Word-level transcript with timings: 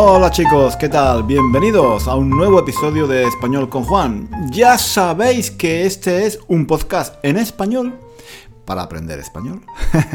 Hola 0.00 0.30
chicos, 0.30 0.76
¿qué 0.76 0.88
tal? 0.88 1.24
Bienvenidos 1.24 2.06
a 2.06 2.14
un 2.14 2.30
nuevo 2.30 2.60
episodio 2.60 3.08
de 3.08 3.26
Español 3.26 3.68
con 3.68 3.82
Juan. 3.82 4.30
Ya 4.52 4.78
sabéis 4.78 5.50
que 5.50 5.86
este 5.86 6.24
es 6.24 6.38
un 6.46 6.66
podcast 6.66 7.16
en 7.24 7.36
español 7.36 7.98
para 8.64 8.82
aprender 8.82 9.18
español. 9.18 9.60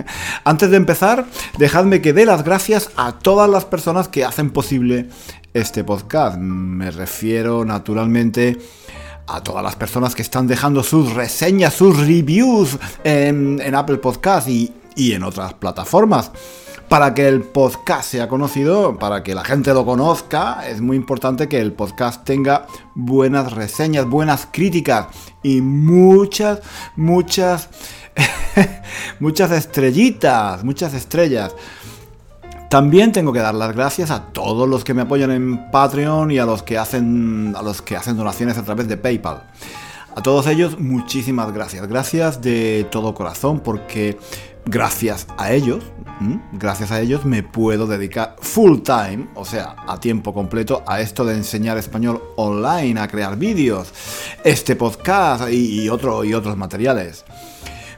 Antes 0.46 0.72
de 0.72 0.78
empezar, 0.78 1.26
dejadme 1.58 2.02
que 2.02 2.14
dé 2.14 2.26
las 2.26 2.46
gracias 2.46 2.92
a 2.96 3.20
todas 3.20 3.50
las 3.50 3.66
personas 3.66 4.08
que 4.08 4.24
hacen 4.24 4.52
posible 4.52 5.10
este 5.54 5.84
podcast. 5.84 6.38
Me 6.38 6.90
refiero 6.90 7.66
naturalmente 7.66 8.58
a 9.28 9.44
todas 9.44 9.66
las 9.66 9.76
personas 9.76 10.16
que 10.16 10.22
están 10.22 10.48
dejando 10.48 10.82
sus 10.82 11.14
reseñas, 11.14 11.74
sus 11.74 12.00
reviews 12.08 12.80
en, 13.04 13.60
Apple 13.76 13.98
Podcast 13.98 14.48
y, 14.48 14.74
y 14.96 15.12
en 15.12 15.24
otras 15.24 15.56
plataformas 15.56 16.32
para 16.94 17.16
que 17.16 17.28
el 17.28 17.42
podcast 17.42 18.08
sea 18.08 18.28
conocido, 18.28 19.00
para 19.00 19.24
que 19.24 19.34
la 19.34 19.44
gente 19.44 19.74
lo 19.74 19.84
conozca, 19.84 20.68
es 20.70 20.80
muy 20.80 20.96
importante 20.96 21.50
que 21.50 21.60
el 21.60 21.74
podcast 21.74 22.24
tenga 22.24 22.68
buenas 22.94 23.52
reseñas, 23.52 24.06
buenas 24.06 24.48
críticas 24.52 25.08
y 25.42 25.62
muchas, 25.62 26.60
muchas, 26.96 27.70
muchas 29.20 29.50
estrellitas, 29.50 30.64
muchas 30.64 30.94
estrellas. 30.94 31.56
También 32.70 33.12
tengo 33.12 33.34
que 33.34 33.40
dar 33.40 33.56
las 33.56 33.74
gracias 33.74 34.12
a 34.12 34.26
todos 34.26 34.70
los 34.70 34.84
que 34.84 34.94
me 34.94 35.02
apoyan 35.02 35.32
en 35.32 35.72
Patreon 35.72 36.30
y 36.30 36.38
a 36.38 36.46
los 36.46 36.62
que 36.62 36.78
hacen, 36.78 37.56
a 37.58 37.64
los 37.64 37.82
que 37.82 37.98
hacen 37.98 38.18
donaciones 38.18 38.60
a 38.60 38.64
través 38.64 38.88
de 38.88 38.98
PayPal. 38.98 39.50
A 40.16 40.22
todos 40.22 40.46
ellos, 40.46 40.80
muchísimas 40.80 41.52
gracias. 41.54 41.88
Gracias 41.88 42.40
de 42.40 42.86
todo 42.92 43.16
corazón 43.16 43.62
porque 43.62 44.20
gracias 44.66 45.28
a 45.38 45.52
ellos, 45.52 45.84
gracias 46.54 46.92
a 46.92 47.02
ellos 47.02 47.26
me 47.26 47.44
puedo 47.44 47.88
dedicar 47.88 48.36
full 48.40 48.80
time, 48.80 49.28
o 49.36 49.46
sea, 49.46 49.76
a 49.88 50.00
tiempo 50.00 50.34
completo, 50.34 50.84
a 50.88 51.02
esto 51.02 51.26
de 51.26 51.36
enseñar 51.36 51.78
español 51.78 52.22
online, 52.36 53.00
a 53.00 53.08
crear 53.08 53.38
vídeos, 53.38 53.94
este 54.44 54.76
podcast 54.76 55.50
y, 55.50 55.84
y 55.84 55.90
otros 55.90 56.58
materiales. 56.58 57.26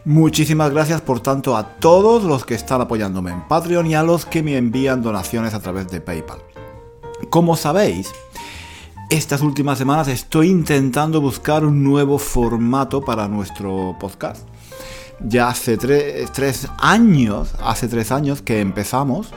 Muchísimas 0.05 0.71
gracias 0.71 1.01
por 1.01 1.19
tanto 1.19 1.57
a 1.57 1.77
todos 1.79 2.23
los 2.23 2.45
que 2.45 2.53
están 2.53 2.81
apoyándome 2.81 3.31
en 3.31 3.47
Patreon 3.47 3.87
y 3.87 3.95
a 3.95 4.03
los 4.03 4.25
que 4.25 4.43
me 4.43 4.57
envían 4.57 5.01
donaciones 5.01 5.53
a 5.53 5.59
través 5.59 5.89
de 5.89 5.99
PayPal. 5.99 6.39
Como 7.29 7.55
sabéis, 7.55 8.11
estas 9.09 9.41
últimas 9.41 9.77
semanas 9.77 10.07
estoy 10.07 10.49
intentando 10.49 11.21
buscar 11.21 11.65
un 11.65 11.83
nuevo 11.83 12.19
formato 12.19 13.01
para 13.01 13.27
nuestro 13.27 13.95
podcast 13.99 14.47
ya 15.19 15.49
hace 15.49 15.77
tres, 15.77 16.67
años, 16.77 17.53
hace 17.61 17.87
tres 17.87 18.11
años 18.11 18.41
que 18.41 18.59
empezamos 18.59 19.29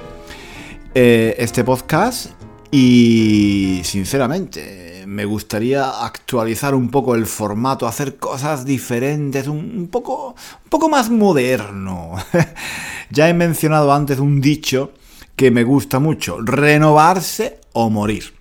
eh, 0.95 1.37
este 1.39 1.65
podcast 1.65 2.31
y 2.71 3.81
sinceramente 3.85 5.05
me 5.07 5.25
gustaría 5.25 6.05
actualizar 6.05 6.75
un 6.75 6.91
poco 6.91 7.15
el 7.15 7.27
formato, 7.27 7.87
hacer 7.87 8.17
cosas 8.17 8.65
diferentes, 8.65 9.49
un, 9.49 9.89
poco, 9.91 10.37
un 10.65 10.71
poco 10.71 10.89
más 10.89 11.11
moderno. 11.11 12.15
ya 13.11 13.29
he 13.29 13.35
mencionado 13.35 13.93
antes 13.93 14.19
un 14.19 14.41
dicho 14.41 14.93
que 15.35 15.51
me 15.51 15.65
gusta 15.65 15.99
mucho, 15.99 16.39
renovarse 16.41 17.61
o 17.73 17.89
morir. 17.89 18.38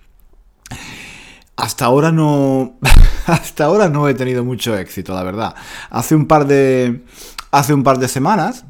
Hasta 1.58 1.86
ahora 1.86 2.12
no. 2.12 2.78
Hasta 3.26 3.64
ahora 3.64 3.88
no 3.88 4.08
he 4.08 4.14
tenido 4.14 4.44
mucho 4.44 4.78
éxito, 4.78 5.12
la 5.12 5.24
verdad. 5.24 5.56
Hace 5.90 6.14
un 6.14 6.26
par 6.26 6.46
de. 6.46 7.02
Hace 7.50 7.74
un 7.74 7.82
par 7.82 7.98
de 7.98 8.06
semanas. 8.06 8.64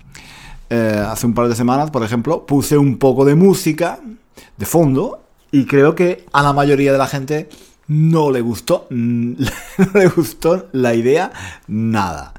Eh, 0.70 1.04
hace 1.06 1.26
un 1.26 1.34
par 1.34 1.48
de 1.48 1.54
semanas, 1.54 1.90
por 1.90 2.02
ejemplo, 2.02 2.46
puse 2.46 2.78
un 2.78 2.96
poco 2.98 3.26
de 3.26 3.34
música 3.34 4.00
de 4.56 4.66
fondo. 4.66 5.22
Y 5.52 5.66
creo 5.66 5.94
que 5.94 6.24
a 6.32 6.42
la 6.42 6.54
mayoría 6.54 6.90
de 6.90 6.98
la 6.98 7.06
gente 7.06 7.50
no 7.88 8.30
le 8.30 8.40
gustó. 8.40 8.86
no 8.90 9.36
le 9.92 10.08
gustó 10.08 10.68
la 10.72 10.94
idea 10.94 11.30
nada. 11.66 12.32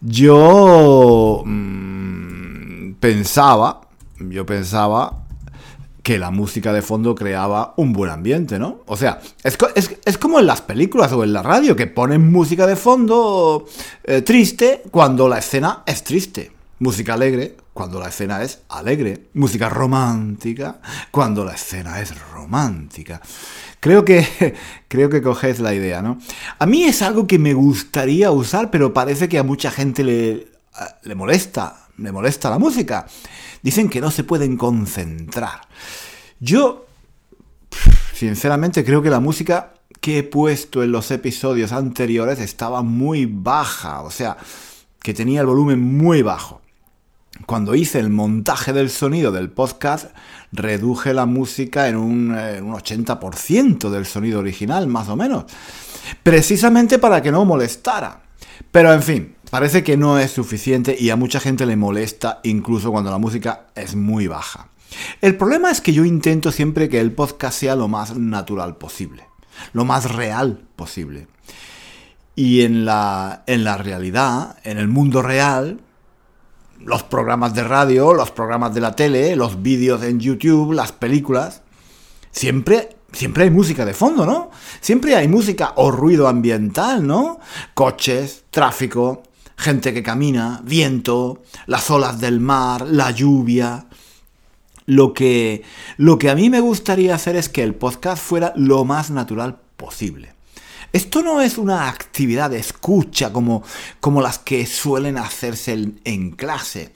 Yo 0.00 1.44
mm, 1.46 2.94
pensaba. 2.94 3.82
Yo 4.18 4.44
pensaba 4.44 5.26
que 6.02 6.18
la 6.18 6.30
música 6.30 6.72
de 6.72 6.82
fondo 6.82 7.14
creaba 7.14 7.74
un 7.76 7.92
buen 7.92 8.10
ambiente, 8.10 8.58
¿no? 8.58 8.80
O 8.86 8.96
sea, 8.96 9.20
es, 9.44 10.18
como 10.18 10.40
en 10.40 10.46
las 10.46 10.62
películas 10.62 11.12
o 11.12 11.24
en 11.24 11.32
la 11.32 11.42
radio, 11.42 11.76
que 11.76 11.86
ponen 11.86 12.32
música 12.32 12.66
de 12.66 12.76
fondo 12.76 13.66
eh, 14.04 14.22
triste 14.22 14.82
cuando 14.90 15.28
la 15.28 15.38
escena 15.38 15.82
es 15.86 16.02
triste. 16.04 16.52
Música 16.78 17.14
alegre 17.14 17.56
cuando 17.74 18.00
la 18.00 18.08
escena 18.08 18.42
es 18.42 18.60
alegre. 18.70 19.28
Música 19.34 19.68
romántica 19.68 20.80
cuando 21.10 21.44
la 21.44 21.54
escena 21.54 22.00
es 22.00 22.18
romántica. 22.32 23.20
Creo 23.80 24.04
que, 24.04 24.54
creo 24.88 25.10
que 25.10 25.20
cogéis 25.20 25.60
la 25.60 25.74
idea, 25.74 26.00
¿no? 26.00 26.18
A 26.58 26.66
mí 26.66 26.84
es 26.84 27.02
algo 27.02 27.26
que 27.26 27.38
me 27.38 27.52
gustaría 27.52 28.30
usar, 28.30 28.70
pero 28.70 28.94
parece 28.94 29.28
que 29.28 29.38
a 29.38 29.42
mucha 29.42 29.70
gente 29.70 30.02
le, 30.02 30.48
le 31.02 31.14
molesta, 31.14 31.88
le 32.00 32.12
molesta 32.12 32.50
la 32.50 32.58
música. 32.58 33.06
Dicen 33.62 33.88
que 33.88 34.00
no 34.00 34.10
se 34.10 34.24
pueden 34.24 34.56
concentrar. 34.56 35.60
Yo, 36.38 36.86
sinceramente, 38.14 38.84
creo 38.84 39.02
que 39.02 39.10
la 39.10 39.20
música 39.20 39.74
que 40.00 40.18
he 40.18 40.22
puesto 40.22 40.82
en 40.82 40.92
los 40.92 41.10
episodios 41.10 41.72
anteriores 41.72 42.40
estaba 42.40 42.82
muy 42.82 43.26
baja, 43.26 44.00
o 44.02 44.10
sea, 44.10 44.36
que 45.02 45.14
tenía 45.14 45.40
el 45.40 45.46
volumen 45.46 45.80
muy 45.80 46.22
bajo. 46.22 46.62
Cuando 47.46 47.74
hice 47.74 47.98
el 47.98 48.10
montaje 48.10 48.72
del 48.72 48.90
sonido 48.90 49.32
del 49.32 49.50
podcast, 49.50 50.14
reduje 50.52 51.14
la 51.14 51.26
música 51.26 51.88
en 51.88 51.96
un, 51.96 52.36
en 52.36 52.64
un 52.64 52.74
80% 52.74 53.88
del 53.88 54.04
sonido 54.04 54.40
original, 54.40 54.86
más 54.86 55.08
o 55.08 55.16
menos. 55.16 55.44
Precisamente 56.22 56.98
para 56.98 57.22
que 57.22 57.30
no 57.32 57.44
molestara. 57.44 58.22
Pero 58.70 58.92
en 58.92 59.02
fin, 59.02 59.34
Parece 59.50 59.82
que 59.82 59.96
no 59.96 60.18
es 60.18 60.30
suficiente 60.30 60.96
y 60.98 61.10
a 61.10 61.16
mucha 61.16 61.40
gente 61.40 61.66
le 61.66 61.74
molesta 61.74 62.38
incluso 62.44 62.92
cuando 62.92 63.10
la 63.10 63.18
música 63.18 63.66
es 63.74 63.96
muy 63.96 64.28
baja. 64.28 64.68
El 65.20 65.36
problema 65.36 65.72
es 65.72 65.80
que 65.80 65.92
yo 65.92 66.04
intento 66.04 66.52
siempre 66.52 66.88
que 66.88 67.00
el 67.00 67.12
podcast 67.12 67.58
sea 67.58 67.74
lo 67.74 67.88
más 67.88 68.16
natural 68.16 68.76
posible, 68.76 69.26
lo 69.72 69.84
más 69.84 70.12
real 70.12 70.62
posible. 70.76 71.26
Y 72.36 72.62
en 72.62 72.84
la, 72.84 73.42
en 73.48 73.64
la 73.64 73.76
realidad, 73.76 74.56
en 74.62 74.78
el 74.78 74.86
mundo 74.86 75.20
real, 75.20 75.80
los 76.78 77.02
programas 77.02 77.52
de 77.52 77.64
radio, 77.64 78.14
los 78.14 78.30
programas 78.30 78.72
de 78.72 78.80
la 78.80 78.94
tele, 78.94 79.34
los 79.34 79.62
vídeos 79.62 80.02
en 80.04 80.20
YouTube, 80.20 80.72
las 80.72 80.92
películas, 80.92 81.62
siempre 82.30 82.96
siempre 83.12 83.42
hay 83.42 83.50
música 83.50 83.84
de 83.84 83.94
fondo, 83.94 84.24
¿no? 84.24 84.50
Siempre 84.80 85.16
hay 85.16 85.26
música 85.26 85.72
o 85.76 85.90
ruido 85.90 86.28
ambiental, 86.28 87.04
¿no? 87.04 87.40
Coches, 87.74 88.44
tráfico, 88.50 89.24
gente 89.60 89.92
que 89.92 90.02
camina, 90.02 90.60
viento, 90.64 91.42
las 91.66 91.90
olas 91.90 92.18
del 92.18 92.40
mar, 92.40 92.86
la 92.88 93.10
lluvia. 93.10 93.86
Lo 94.86 95.12
que, 95.12 95.62
lo 95.98 96.18
que 96.18 96.30
a 96.30 96.34
mí 96.34 96.50
me 96.50 96.60
gustaría 96.60 97.14
hacer 97.14 97.36
es 97.36 97.48
que 97.48 97.62
el 97.62 97.74
podcast 97.74 98.22
fuera 98.22 98.52
lo 98.56 98.84
más 98.84 99.10
natural 99.10 99.60
posible. 99.76 100.32
Esto 100.92 101.22
no 101.22 101.40
es 101.40 101.58
una 101.58 101.88
actividad 101.88 102.50
de 102.50 102.58
escucha 102.58 103.32
como, 103.32 103.62
como 104.00 104.20
las 104.20 104.38
que 104.38 104.66
suelen 104.66 105.18
hacerse 105.18 105.92
en, 106.02 106.30
clase. 106.32 106.92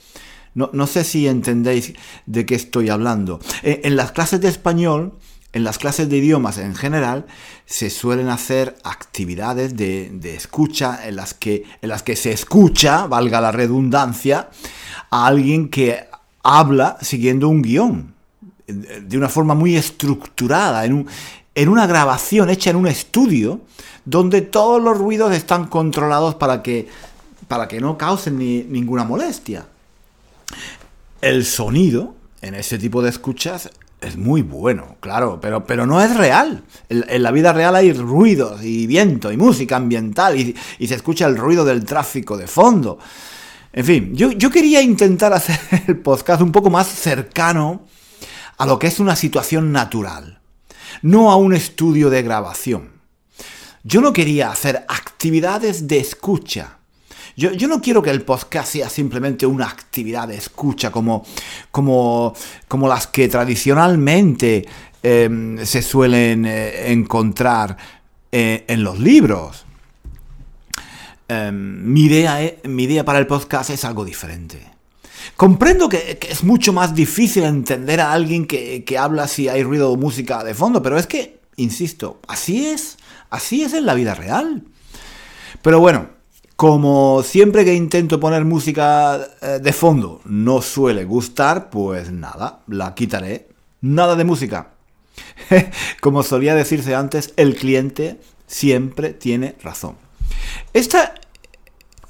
No, 0.55 0.71
no, 0.73 0.89
sé 0.89 1.05
si 1.05 1.29
entendéis 1.29 1.93
de 2.27 2.47
qué 2.47 2.57
estoy 2.57 2.89
hablando. 2.89 3.39
en 3.63 3.95
las 3.95 4.11
clases 4.11 4.41
de 4.41 4.49
español 4.49 5.17
en 5.55 5.63
las 5.63 5.79
clases 5.79 6.09
de 6.09 6.17
idiomas 6.17 6.59
en 6.59 6.75
general 6.75 7.27
se 7.65 7.89
suelen 7.89 8.29
hacer 8.29 8.77
actividades 8.83 9.77
de, 9.77 10.35
escucha 10.35 11.07
en 11.07 11.15
las, 11.15 11.33
que, 11.33 11.65
en 11.81 11.89
las 11.89 12.03
que 12.03 12.17
se 12.17 12.33
escucha, 12.33 13.07
valga 13.07 13.41
la 13.41 13.53
redundancia, 13.53 14.51
a 15.11 15.27
alguien 15.27 15.69
que 15.69 16.09
habla 16.43 16.99
siguiendo 17.01 17.49
un 17.49 17.63
guion, 17.63 18.15
de 18.67 19.17
una 19.17 19.29
forma 19.29 19.55
muy 19.55 19.77
estructurada, 19.77 20.85
en, 20.85 21.07
en 21.55 21.69
una 21.69 21.87
grabación 21.87 22.51
hecha 22.51 22.71
en 22.71 22.77
un 22.77 22.89
estudio, 22.89 23.61
donde 24.05 24.43
todos 24.43 24.83
los 24.83 24.99
ruidos 24.99 25.33
están 25.33 25.69
controlados 25.69 26.35
para 26.35 26.65
que, 26.65 26.89
para 27.47 27.69
que 27.69 27.81
no 27.81 27.97
causen 27.97 28.39
ninguna 28.39 29.05
molestia. 29.05 29.67
El 31.21 31.45
sonido 31.45 32.17
en 32.43 32.57
ese 32.57 32.77
tipo 32.77 33.03
de 33.03 33.11
escuchas 33.11 33.71
es 34.05 34.17
muy 34.17 34.43
bueno, 34.43 34.97
claro, 35.01 35.41
pero, 35.41 35.67
pero 35.67 35.87
no 35.87 36.01
es 36.01 36.17
real. 36.17 36.65
En, 36.89 37.23
la 37.23 37.31
vida 37.31 37.53
real 37.53 37.75
hay 37.77 37.93
ruidos 37.93 38.63
y 38.63 38.87
viento 38.87 39.33
y 39.33 39.37
música 39.37 39.77
ambiental 39.77 40.39
y, 40.39 40.55
se 40.87 40.95
escucha 40.95 41.27
el 41.27 41.37
ruido 41.37 41.65
del 41.65 41.85
tráfico 41.85 42.37
de 42.37 42.47
fondo. 42.47 42.99
En 43.73 43.85
fin, 43.85 44.15
yo, 44.15 44.31
yo 44.33 44.51
quería 44.51 44.83
intentar 44.83 45.33
hacer 45.35 45.59
el 45.87 45.99
podcast 45.99 46.43
un 46.43 46.53
poco 46.53 46.71
más 46.71 46.87
cercano 46.87 47.85
a 48.57 48.67
lo 48.67 48.79
que 48.79 48.87
es 48.87 49.01
una 49.01 49.17
situación 49.17 49.73
natural, 49.73 50.41
no 51.03 51.31
a 51.33 51.37
un 51.37 51.55
estudio 51.55 52.11
de 52.11 52.23
grabación. 52.23 52.93
Yo 53.83 54.01
no 54.01 54.13
quería 54.13 54.51
hacer 54.51 54.85
actividades 54.89 55.89
de 55.89 55.99
escucha 55.99 56.79
yo, 57.37 57.69
no 57.69 57.81
quiero 57.81 58.01
que 58.01 58.11
el 58.11 58.23
podcast 58.23 58.73
sea 58.73 58.89
simplemente 58.89 59.45
una 59.45 59.67
actividad 59.67 60.29
de 60.29 60.37
escucha 60.37 60.93
como, 60.93 61.25
como, 61.71 62.33
como 62.69 62.87
las 62.87 63.09
que 63.09 63.27
tradicionalmente 63.29 64.65
em, 65.03 65.65
se 65.65 65.83
suelen 65.83 66.47
eh, 66.47 66.93
encontrar 66.93 67.77
eh, 68.31 68.65
en 68.69 68.85
los 68.85 69.01
libros. 69.01 69.65
Em, 71.27 71.93
mi, 71.93 72.03
idea, 72.03 72.39
mi 72.65 72.85
idea 72.85 73.05
para 73.05 73.19
el 73.19 73.27
podcast 73.27 73.71
es 73.71 73.85
algo 73.85 74.05
diferente. 74.05 74.61
Comprendo 75.37 75.89
que, 75.89 76.19
es 76.31 76.45
mucho 76.45 76.73
más 76.73 76.95
difícil 76.95 77.43
entender 77.43 78.01
a 78.01 78.13
alguien 78.13 78.47
que, 78.47 78.85
que 78.85 78.97
habla 78.97 79.27
si 79.27 79.49
hay 79.49 79.65
ruido 79.65 79.91
o 79.91 79.97
música 79.97 80.45
de 80.45 80.55
fondo, 80.55 80.83
pero 80.83 80.99
es 80.99 81.09
que, 81.09 81.41
insisto, 81.57 82.21
así 82.29 82.67
es, 82.67 82.97
así 83.31 83.63
es 83.63 83.73
en 83.73 83.87
la 83.87 83.95
vida 83.95 84.15
real. 84.15 84.63
Pero 85.63 85.81
bueno, 85.81 86.11
como 86.65 87.23
siempre 87.23 87.63
que 87.63 87.75
intento 87.75 88.19
poner 88.19 88.47
música 88.47 89.21
eh, 89.43 89.59
de 89.63 89.73
fondo 89.75 90.23
no 90.25 90.63
suele 90.63 91.05
gustar, 91.05 91.69
pues 91.69 92.11
nada, 92.11 92.61
la 92.69 92.95
quitaré. 92.95 93.49
Nada 93.83 94.17
de 94.17 94.25
música. 94.25 94.71
Como 96.01 96.23
solía 96.23 96.55
decirse 96.55 96.95
antes, 96.95 97.35
el 97.37 97.55
cliente 97.55 98.19
siempre 98.47 99.11
tiene 99.11 99.57
razón. 99.63 99.97
Esta, 100.73 101.13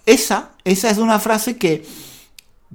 esa, 0.07 0.53
esa 0.63 0.89
es 0.89 0.99
una 0.99 1.19
frase 1.19 1.57
que 1.57 1.85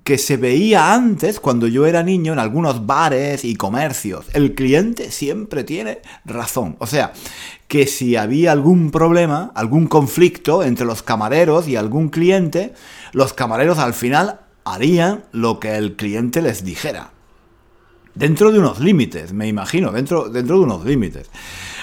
que 0.04 0.18
se 0.18 0.38
veía 0.38 0.94
antes 0.94 1.40
cuando 1.40 1.68
yo 1.68 1.86
era 1.86 2.04
niño 2.04 2.34
en 2.34 2.40
algunos 2.40 2.86
bares 2.86 3.44
y 3.44 3.56
comercios. 3.56 4.26
El 4.34 4.56
cliente 4.56 5.12
siempre 5.12 5.64
tiene 5.64 6.02
razón. 6.26 6.76
O 6.80 6.88
sea, 6.88 7.14
que 7.68 7.88
si 7.88 8.16
había 8.16 8.52
algún 8.52 8.92
problema, 8.92 9.52
algún 9.56 9.88
conflicto 9.88 10.64
entre 10.64 10.86
los 10.86 11.04
camareros 11.04 11.68
y 11.68 11.76
algún 11.76 12.10
cliente, 12.10 12.74
los 13.14 13.34
camareros 13.34 13.80
al 13.80 13.94
final 13.94 14.42
harían 14.64 15.26
lo 15.32 15.60
que 15.60 15.76
el 15.76 15.96
cliente 15.96 16.42
les 16.42 16.64
dijera. 16.64 17.12
Dentro 18.16 18.52
de 18.52 18.60
unos 18.60 18.80
límites, 18.80 19.34
me 19.34 19.48
imagino, 19.48 19.92
dentro, 19.92 20.30
dentro 20.30 20.58
de 20.58 20.64
unos 20.64 20.86
límites. 20.86 21.30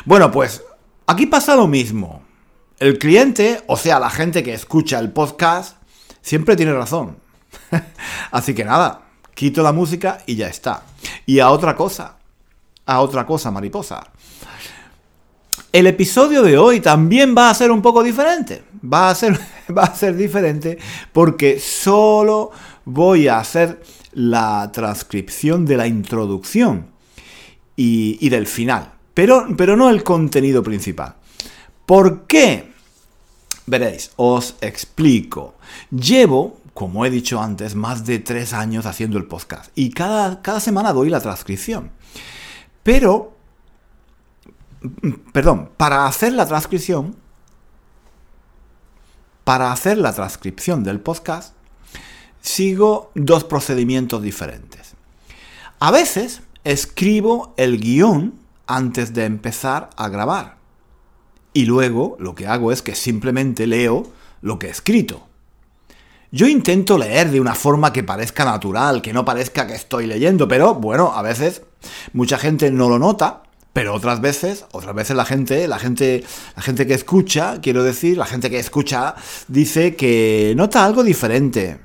Bueno, 0.04 0.30
pues 0.30 0.62
aquí 1.06 1.26
pasa 1.26 1.56
lo 1.56 1.66
mismo. 1.66 2.22
El 2.78 2.98
cliente, 2.98 3.62
o 3.68 3.76
sea, 3.76 3.98
la 3.98 4.10
gente 4.10 4.42
que 4.42 4.52
escucha 4.52 4.98
el 4.98 5.12
podcast, 5.12 5.78
siempre 6.20 6.56
tiene 6.56 6.72
razón. 6.72 7.16
Así 8.30 8.54
que 8.54 8.64
nada, 8.64 9.02
quito 9.34 9.62
la 9.62 9.72
música 9.72 10.18
y 10.26 10.36
ya 10.36 10.48
está. 10.48 10.82
Y 11.26 11.40
a 11.40 11.50
otra 11.50 11.76
cosa, 11.76 12.16
a 12.86 13.00
otra 13.00 13.26
cosa, 13.26 13.50
mariposa. 13.50 14.04
El 15.72 15.86
episodio 15.86 16.42
de 16.42 16.56
hoy 16.56 16.80
también 16.80 17.34
va 17.36 17.50
a 17.50 17.54
ser 17.54 17.70
un 17.70 17.82
poco 17.82 18.02
diferente. 18.02 18.64
Va 18.82 19.10
a 19.10 19.14
ser, 19.14 19.38
va 19.76 19.84
a 19.84 19.94
ser 19.94 20.16
diferente 20.16 20.78
porque 21.12 21.58
solo 21.60 22.50
voy 22.84 23.28
a 23.28 23.38
hacer 23.38 23.82
la 24.12 24.70
transcripción 24.72 25.66
de 25.66 25.76
la 25.76 25.86
introducción 25.86 26.86
y, 27.76 28.28
del 28.30 28.46
final. 28.46 28.92
Pero, 29.12 29.46
pero 29.56 29.76
no 29.76 29.90
el 29.90 30.02
contenido 30.02 30.62
principal. 30.62 31.14
¿Por 31.84 32.26
qué? 32.26 32.72
Veréis, 33.66 34.12
os 34.16 34.56
explico. 34.60 35.56
Llevo 35.90 36.58
como 36.76 37.06
he 37.06 37.10
dicho 37.10 37.40
antes, 37.40 37.74
más 37.74 38.04
de 38.04 38.18
tres 38.18 38.52
años 38.52 38.84
haciendo 38.84 39.16
el 39.16 39.24
podcast. 39.24 39.70
Y 39.74 39.92
cada, 39.92 40.42
cada 40.42 40.60
semana 40.60 40.92
doy 40.92 41.08
la 41.08 41.20
transcripción. 41.20 41.90
Pero, 42.82 43.34
perdón, 45.32 45.70
para 45.78 46.06
hacer 46.06 46.34
la 46.34 46.44
transcripción, 46.44 47.16
para 49.42 49.72
hacer 49.72 49.96
la 49.96 50.12
transcripción 50.12 50.84
del 50.84 51.00
podcast, 51.00 51.54
sigo 52.42 53.10
dos 53.14 53.44
procedimientos 53.44 54.20
diferentes. 54.22 54.96
A 55.78 55.90
veces 55.90 56.42
escribo 56.62 57.54
el 57.56 57.80
guion 57.80 58.34
antes 58.66 59.14
de 59.14 59.24
empezar 59.24 59.88
a 59.96 60.10
grabar. 60.10 60.58
Y 61.54 61.64
luego 61.64 62.18
lo 62.20 62.34
que 62.34 62.46
hago 62.46 62.70
es 62.70 62.82
que 62.82 62.94
simplemente 62.94 63.66
leo 63.66 64.12
lo 64.42 64.58
que 64.58 64.66
he 64.66 64.70
escrito. 64.70 65.26
Yo 66.32 66.46
intento 66.46 66.98
leer 66.98 67.30
de 67.30 67.40
una 67.40 67.54
forma 67.54 67.92
que 67.92 68.02
parezca 68.02 68.44
natural, 68.44 69.00
que 69.00 69.12
no 69.12 69.24
parezca 69.24 69.66
que 69.66 69.74
estoy 69.74 70.06
leyendo, 70.06 70.48
pero 70.48 70.74
bueno, 70.74 71.12
a 71.14 71.22
veces 71.22 71.62
mucha 72.12 72.38
gente 72.38 72.70
no 72.70 72.88
lo 72.88 72.98
nota, 72.98 73.42
pero 73.72 73.94
otras 73.94 74.20
veces, 74.20 74.64
otras 74.72 74.94
veces 74.94 75.16
la 75.16 75.24
gente, 75.24 75.68
la 75.68 75.78
gente, 75.78 76.24
la 76.56 76.62
gente 76.62 76.86
que 76.86 76.94
escucha, 76.94 77.60
quiero 77.60 77.84
decir, 77.84 78.16
la 78.16 78.26
gente 78.26 78.50
que 78.50 78.58
escucha 78.58 79.14
dice 79.48 79.94
que 79.94 80.54
nota 80.56 80.84
algo 80.84 81.04
diferente. 81.04 81.78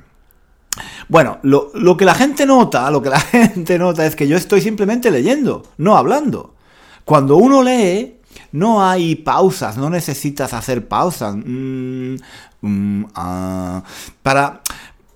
Bueno, 1.09 1.39
lo, 1.43 1.71
lo 1.73 1.97
que 1.97 2.05
la 2.05 2.15
gente 2.15 2.45
nota, 2.45 2.89
lo 2.89 3.01
que 3.01 3.09
la 3.09 3.19
gente 3.19 3.77
nota 3.77 4.05
es 4.05 4.15
que 4.15 4.27
yo 4.27 4.37
estoy 4.37 4.61
simplemente 4.61 5.11
leyendo, 5.11 5.63
no 5.77 5.97
hablando. 5.97 6.55
Cuando 7.03 7.35
uno 7.35 7.61
lee, 7.61 8.21
no 8.51 8.83
hay 8.83 9.15
pausas, 9.15 9.77
no 9.77 9.89
necesitas 9.89 10.53
hacer 10.53 10.87
pausas 10.87 11.35
mm, 11.35 12.15
mm, 12.61 13.03
ah, 13.15 13.83
para, 14.23 14.61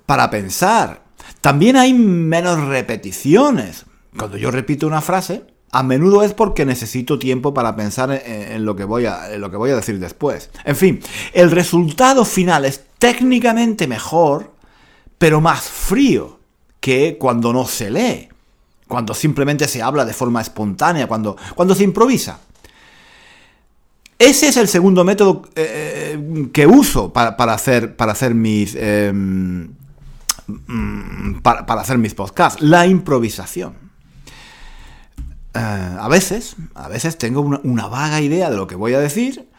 para 0.05 0.29
pensar. 0.29 1.01
También 1.41 1.77
hay 1.77 1.93
menos 1.93 2.59
repeticiones. 2.65 3.85
Cuando 4.17 4.37
yo 4.37 4.51
repito 4.51 4.87
una 4.87 5.01
frase, 5.01 5.45
a 5.75 5.83
menudo 5.83 6.23
es 6.23 6.33
porque 6.33 6.65
necesito 6.65 7.19
tiempo 7.19 7.53
para 7.53 7.75
pensar 7.75 8.09
en, 8.25 8.63
lo, 8.63 8.77
que 8.77 8.85
voy 8.85 9.05
a, 9.05 9.37
lo 9.37 9.51
que 9.51 9.57
voy 9.57 9.71
a 9.71 9.75
decir 9.75 9.99
después. 9.99 10.49
En 10.63 10.77
fin, 10.77 11.01
el 11.33 11.51
resultado 11.51 12.23
final 12.23 12.63
es 12.63 12.85
técnicamente 12.97 13.85
mejor, 13.85 14.53
pero 15.17 15.41
más 15.41 15.63
frío 15.63 16.39
que 16.79 17.17
cuando 17.19 17.51
no 17.51 17.65
se 17.65 17.91
lee, 17.91 18.29
cuando 18.87 19.13
simplemente 19.13 19.67
se 19.67 19.81
habla 19.81 20.05
de 20.05 20.13
forma 20.13 20.39
espontánea, 20.39 21.07
cuando, 21.07 21.35
cuando 21.55 21.75
se 21.75 21.83
improvisa. 21.83 22.39
Ese 24.17 24.47
es 24.47 24.57
el 24.57 24.67
segundo 24.69 25.03
método 25.03 25.43
eh, 25.55 26.15
eh, 26.15 26.49
que 26.53 26.65
uso 26.65 27.11
para, 27.11 27.35
hacer, 27.53 27.97
para 27.97 28.13
hacer 28.13 28.33
mis. 28.33 28.75
Em, 28.75 29.73
mm, 30.47 31.41
para, 31.41 31.81
hacer 31.81 31.97
mis 31.97 32.13
podcasts, 32.13 32.61
la 32.61 32.87
improvisación. 32.87 33.73
Eh, 35.53 35.59
a 35.59 36.07
veces, 36.07 36.55
a 36.75 36.87
veces 36.87 37.17
tengo 37.17 37.41
una, 37.41 37.87
vaga 37.87 38.21
idea 38.21 38.49
de 38.49 38.55
lo 38.55 38.67
que 38.67 38.75
voy 38.75 38.93
a 38.93 38.99
decir, 38.99 39.49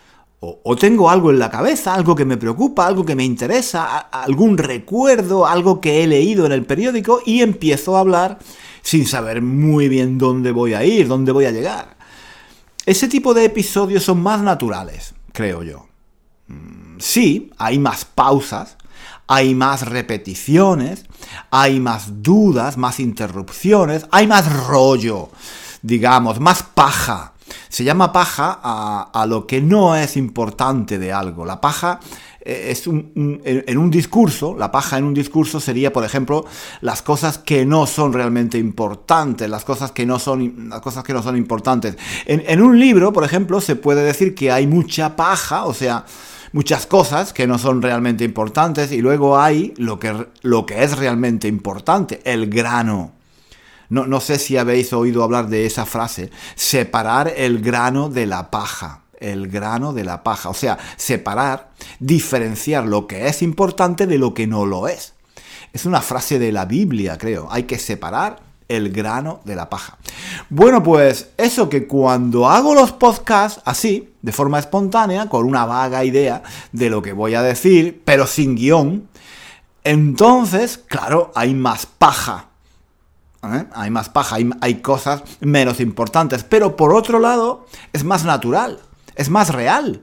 o, 0.40 0.60
o, 0.64 0.76
tengo 0.76 1.10
algo 1.10 1.30
en 1.30 1.38
la 1.38 1.50
cabeza, 1.50 1.94
algo 1.94 2.14
que 2.14 2.24
me 2.24 2.38
preocupa, 2.38 2.86
algo 2.86 3.04
que 3.04 3.14
me 3.14 3.24
interesa, 3.24 3.98
algún 3.98 4.56
recuerdo, 4.56 5.46
algo 5.46 5.80
que 5.82 6.02
he 6.02 6.06
leído 6.06 6.46
en 6.46 6.52
el 6.52 6.64
periódico, 6.64 7.20
y 7.26 7.42
empiezo 7.42 7.96
a 7.96 8.00
hablar 8.00 8.38
sin 8.82 9.06
saber 9.06 9.42
muy 9.42 9.88
bien 9.88 10.16
dónde 10.16 10.52
voy 10.52 10.72
a 10.74 10.84
ir, 10.84 11.08
dónde 11.08 11.32
voy 11.32 11.44
a 11.44 11.50
llegar. 11.50 11.95
Ese 12.86 13.08
tipo 13.08 13.34
de 13.34 13.44
episodios 13.44 14.04
son 14.04 14.22
más 14.22 14.40
naturales, 14.42 15.14
creo 15.32 15.64
yo. 15.64 15.88
Mm, 16.46 17.00
sí, 17.00 17.50
hay 17.58 17.80
más 17.80 18.04
pausas, 18.04 18.76
hay 19.26 19.56
más 19.56 19.88
repeticiones, 19.88 21.04
hay 21.50 21.80
más 21.80 22.22
dudas, 22.22 22.76
más 22.76 23.00
interrupciones, 23.00 24.06
hay 24.12 24.28
más 24.28 24.66
rollo, 24.68 25.30
digamos, 25.82 26.38
más 26.38 26.62
paja. 26.62 27.32
Se 27.68 27.82
llama 27.82 28.12
paja 28.12 28.60
a, 28.62 29.26
lo 29.26 29.48
que 29.48 29.60
no 29.60 29.96
es 29.96 30.16
importante 30.16 30.98
de 30.98 31.12
algo. 31.12 31.44
La 31.44 31.60
paja 31.60 31.98
es 32.46 32.86
un, 32.86 33.40
en 33.44 33.78
un 33.78 33.90
discurso, 33.90 34.54
la 34.56 34.70
paja 34.70 34.98
en 34.98 35.04
un 35.04 35.14
discurso 35.14 35.58
sería, 35.58 35.92
por 35.92 36.04
ejemplo, 36.04 36.44
las 36.80 37.02
cosas 37.02 37.38
que 37.38 37.66
no 37.66 37.86
son 37.86 38.12
realmente 38.12 38.56
importantes, 38.56 39.50
las 39.50 39.64
cosas 39.64 39.90
que 39.90 40.06
no 40.06 40.18
son, 40.18 40.68
las 40.68 40.80
cosas 40.80 41.02
que 41.02 41.12
no 41.12 41.22
son 41.22 41.36
importantes. 41.36 41.96
En, 42.24 42.44
en 42.46 42.62
un 42.62 42.78
libro, 42.78 43.12
por 43.12 43.24
ejemplo, 43.24 43.60
se 43.60 43.74
puede 43.74 44.02
decir 44.02 44.34
que 44.34 44.52
hay 44.52 44.66
mucha 44.66 45.16
paja, 45.16 45.64
o 45.64 45.74
sea, 45.74 46.04
muchas 46.52 46.86
cosas 46.86 47.32
que 47.32 47.46
no 47.46 47.58
son 47.58 47.82
realmente 47.82 48.24
importantes 48.24 48.92
y 48.92 49.02
luego 49.02 49.38
hay 49.38 49.74
lo 49.76 49.98
que, 49.98 50.26
lo 50.42 50.66
que 50.66 50.84
es 50.84 50.96
realmente 50.96 51.48
importante, 51.48 52.20
el 52.24 52.48
grano. 52.48 53.12
No, 53.88 54.06
no 54.06 54.20
sé 54.20 54.38
si 54.38 54.56
habéis 54.56 54.92
oído 54.92 55.22
hablar 55.22 55.48
de 55.48 55.66
esa 55.66 55.86
frase, 55.86 56.30
separar 56.54 57.32
el 57.36 57.60
grano 57.60 58.08
de 58.08 58.26
la 58.26 58.50
paja 58.50 59.05
el 59.20 59.48
grano 59.48 59.92
de 59.92 60.04
la 60.04 60.22
paja. 60.22 60.48
O 60.48 60.54
sea, 60.54 60.78
separar, 60.96 61.70
diferenciar 61.98 62.86
lo 62.86 63.06
que 63.06 63.28
es 63.28 63.42
importante 63.42 64.06
de 64.06 64.18
lo 64.18 64.34
que 64.34 64.46
no 64.46 64.66
lo 64.66 64.88
es. 64.88 65.14
Es 65.72 65.84
una 65.84 66.00
frase 66.00 66.38
de 66.38 66.52
la 66.52 66.64
Biblia, 66.64 67.18
creo. 67.18 67.48
Hay 67.50 67.64
que 67.64 67.78
separar 67.78 68.40
el 68.68 68.90
grano 68.90 69.40
de 69.44 69.56
la 69.56 69.68
paja. 69.68 69.98
Bueno, 70.48 70.82
pues 70.82 71.30
eso 71.36 71.68
que 71.68 71.86
cuando 71.86 72.48
hago 72.48 72.74
los 72.74 72.92
podcasts 72.92 73.60
así, 73.64 74.14
de 74.22 74.32
forma 74.32 74.58
espontánea, 74.58 75.28
con 75.28 75.46
una 75.46 75.64
vaga 75.64 76.04
idea 76.04 76.42
de 76.72 76.90
lo 76.90 77.02
que 77.02 77.12
voy 77.12 77.34
a 77.34 77.42
decir, 77.42 78.02
pero 78.04 78.26
sin 78.26 78.56
guion, 78.56 79.08
entonces, 79.84 80.78
claro, 80.78 81.30
hay 81.36 81.54
más 81.54 81.86
paja. 81.86 82.46
¿eh? 83.44 83.66
Hay 83.72 83.90
más 83.90 84.08
paja, 84.08 84.36
hay, 84.36 84.50
hay 84.60 84.76
cosas 84.76 85.22
menos 85.40 85.78
importantes. 85.78 86.42
Pero 86.42 86.74
por 86.74 86.92
otro 86.92 87.20
lado, 87.20 87.66
es 87.92 88.02
más 88.02 88.24
natural 88.24 88.80
es 89.16 89.30
más 89.30 89.50
real. 89.50 90.02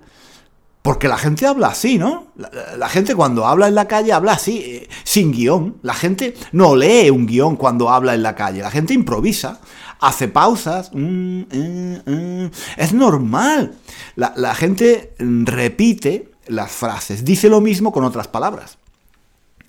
Porque 0.84 1.08
la 1.08 1.17
gente 1.17 1.48
habla 1.48 1.67
así, 1.67 1.98
¿no? 1.98 2.27
La, 2.36 2.89
gente 2.89 3.15
cuando 3.15 3.48
habla 3.48 3.70
en 3.70 3.75
la 3.75 3.88
calle 3.88 4.12
habla 4.12 4.34
así, 4.34 4.58
eh, 4.58 4.89
sin 5.05 5.32
guion. 5.32 5.77
La 5.82 5.93
gente 5.93 6.34
no 6.51 6.75
lee 6.75 7.10
un 7.10 7.25
guion 7.25 7.55
cuando 7.55 7.89
habla 7.89 8.13
en 8.13 8.22
la 8.22 8.36
calle. 8.36 8.62
La 8.62 8.70
gente 8.70 8.93
improvisa. 8.93 9.62
hace 10.01 10.27
pausas. 10.27 10.91
Mm, 10.93 11.43
mm, 11.43 12.01
mm. 12.05 12.51
Es 12.75 12.91
normal. 12.91 13.75
La, 14.17 14.53
gente 14.55 15.15
repite 15.17 16.32
las 16.48 16.74
frases, 16.74 17.24
dice 17.24 17.48
lo 17.48 17.62
mismo 17.62 17.93
con 17.93 18.03
otras 18.03 18.27
palabras. 18.27 18.77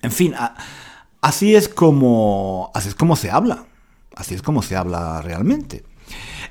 En 0.01 0.11
fin, 0.11 0.35
así 1.21 1.55
es 1.55 1.69
como, 1.69 2.71
así 2.73 2.89
es 2.89 2.95
como 2.95 3.15
se 3.15 3.31
habla. 3.31 3.63
Así 4.17 4.35
es 4.35 4.41
como 4.41 4.61
se 4.61 4.75
habla 4.75 5.21
realmente. 5.21 5.83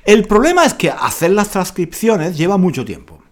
El 0.05 0.27
problema 0.27 0.65
es 0.65 0.75
que 0.75 0.91
hacer 0.91 1.31
las 1.31 1.49
transcripciones 1.49 2.37
lleva 2.37 2.57
mucho 2.57 2.85
tiempo. 2.85 3.24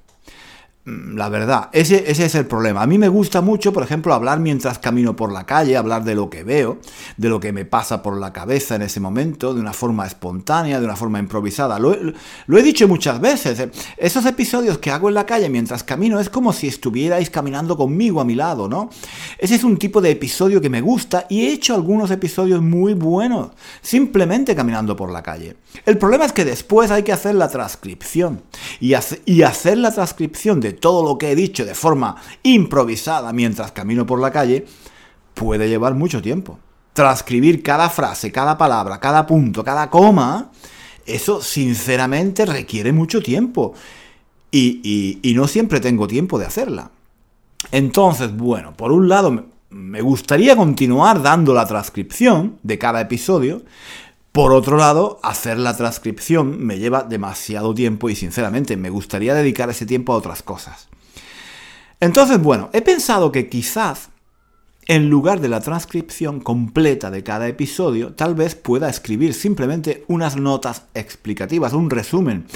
Mm, 0.85 1.15
la 1.15 1.29
verdad, 1.29 1.69
ese, 1.71 2.11
ese, 2.11 2.25
es 2.25 2.35
el 2.35 2.45
problema. 2.45 2.81
A 2.81 2.87
mí 2.87 2.97
me 2.97 3.07
gusta 3.07 3.39
mucho, 3.39 3.71
por 3.71 3.83
ejemplo, 3.83 4.13
hablar 4.13 4.41
mientras 4.41 4.79
camino 4.79 5.15
por 5.15 5.31
la 5.31 5.45
calle, 5.45 5.77
hablar 5.77 6.03
de 6.03 6.13
lo 6.13 6.29
que 6.29 6.43
veo, 6.43 6.79
de 7.15 7.29
lo 7.29 7.39
que 7.39 7.53
me 7.53 7.63
pasa 7.63 8.03
por 8.03 8.17
la 8.19 8.33
cabeza 8.33 8.75
en 8.75 8.81
ese 8.81 8.99
momento, 8.99 9.53
de 9.53 9.61
una 9.61 9.71
forma 9.71 10.05
espontánea, 10.05 10.81
de 10.81 10.85
una 10.85 10.97
forma 10.97 11.19
improvisada. 11.19 11.79
Lo, 11.79 11.93
he 11.93 12.63
dicho 12.63 12.85
muchas 12.89 13.21
veces. 13.21 13.61
Eh, 13.61 13.71
esos 13.95 14.25
episodios 14.25 14.77
que 14.77 14.91
hago 14.91 15.07
en 15.07 15.15
la 15.15 15.25
calle 15.25 15.49
mientras 15.49 15.85
camino 15.85 16.19
es 16.19 16.29
como 16.29 16.51
si 16.51 16.67
estuvierais 16.67 17.29
caminando 17.29 17.77
conmigo 17.77 18.19
a 18.19 18.25
mi 18.25 18.35
lado, 18.35 18.67
¿no? 18.67 18.89
Ese 19.37 19.55
es 19.55 19.63
un 19.63 19.77
tipo 19.77 20.01
de 20.01 20.11
episodio 20.11 20.59
que 20.59 20.69
me 20.69 20.81
gusta 20.81 21.27
y 21.29 21.45
he 21.45 21.53
hecho 21.53 21.75
algunos 21.75 22.11
episodios 22.11 22.61
muy 22.61 22.93
buenos, 22.93 23.51
simplemente 23.81 24.53
caminando 24.53 24.97
por 24.97 25.13
la 25.13 25.23
calle. 25.23 25.55
El 25.85 25.97
problema 25.97 26.25
es 26.25 26.33
que 26.33 26.43
después 26.43 26.91
hay 26.91 27.03
que 27.03 27.13
hacer 27.13 27.35
la 27.35 27.47
transcripción. 27.47 28.41
Y, 28.81 28.93
y 29.25 29.43
hacer 29.43 29.77
la 29.77 29.91
transcripción 29.93 30.59
de 30.59 30.72
todo 30.73 31.03
lo 31.03 31.17
que 31.17 31.31
he 31.31 31.35
dicho 31.35 31.65
de 31.65 31.75
forma 31.75 32.15
improvisada 32.43 33.31
mientras 33.33 33.71
camino 33.71 34.05
por 34.05 34.19
la 34.19 34.31
calle, 34.31 34.65
puede 35.33 35.67
llevar 35.67 35.95
mucho 35.95 36.21
tiempo. 36.21 36.59
Transcribir 36.93 37.63
cada 37.63 37.89
frase, 37.89 38.31
cada 38.31 38.57
palabra, 38.57 38.99
cada 38.99 39.25
punto, 39.25 39.63
cada 39.63 39.89
coma, 39.89 40.51
eso 41.05 41.41
sinceramente 41.41 42.45
requiere 42.45 42.91
mucho 42.91 43.21
tiempo. 43.21 43.73
Y, 44.51 45.33
no 45.35 45.47
siempre 45.47 45.79
tengo 45.79 46.07
tiempo 46.07 46.37
de 46.37 46.45
hacerla. 46.45 46.91
Entonces, 47.71 48.35
bueno, 48.35 48.73
por 48.73 48.91
un 48.91 49.09
lado 49.09 49.45
me 49.71 50.01
gustaría 50.01 50.55
continuar 50.55 51.23
dando 51.23 51.55
la 51.55 51.65
transcripción 51.65 52.59
de 52.61 52.77
cada 52.77 53.01
episodio, 53.01 53.63
por 54.33 54.51
otro 54.51 54.77
lado, 54.77 55.19
hacer 55.21 55.59
la 55.59 55.77
transcripción 55.77 56.65
me 56.65 56.79
lleva 56.79 57.03
demasiado 57.03 57.75
tiempo 57.75 58.09
y 58.09 58.15
sinceramente 58.15 58.75
me 58.77 58.89
gustaría 58.89 59.35
dedicar 59.35 59.69
ese 59.69 59.85
tiempo 59.85 60.11
a 60.11 60.17
otras 60.17 60.41
cosas. 60.41 60.89
Entonces, 61.99 62.41
bueno, 62.41 62.71
he 62.73 62.81
pensado 62.81 63.31
que 63.31 63.47
quizás 63.47 64.09
en 64.87 65.07
lugar 65.07 65.39
de 65.39 65.49
la 65.49 65.61
transcripción 65.61 66.39
completa 66.39 67.11
de 67.11 67.23
cada 67.23 67.47
episodio, 67.47 68.13
tal 68.15 68.33
vez 68.33 68.55
pueda 68.55 68.89
escribir 68.89 69.35
simplemente 69.35 70.03
unas 70.07 70.35
notas 70.35 70.85
explicativas, 70.95 71.73
un 71.73 71.91
resumen, 71.91 72.47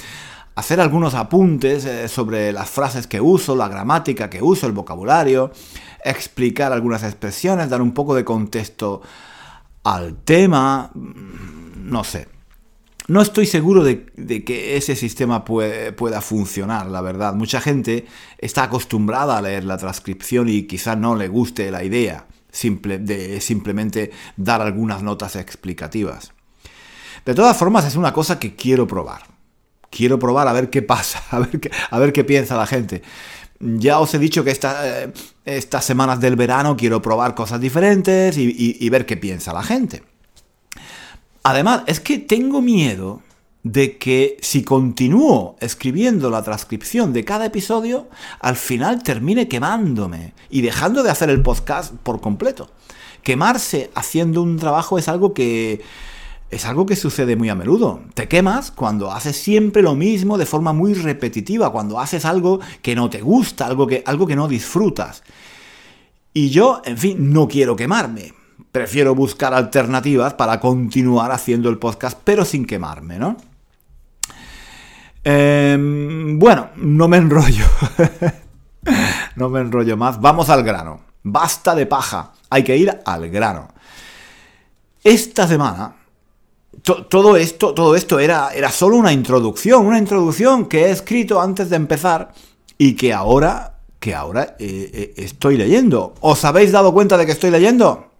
hacer 0.55 0.81
algunos 0.81 1.13
apuntes 1.13 1.85
eh, 1.85 2.07
sobre 2.07 2.51
las 2.51 2.71
frases 2.71 3.05
que 3.05 3.21
uso, 3.21 3.55
la 3.55 3.69
gramática 3.69 4.31
que 4.31 4.41
uso, 4.41 4.65
el 4.65 4.73
vocabulario, 4.73 5.51
explicar 6.03 6.73
algunas 6.73 7.03
expresiones, 7.03 7.69
dar 7.69 7.83
un 7.83 7.93
poco 7.93 8.15
de 8.15 8.25
contexto 8.25 9.03
al 9.87 10.17
tema, 10.17 10.91
no 10.93 12.03
sé. 12.03 12.27
No 13.07 13.21
estoy 13.21 13.45
seguro 13.45 13.85
de, 13.85 14.03
que 14.43 14.75
ese 14.75 14.97
sistema 14.97 15.45
pueda 15.45 16.19
funcionar, 16.19 16.87
la 16.87 16.99
verdad. 16.99 17.33
Mucha 17.33 17.61
gente 17.61 18.05
está 18.37 18.63
acostumbrada 18.63 19.37
a 19.37 19.41
leer 19.41 19.63
la 19.63 19.77
transcripción 19.77 20.49
y 20.49 20.63
quizá 20.63 20.97
no 20.97 21.15
le 21.15 21.29
guste 21.29 21.71
la 21.71 21.85
idea 21.85 22.27
simple, 22.51 22.97
de 22.99 23.39
simplemente 23.39 24.11
dar 24.35 24.61
algunas 24.61 25.03
notas 25.03 25.37
explicativas. 25.37 26.33
De 27.25 27.33
todas 27.33 27.55
formas, 27.55 27.85
es 27.85 27.95
una 27.95 28.11
cosa 28.11 28.39
que 28.39 28.57
quiero 28.57 28.87
probar. 28.87 29.21
Quiero 29.89 30.19
probar 30.19 30.49
a 30.49 30.53
ver 30.53 30.69
qué 30.69 30.81
pasa, 30.81 31.23
a 31.31 31.39
ver 31.39 31.61
qué, 31.61 31.71
a 31.89 31.97
ver 31.97 32.11
qué 32.11 32.25
piensa 32.25 32.57
la 32.57 32.67
gente. 32.67 33.03
Ya 33.59 33.99
os 33.99 34.13
he 34.13 34.19
dicho 34.19 34.43
que 34.43 34.51
eh, 34.51 35.11
estas 35.45 35.85
semanas 35.85 36.19
del 36.19 36.35
verano 36.35 36.77
quiero 36.77 37.01
probar 37.01 37.33
cosas 37.35 37.59
diferentes 37.59 38.37
y 38.37 38.89
ver 38.89 39.05
qué 39.05 39.17
piensa 39.17 39.53
la 39.53 39.63
gente. 39.63 40.03
Además, 41.43 41.83
es 41.87 41.99
que 41.99 42.17
tengo 42.19 42.61
miedo 42.61 43.21
de 43.71 43.97
que 43.97 44.37
si 44.41 44.63
continúo 44.63 45.57
escribiendo 45.59 46.29
la 46.29 46.43
transcripción 46.43 47.13
de 47.13 47.25
cada 47.25 47.45
episodio, 47.45 48.07
al 48.39 48.55
final 48.55 49.03
termine 49.03 49.47
quemándome 49.47 50.33
y 50.49 50.61
dejando 50.61 51.03
de 51.03 51.09
hacer 51.09 51.29
el 51.29 51.41
podcast 51.41 51.93
por 52.03 52.21
completo. 52.21 52.69
Quemarse 53.23 53.91
haciendo 53.95 54.41
un 54.41 54.57
trabajo 54.57 54.97
es 54.97 55.07
algo 55.07 55.33
que 55.33 55.81
es 56.49 56.65
algo 56.65 56.85
que 56.85 56.95
sucede 56.95 57.35
muy 57.35 57.49
a 57.49 57.55
menudo. 57.55 58.01
Te 58.13 58.27
quemas 58.27 58.71
cuando 58.71 59.11
haces 59.11 59.35
siempre 59.37 59.81
lo 59.81 59.95
mismo 59.95 60.37
de 60.37 60.45
forma 60.45 60.73
muy 60.73 60.93
repetitiva, 60.93 61.71
cuando 61.71 61.99
haces 61.99 62.25
algo 62.25 62.59
que 62.81 62.95
no 62.95 63.09
te 63.09 63.21
gusta, 63.21 63.65
algo 63.65 63.87
que, 63.87 64.03
algo 64.05 64.27
que 64.27 64.35
no 64.35 64.47
disfrutas. 64.47 65.23
Y 66.33 66.49
yo, 66.49 66.81
en 66.85 66.97
fin, 66.97 67.33
no 67.33 67.47
quiero 67.47 67.75
quemarme 67.75 68.33
prefiero 68.71 69.15
buscar 69.15 69.53
alternativas 69.53 70.33
para 70.35 70.59
continuar 70.59 71.31
haciendo 71.31 71.69
el 71.69 71.77
podcast, 71.79 72.19
pero 72.23 72.45
sin 72.45 72.65
quemarme, 72.65 73.17
¿no? 73.17 73.37
Em, 75.23 76.37
bueno, 76.39 76.69
no 76.75 77.07
me 77.07 77.17
enrollo. 77.17 77.65
no 79.35 79.49
me 79.49 79.61
enrollo 79.61 79.97
más. 79.97 80.21
Vamos 80.21 80.49
al 80.49 80.63
grano. 80.63 81.01
Basta 81.23 81.75
de 81.75 81.85
paja. 81.85 82.33
Hay 82.49 82.63
que 82.63 82.77
ir 82.77 82.99
al 83.05 83.29
grano. 83.29 83.67
Esta 85.03 85.47
semana, 85.47 85.95
todo 86.83 87.37
esto, 87.37 87.73
todo 87.73 87.95
esto 87.95 88.19
era, 88.19 88.51
era 88.53 88.71
solo 88.71 88.95
una 88.97 89.11
introducción, 89.11 89.85
una 89.85 89.99
introducción 89.99 90.67
que 90.67 90.85
he 90.85 90.91
escrito 90.91 91.41
antes 91.41 91.69
de 91.69 91.75
empezar 91.75 92.33
y 92.77 92.93
que 92.93 93.13
ahora, 93.13 93.79
que 93.99 94.13
ahora 94.13 94.55
eh, 94.59 94.89
eh, 94.93 95.13
estoy 95.17 95.57
leyendo. 95.57 96.13
¿Os 96.21 96.45
habéis 96.45 96.71
dado 96.71 96.93
cuenta 96.93 97.17
de 97.17 97.25
que 97.25 97.31
estoy 97.31 97.51
leyendo? 97.51 98.11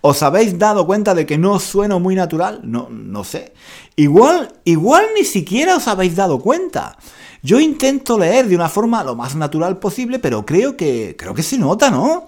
¿Os 0.00 0.22
habéis 0.22 0.58
dado 0.58 0.86
cuenta 0.86 1.14
de 1.14 1.26
que 1.26 1.38
no 1.38 1.58
sueno 1.58 2.00
muy 2.00 2.14
natural? 2.14 2.60
No, 2.64 2.88
no 2.90 3.24
sé. 3.24 3.54
Igual, 3.96 4.52
igual 4.64 5.06
ni 5.16 5.24
siquiera 5.24 5.76
os 5.76 5.88
habéis 5.88 6.16
dado 6.16 6.38
cuenta. 6.38 6.96
Yo 7.42 7.60
intento 7.60 8.18
leer 8.18 8.48
de 8.48 8.56
una 8.56 8.68
forma 8.68 9.04
lo 9.04 9.14
más 9.14 9.36
natural 9.36 9.78
posible, 9.78 10.18
pero 10.18 10.44
creo 10.44 10.76
que, 10.76 11.14
creo 11.18 11.34
que 11.34 11.42
se 11.42 11.58
nota, 11.58 11.90
¿no? 11.90 12.26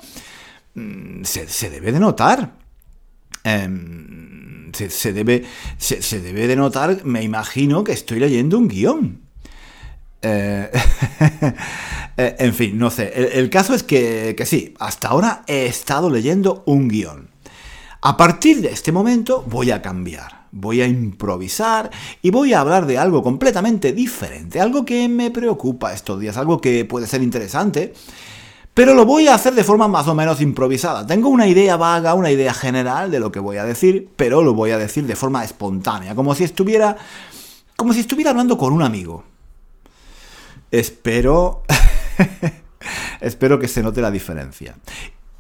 Mm, 0.75 1.25
se, 1.25 1.71
debe 1.71 1.93
de 1.93 2.01
notar. 2.01 2.58
Em, 3.49 4.71
se, 4.75 5.13
debe, 5.15 5.45
se, 5.79 6.21
debe 6.21 6.47
de 6.47 6.57
notar, 6.57 7.05
me 7.05 7.23
imagino 7.23 7.83
que 7.83 7.93
estoy 7.93 8.21
leyendo 8.21 8.59
un 8.59 8.69
guion. 8.69 9.23
Eh, 10.21 10.71
eh, 12.17 12.37
en 12.39 12.55
fin, 12.55 12.79
no 12.79 12.91
sé. 12.91 13.13
El, 13.39 13.49
caso 13.49 13.75
es 13.75 13.83
que, 13.83 14.35
que 14.37 14.45
sí, 14.45 14.75
hasta 14.79 15.09
ahora 15.09 15.45
he 15.47 15.67
estado 15.67 16.11
leyendo 16.11 16.63
un 16.67 16.89
guion. 16.89 17.31
A 18.03 18.17
partir 18.17 18.61
de 18.61 18.69
este 18.69 18.93
momento 18.93 19.43
voy 19.49 19.71
a 19.71 19.81
cambiar, 19.81 20.47
voy 20.53 20.83
a 20.83 20.87
improvisar 20.87 21.91
y 22.23 22.31
voy 22.31 22.53
a 22.53 22.61
hablar 22.61 22.87
de 22.87 22.99
algo 22.99 23.23
completamente 23.23 23.93
diferente, 23.93 24.61
algo 24.61 24.85
que 24.85 25.09
me 25.09 25.31
preocupa 25.31 25.93
estos 25.95 26.21
días, 26.21 26.37
algo 26.37 26.61
que 26.61 26.85
puede 26.85 27.07
ser 27.07 27.23
interesante, 27.23 27.95
pero 28.79 28.95
lo 28.95 29.05
voy 29.05 29.27
a 29.27 29.35
hacer 29.35 29.55
de 29.55 29.65
forma 29.65 29.89
más 29.89 30.07
o 30.07 30.15
menos 30.15 30.41
improvisada. 30.41 31.05
Tengo 31.05 31.31
una 31.31 31.49
idea 31.49 31.77
vaga, 31.77 32.15
una 32.15 32.31
idea 32.31 32.55
general 32.55 33.11
de 33.11 33.19
lo 33.19 33.33
que 33.33 33.41
voy 33.41 33.57
a 33.57 33.65
decir, 33.65 34.09
pero 34.15 34.45
lo 34.45 34.55
voy 34.55 34.71
a 34.71 34.79
decir 34.79 35.05
de 35.05 35.17
forma 35.17 35.43
espontánea, 35.43 36.15
como 36.15 36.33
si 36.33 36.45
estuviera 36.45 36.97
como 37.75 37.93
si 37.93 37.99
estuviera 37.99 38.31
hablando 38.31 38.57
con 38.57 38.73
un 38.73 38.83
amigo. 38.83 39.25
Espero 40.71 41.65
espero 43.21 43.59
que 43.59 43.67
se 43.67 43.83
note 43.83 44.01
la 44.01 44.13
diferencia. 44.13 44.77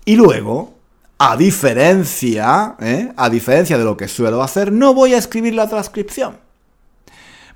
Y 0.05 0.17
luego 0.17 0.75
a 1.19 1.37
diferencia, 1.37 2.75
¿eh? 2.81 3.13
a 3.17 3.31
diferencia 3.31 3.79
de 3.79 3.85
lo 3.85 3.97
que 3.97 4.09
suelo 4.09 4.43
hacer, 4.43 4.73
no 4.73 4.95
voy 4.95 5.15
a 5.15 5.19
escribir 5.19 5.55
la 5.55 5.69
transcripción. 5.69 6.48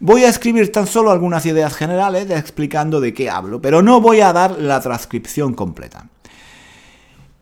Voy 0.04 0.24
a 0.24 0.30
escribir 0.30 0.72
tan 0.72 0.88
solo 0.88 1.12
algunas 1.12 1.46
ideas 1.46 1.76
generales 1.76 2.28
explicando 2.28 3.00
de 3.00 3.14
qué 3.14 3.30
hablo, 3.30 3.62
pero 3.62 3.82
no 3.82 4.00
voy 4.00 4.20
a 4.20 4.32
dar 4.32 4.58
la 4.58 4.80
transcripción 4.80 5.54
completa. 5.54 6.08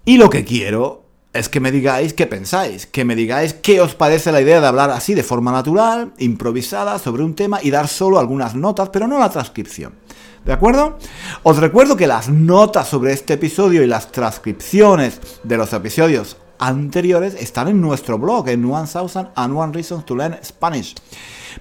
Y 0.04 0.18
lo 0.18 0.28
que 0.28 0.44
quiero 0.44 1.04
es 1.32 1.48
que 1.48 1.58
me 1.58 1.72
digáis 1.72 2.12
qué 2.12 2.26
pensáis, 2.26 2.84
que 2.84 3.06
me 3.06 3.16
digáis 3.16 3.54
qué 3.54 3.80
os 3.80 3.94
parece 3.94 4.30
la 4.30 4.42
idea 4.42 4.60
de 4.60 4.66
hablar 4.66 4.90
así 4.90 5.14
de 5.14 5.22
forma 5.22 5.52
natural, 5.52 6.12
improvisada, 6.18 6.98
sobre 6.98 7.22
un 7.22 7.34
tema 7.34 7.60
y 7.62 7.70
dar 7.70 7.88
solo 7.88 8.18
algunas 8.18 8.54
notas, 8.54 8.90
pero 8.90 9.06
no 9.06 9.18
la 9.18 9.30
transcripción. 9.30 9.94
¿De 10.44 10.52
acuerdo? 10.52 10.98
Os 11.44 11.56
recuerdo 11.56 11.96
que 11.96 12.06
las 12.06 12.28
notas 12.28 12.88
sobre 12.88 13.14
este 13.14 13.32
episodio 13.32 13.82
y 13.82 13.86
las 13.86 14.12
transcripciones 14.12 15.18
de 15.44 15.56
los 15.56 15.72
episodios 15.72 16.36
anteriores 16.58 17.36
están 17.36 17.68
en 17.68 17.80
nuestro 17.80 18.18
blog, 18.18 18.50
en 18.50 18.70
One 18.70 18.86
Thousand 18.86 19.30
and 19.34 19.56
One 19.56 19.72
Reasons 19.72 20.04
to 20.04 20.14
Learn 20.14 20.38
Spanish. 20.44 20.94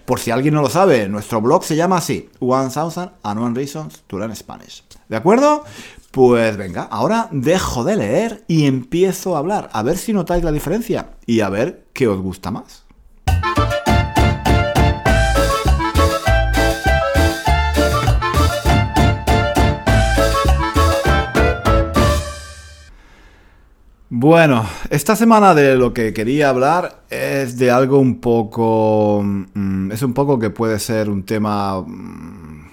Por 0.06 0.20
si 0.20 0.32
alguien 0.32 0.54
no 0.54 0.62
lo 0.62 0.70
sabe, 0.70 1.08
nuestro 1.08 1.42
blog 1.42 1.64
se 1.64 1.76
llama 1.76 1.98
así, 1.98 2.30
One 2.40 2.70
Thousand 2.70 3.12
and 3.24 3.40
One 3.40 3.56
Reasons 3.56 4.04
to 4.08 4.18
Learn 4.18 4.36
Spanish. 4.36 4.84
¿De 5.08 5.18
acuerdo? 5.18 5.64
Pues 6.12 6.58
venga, 6.58 6.84
ahora 6.84 7.30
dejo 7.32 7.84
de 7.84 7.96
leer 7.96 8.44
y 8.48 8.66
empiezo 8.66 9.36
a 9.36 9.40
hablar, 9.40 9.70
a 9.74 9.84
ver 9.84 9.98
si 9.98 10.12
notáis 10.12 10.44
la 10.44 10.52
diferencia 10.52 11.12
y 11.26 11.42
a 11.42 11.50
ver 11.50 11.86
qué 11.94 12.08
os 12.08 12.20
gusta 12.20 12.50
más. 12.50 12.86
Bueno, 24.12 24.68
esta 24.90 25.16
semana 25.16 25.54
de 25.54 25.76
lo 25.76 25.94
que 25.94 26.14
quería 26.14 26.50
hablar 26.50 27.04
es 27.12 27.60
de 27.60 27.70
algo 27.70 28.00
un 28.00 28.20
poco... 28.20 29.22
Mm, 29.24 29.92
es 29.92 30.02
un 30.02 30.16
poco 30.16 30.40
que 30.40 30.50
puede 30.50 30.80
ser 30.80 31.10
un 31.10 31.24
tema 31.24 31.80
mm, 31.80 32.70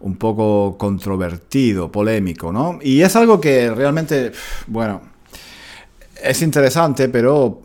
un 0.00 0.16
poco 0.16 0.76
controvertido, 0.76 1.90
polémico, 1.90 2.52
¿no? 2.52 2.78
Y 2.82 3.00
es 3.00 3.16
algo 3.16 3.40
que 3.40 3.70
realmente, 3.70 4.32
bueno, 4.66 5.00
es 6.22 6.42
interesante, 6.42 7.08
pero 7.08 7.62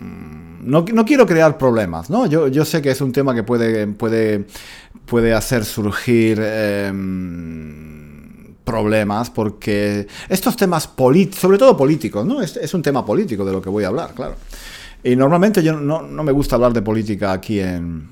mm, 0.00 0.70
no, 0.70 0.84
quiero 1.06 1.26
crear 1.26 1.56
problemas, 1.56 2.10
¿no? 2.10 2.26
Yo, 2.26 2.48
yo, 2.48 2.66
sé 2.66 2.82
que 2.82 2.90
es 2.90 3.00
un 3.00 3.12
tema 3.12 3.34
que 3.34 3.42
puede, 3.42 3.86
puede, 3.86 4.44
puede 5.06 5.32
hacer 5.32 5.64
surgir... 5.64 6.38
Em, 6.42 8.07
problemas 8.68 9.30
porque 9.30 10.06
estos 10.28 10.54
temas 10.56 10.90
sobre 11.32 11.56
todo 11.56 11.76
políticos, 11.76 12.26
¿no? 12.26 12.42
Es, 12.42 12.74
un 12.74 12.82
tema 12.82 13.04
político 13.04 13.44
de 13.44 13.52
lo 13.52 13.62
que 13.62 13.70
voy 13.70 13.84
a 13.84 13.88
hablar, 13.88 14.12
claro. 14.14 14.36
Y 15.02 15.16
normalmente 15.16 15.62
yo 15.62 15.72
no, 15.74 16.02
no 16.02 16.22
me 16.22 16.32
gusta 16.32 16.56
hablar 16.56 16.74
de 16.74 16.82
política 16.82 17.32
aquí 17.32 17.60
en, 17.60 18.08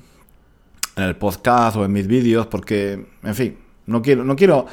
en 0.95 1.03
el 1.03 1.15
podcast 1.15 1.77
o 1.77 1.85
en 1.85 1.91
mis 1.91 2.07
vídeos 2.07 2.47
porque, 2.47 3.05
en 3.23 3.35
fin, 3.35 3.55
no 3.85 4.01
quiero, 4.01 4.23
no 4.23 4.35
quiero, 4.35 4.65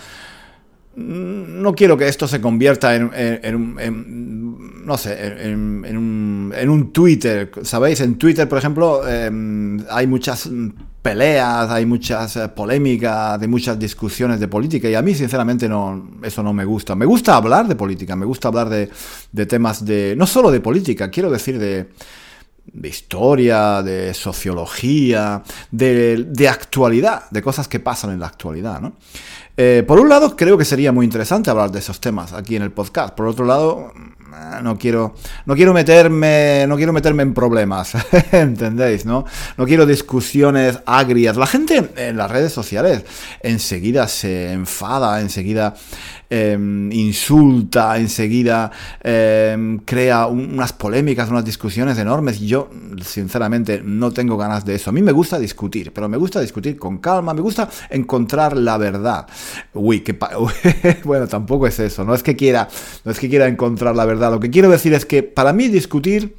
no 0.96 1.74
quiero 1.74 1.98
que 1.98 2.08
esto 2.08 2.26
se 2.26 2.40
convierta 2.40 2.96
en, 2.96 3.10
en, 3.14 4.86
no 4.86 4.96
sé, 4.96 5.42
en, 5.50 5.96
un, 5.96 6.52
en 6.56 6.70
un 6.70 6.92
Twitter, 6.92 7.50
¿sabéis? 7.62 8.00
En 8.00 8.16
Twitter, 8.16 8.48
por 8.48 8.58
ejemplo, 8.58 9.06
em, 9.06 9.84
hay 9.90 10.06
muchas 10.06 10.48
peleas, 11.04 11.70
hay 11.70 11.84
muchas 11.84 12.34
eh, 12.36 12.48
polémicas, 12.48 13.38
hay 13.38 13.46
muchas 13.46 13.78
discusiones 13.78 14.40
de 14.40 14.48
política 14.48 14.88
y 14.88 14.94
a 14.94 15.02
mí 15.02 15.14
sinceramente 15.14 15.68
no, 15.68 16.08
eso 16.22 16.42
no 16.42 16.54
me 16.54 16.64
gusta. 16.64 16.94
Me 16.94 17.04
gusta 17.04 17.36
hablar 17.36 17.68
de 17.68 17.76
política, 17.76 18.16
me 18.16 18.24
gusta 18.24 18.48
hablar 18.48 18.70
de, 18.70 18.88
de 19.30 19.44
temas 19.44 19.84
de, 19.84 20.14
no 20.16 20.26
solo 20.26 20.50
de 20.50 20.60
política, 20.60 21.10
quiero 21.10 21.30
decir 21.30 21.58
de, 21.58 21.90
de 22.72 22.88
historia, 22.88 23.82
de 23.82 24.14
sociología, 24.14 25.42
de, 25.70 26.24
de, 26.26 26.48
actualidad, 26.48 27.28
de 27.30 27.42
cosas 27.42 27.68
que 27.68 27.80
pasan 27.80 28.12
en 28.12 28.20
la 28.20 28.28
actualidad. 28.28 28.80
¿no? 28.80 28.94
Eh, 29.58 29.84
por 29.86 30.00
un 30.00 30.08
lado, 30.08 30.34
creo 30.34 30.56
que 30.56 30.64
sería 30.64 30.90
muy 30.90 31.04
interesante 31.04 31.50
hablar 31.50 31.70
de 31.70 31.80
esos 31.80 32.00
temas 32.00 32.32
aquí 32.32 32.56
en 32.56 32.62
el 32.62 32.72
podcast. 32.72 33.14
Por 33.14 33.26
otro 33.26 33.44
lado, 33.44 33.92
no 34.62 34.78
quiero, 34.78 35.14
no 35.46 35.54
quiero 35.54 35.72
meterme, 35.72 36.64
no 36.68 36.76
quiero 36.76 36.92
meterme 36.92 37.22
en 37.22 37.34
problemas, 37.34 37.92
¿entendéis? 38.32 39.04
No? 39.06 39.24
no 39.56 39.66
quiero 39.66 39.86
discusiones 39.86 40.78
agrias. 40.86 41.36
La 41.36 41.46
gente 41.46 41.90
en 41.96 42.16
las 42.16 42.30
redes 42.30 42.52
sociales 42.52 43.04
enseguida 43.42 44.08
se 44.08 44.52
enfada, 44.52 45.20
enseguida 45.20 45.74
Em, 46.36 46.90
insulta, 46.90 47.96
enseguida 47.96 48.68
em, 49.00 49.78
crea 49.78 50.26
unas 50.26 50.72
polémicas, 50.72 51.30
unas 51.30 51.44
discusiones 51.44 51.96
enormes. 51.96 52.40
Yo, 52.40 52.68
sinceramente, 53.04 53.80
no 53.84 54.10
tengo 54.10 54.36
ganas 54.36 54.64
de 54.64 54.74
eso. 54.74 54.90
A 54.90 54.92
mí 54.92 55.00
me 55.00 55.12
gusta 55.12 55.38
discutir, 55.38 55.92
pero 55.92 56.08
me 56.08 56.16
gusta 56.16 56.40
discutir 56.40 56.76
con 56.76 56.98
calma, 56.98 57.34
me 57.34 57.40
gusta 57.40 57.68
encontrar 57.88 58.56
la 58.56 58.78
verdad. 58.78 59.28
Uy, 59.74 60.00
que 60.00 60.18
bueno, 61.04 61.28
tampoco 61.28 61.68
es 61.68 61.78
eso. 61.78 62.04
No 62.04 62.16
es 62.16 62.24
que 62.24 62.34
quiera, 62.34 62.66
no 63.04 63.12
es 63.12 63.20
que 63.20 63.28
quiera 63.28 63.46
encontrar 63.46 63.94
la 63.94 64.04
verdad. 64.04 64.32
Lo 64.32 64.40
que 64.40 64.50
quiero 64.50 64.68
decir 64.70 64.92
es 64.92 65.06
que 65.06 65.22
para 65.22 65.52
mí 65.52 65.68
discutir 65.68 66.34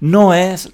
no 0.00 0.34
es 0.34 0.70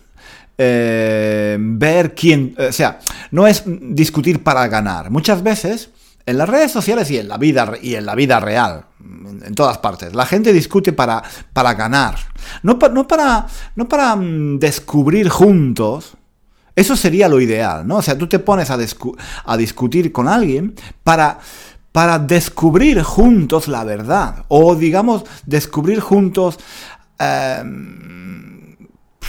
eh, 0.59 1.57
ver 1.61 2.17
quién, 2.17 2.57
o 2.59 2.73
sea, 2.73 2.99
no 3.31 3.47
es 3.47 3.63
discutir 3.67 4.43
para 4.43 4.67
ganar. 4.67 5.11
Muchas 5.11 5.45
veces 5.45 5.91
en 6.27 6.39
las 6.39 6.49
redes 6.49 6.73
sociales 6.73 7.09
y 7.11 7.19
en 7.19 7.29
la 7.29 7.39
vida, 7.39 7.73
y 7.81 7.95
en 7.95 8.05
la 8.05 8.17
vida 8.17 8.41
real, 8.41 8.87
en 9.01 9.55
todas 9.55 9.79
partes, 9.79 10.15
la 10.15 10.27
gente 10.27 10.53
discute 10.53 10.93
para, 10.93 11.23
para 11.53 11.75
ganar, 11.75 12.17
no, 12.63 12.79
no, 12.93 13.07
para, 13.07 13.47
no 13.77 13.89
para 13.89 14.17
mm, 14.17 14.59
descubrir 14.59 15.29
juntos. 15.29 16.17
Eso 16.75 16.95
sería 16.95 17.29
lo 17.29 17.41
ideal, 17.41 17.87
¿no? 17.87 17.99
O 17.99 18.03
sea, 18.03 18.19
tú 18.19 18.29
te 18.29 18.39
pones 18.39 18.71
a, 18.71 18.77
a 19.45 19.57
discutir 19.57 20.13
con 20.13 20.29
alguien 20.29 20.75
para, 21.03 21.39
para 21.93 22.19
descubrir 22.19 23.03
juntos 23.03 23.67
la 23.69 23.85
verdad, 23.85 24.45
o 24.49 24.75
digamos, 24.75 25.25
descubrir 25.47 26.01
juntos... 26.01 26.59
Em, 27.19 28.66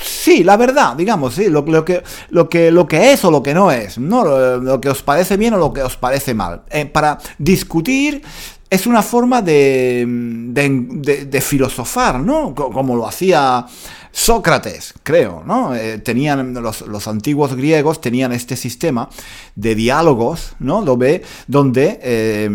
Sí, 0.01 0.43
la 0.43 0.57
verdad, 0.57 0.95
digamos, 0.95 1.35
sí, 1.35 1.49
lo, 1.49 1.63
que, 1.63 2.03
lo, 2.29 2.49
que, 2.49 2.71
lo 2.71 2.87
que 2.87 3.13
es 3.13 3.23
o 3.25 3.31
lo 3.31 3.41
que 3.41 3.53
no 3.53 3.71
es, 3.71 3.97
¿no? 3.97 4.23
Lo, 4.57 4.81
que 4.81 4.89
os 4.89 5.01
parece 5.01 5.37
bien 5.37 5.53
o 5.53 5.57
lo 5.57 5.73
que 5.73 5.81
os 5.81 5.97
parece 5.97 6.33
mal. 6.33 6.63
Eh, 6.69 6.85
para 6.85 7.17
discutir 7.37 8.21
es 8.69 8.85
una 8.85 9.01
forma 9.01 9.41
de, 9.41 10.05
de, 10.05 11.41
filosofar, 11.41 12.19
¿no? 12.19 12.53
Como 12.53 12.95
lo 12.95 13.07
hacía 13.07 13.65
Sócrates, 14.11 14.93
creo, 15.03 15.43
¿no? 15.45 15.73
Eh, 15.73 15.99
tenían, 15.99 16.53
los, 16.53 17.07
antiguos 17.07 17.55
griegos 17.55 18.01
tenían 18.01 18.33
este 18.33 18.55
sistema 18.57 19.07
de 19.55 19.75
diálogos, 19.75 20.55
¿no? 20.59 20.81
Donde, 20.81 21.23
donde 21.47 21.99
eh, 22.01 22.49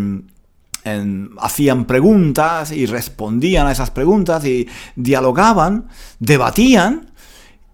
hacían 1.39 1.85
preguntas 1.85 2.73
y 2.73 2.87
respondían 2.87 3.67
a 3.67 3.73
esas 3.73 3.91
preguntas 3.91 4.45
y 4.45 4.69
dialogaban, 4.97 5.87
debatían, 6.19 7.12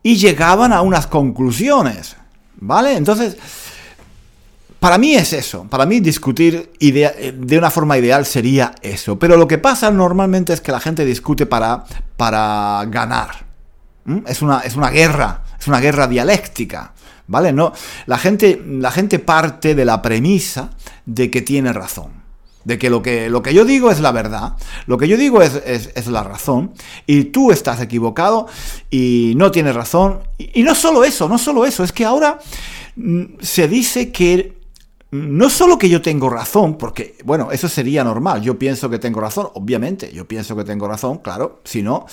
y 0.02 0.16
llegaban 0.16 0.72
a 0.72 0.82
unas 0.82 1.06
conclusiones. 1.06 2.16
¿Vale? 2.61 2.96
Entonces, 2.96 3.37
para 4.80 4.98
mí 4.98 5.14
es 5.14 5.32
eso. 5.32 5.64
Para 5.64 5.87
mí 5.87 6.00
discutir 6.00 6.72
de 6.78 7.58
una 7.58 7.70
forma 7.70 7.98
ideal 7.98 8.26
sería 8.26 8.74
eso. 8.82 9.18
Pero 9.18 9.37
lo 9.37 9.46
que 9.46 9.58
pasa 9.58 9.90
normalmente 9.90 10.52
es 10.52 10.61
que 10.61 10.72
la 10.72 10.80
gente 10.80 11.04
discute 11.04 11.46
para, 11.46 11.84
para 12.16 12.84
ganar. 12.88 13.46
Es 14.26 14.42
una, 14.42 14.61
es 14.61 14.76
una 14.76 14.90
guerra. 14.90 15.42
Es 15.58 15.68
una 15.68 15.80
guerra 15.80 16.06
dialéctica. 16.06 16.92
¿Vale? 17.26 17.52
No, 17.52 17.72
la, 18.06 18.16
gente, 18.16 18.62
la 18.66 18.90
gente 18.90 19.18
parte 19.18 19.74
de 19.74 19.84
la 19.84 20.00
premisa 20.00 20.70
de 21.04 21.30
que 21.30 21.42
tiene 21.42 21.72
razón 21.72 22.17
de 22.68 22.78
que 22.78 22.90
lo 22.90 23.00
que, 23.00 23.31
lo 23.31 23.42
que 23.42 23.54
yo 23.54 23.64
digo 23.64 23.90
es 23.90 23.98
la 23.98 24.12
verdad, 24.12 24.52
lo 24.87 24.98
que 24.98 25.09
yo 25.09 25.16
digo 25.16 25.40
es, 25.40 25.54
es, 25.64 26.07
la 26.07 26.22
razón, 26.22 26.72
y 27.07 27.24
tú 27.24 27.50
estás 27.50 27.81
equivocado 27.81 28.46
y 28.90 29.33
no 29.37 29.50
tienes 29.50 29.74
razón. 29.74 30.20
Y, 30.37 30.62
no 30.62 30.74
solo 30.74 31.02
eso, 31.02 31.31
no 31.31 31.38
solo 31.38 31.64
eso, 31.64 31.83
es 31.83 31.92
que 31.92 32.04
ahora 32.04 32.38
mm, 32.96 33.22
se 33.40 33.68
dice 33.68 34.12
que 34.12 34.59
no 35.12 35.48
solo 35.48 35.78
que 35.78 35.88
yo 35.88 36.02
tengo 36.02 36.28
razón, 36.28 36.76
porque, 36.76 37.16
bueno, 37.24 37.52
eso 37.52 37.70
sería 37.70 38.04
normal, 38.04 38.42
yo 38.42 38.59
pienso 38.59 38.90
que 38.90 38.98
tengo 38.98 39.22
razón, 39.22 39.48
obviamente, 39.54 40.12
yo 40.12 40.28
pienso 40.28 40.54
que 40.54 40.64
tengo 40.64 40.87
razón, 40.87 41.18
claro, 41.18 41.62
si 41.64 41.83
no, 41.83 42.04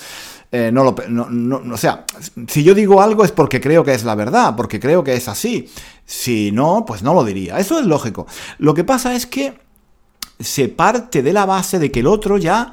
eh, 0.50 0.70
no 0.72 0.84
lo... 0.84 0.94
No, 1.10 1.28
no, 1.28 1.74
o 1.74 1.76
sea, 1.76 2.06
si 2.48 2.64
yo 2.64 2.74
digo 2.74 3.02
algo 3.02 3.26
es 3.26 3.32
porque 3.32 3.60
creo 3.60 3.84
que 3.84 3.92
es 3.92 4.04
la 4.04 4.14
verdad, 4.14 4.56
porque 4.56 4.80
creo 4.80 5.04
que 5.04 5.12
es 5.12 5.28
así, 5.28 5.68
si 6.06 6.50
no, 6.50 6.86
pues 6.86 7.02
no 7.02 7.12
lo 7.12 7.24
diría, 7.24 7.58
eso 7.58 7.78
es 7.78 7.84
lógico. 7.84 8.26
Lo 8.56 8.72
que 8.72 8.84
pasa 8.84 9.14
es 9.14 9.26
que 9.26 9.65
se 10.38 10.68
parte 10.68 11.22
de 11.22 11.32
la 11.32 11.46
base 11.46 11.78
de 11.78 11.90
que 11.90 12.00
el 12.00 12.06
otro 12.06 12.38
ya 12.38 12.72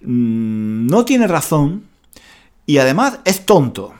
mm, 0.00 0.86
no 0.86 1.04
tiene 1.04 1.26
razón 1.26 1.84
y 2.66 2.78
además 2.78 3.20
es 3.24 3.46
tonto. 3.46 3.94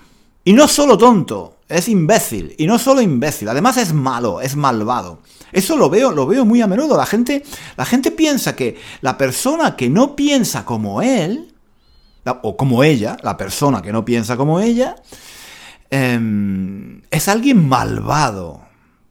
Y 0.45 0.53
no 0.53 0.69
solo 0.69 0.99
tonto, 0.99 1.57
es 1.69 1.88
imbécil. 1.88 2.55
Y 2.59 2.66
no 2.66 2.79
solo 2.79 3.01
imbécil, 3.01 3.49
además 3.49 3.77
es 3.77 3.92
malo, 3.92 4.40
es 4.40 4.57
malvado. 4.57 5.21
Eso 5.53 5.77
lo 5.77 5.88
veo, 5.88 6.12
lo 6.12 6.27
veo 6.27 6.45
muy 6.45 6.61
a 6.61 6.66
menudo. 6.66 6.97
La 6.97 7.07
gente, 7.07 7.45
la 7.77 7.85
gente 7.85 8.11
piensa 8.11 8.55
que 8.57 8.77
la 9.01 9.16
persona 9.16 9.77
que 9.77 9.88
no 9.88 10.16
piensa 10.16 10.64
como 10.64 11.03
él, 11.03 11.53
o 12.42 12.57
como 12.57 12.83
ella, 12.83 13.16
la 13.23 13.37
persona 13.37 13.83
que 13.83 13.92
no 13.92 14.05
piensa 14.05 14.37
como 14.37 14.61
ella, 14.61 14.97
em, 15.90 17.03
es 17.11 17.29
alguien 17.29 17.69
malvado, 17.69 18.62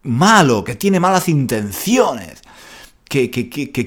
malo, 0.03 0.63
que 0.63 0.75
tiene 0.75 0.99
malas 0.99 1.29
intenciones 1.29 2.44
que, 3.09 3.29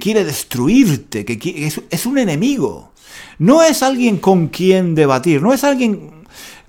quiere 0.01 0.25
destruirte, 0.25 1.25
que, 1.25 1.73
es, 1.91 2.07
un 2.07 2.19
enemigo. 2.19 2.93
No 3.39 3.63
es 3.63 3.83
alguien 3.83 4.19
con 4.19 4.49
quien 4.49 4.95
debatir, 4.95 5.43
no 5.43 5.53
es 5.53 5.65
alguien 5.65 6.11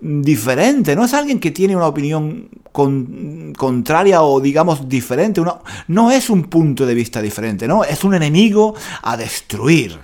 diferente, 0.02 0.96
no 0.96 1.06
es 1.06 1.14
alguien 1.14 1.40
que 1.40 1.52
tiene 1.52 1.76
una 1.76 1.88
opinión 1.88 2.50
contraria 2.72 4.22
o 4.22 4.40
digamos 4.40 4.88
diferente, 4.88 5.42
no 5.88 6.12
es 6.12 6.30
un 6.30 6.44
punto 6.44 6.86
de 6.86 6.94
vista 6.94 7.22
diferente, 7.22 7.68
no, 7.68 7.84
es 7.84 8.04
un 8.04 8.14
enemigo 8.14 8.76
a 9.02 9.18
destruir. 9.18 10.00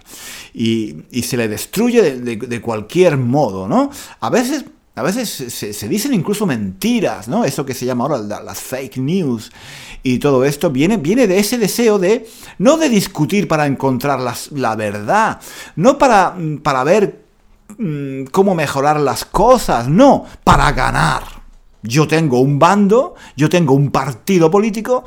Y, 0.58 1.22
se 1.22 1.36
le 1.36 1.50
destruye 1.50 2.16
de, 2.16 2.62
cualquier 2.62 3.18
modo, 3.18 3.68
¿no? 3.68 3.90
A 4.22 4.30
veces 4.30 4.66
a 4.98 5.04
veces 5.04 5.30
se, 5.30 5.90
dicen 5.90 6.14
incluso 6.14 6.46
mentiras, 6.46 7.28
¿no? 7.28 7.44
Eso 7.44 7.66
que 7.66 7.74
se 7.74 7.86
llama 7.86 8.06
ahora 8.06 8.42
las 8.42 8.60
fake 8.62 8.96
news 8.98 9.52
y 10.06 10.20
todo 10.20 10.46
esto 10.46 10.70
viene, 10.70 10.98
viene 10.98 11.26
de 11.26 11.40
ese 11.40 11.58
deseo 11.58 11.98
de, 11.98 12.30
no 12.60 12.78
de 12.78 12.90
discutir 12.90 13.48
para 13.48 13.66
encontrar 13.66 14.20
la 14.52 14.76
verdad, 14.76 15.42
no 15.78 15.98
para, 15.98 16.36
para 16.62 16.84
ver 16.84 17.26
mm, 17.80 18.26
cómo 18.26 18.54
mejorar 18.54 19.00
las 19.00 19.26
cosas, 19.26 19.88
no, 19.90 20.24
para 20.44 20.72
ganar. 20.74 21.24
Yo 21.82 22.08
tengo 22.08 22.40
un 22.40 22.60
bando, 22.60 23.16
yo 23.36 23.50
tengo 23.50 23.74
un 23.74 23.90
partido 23.90 24.52
político, 24.52 25.06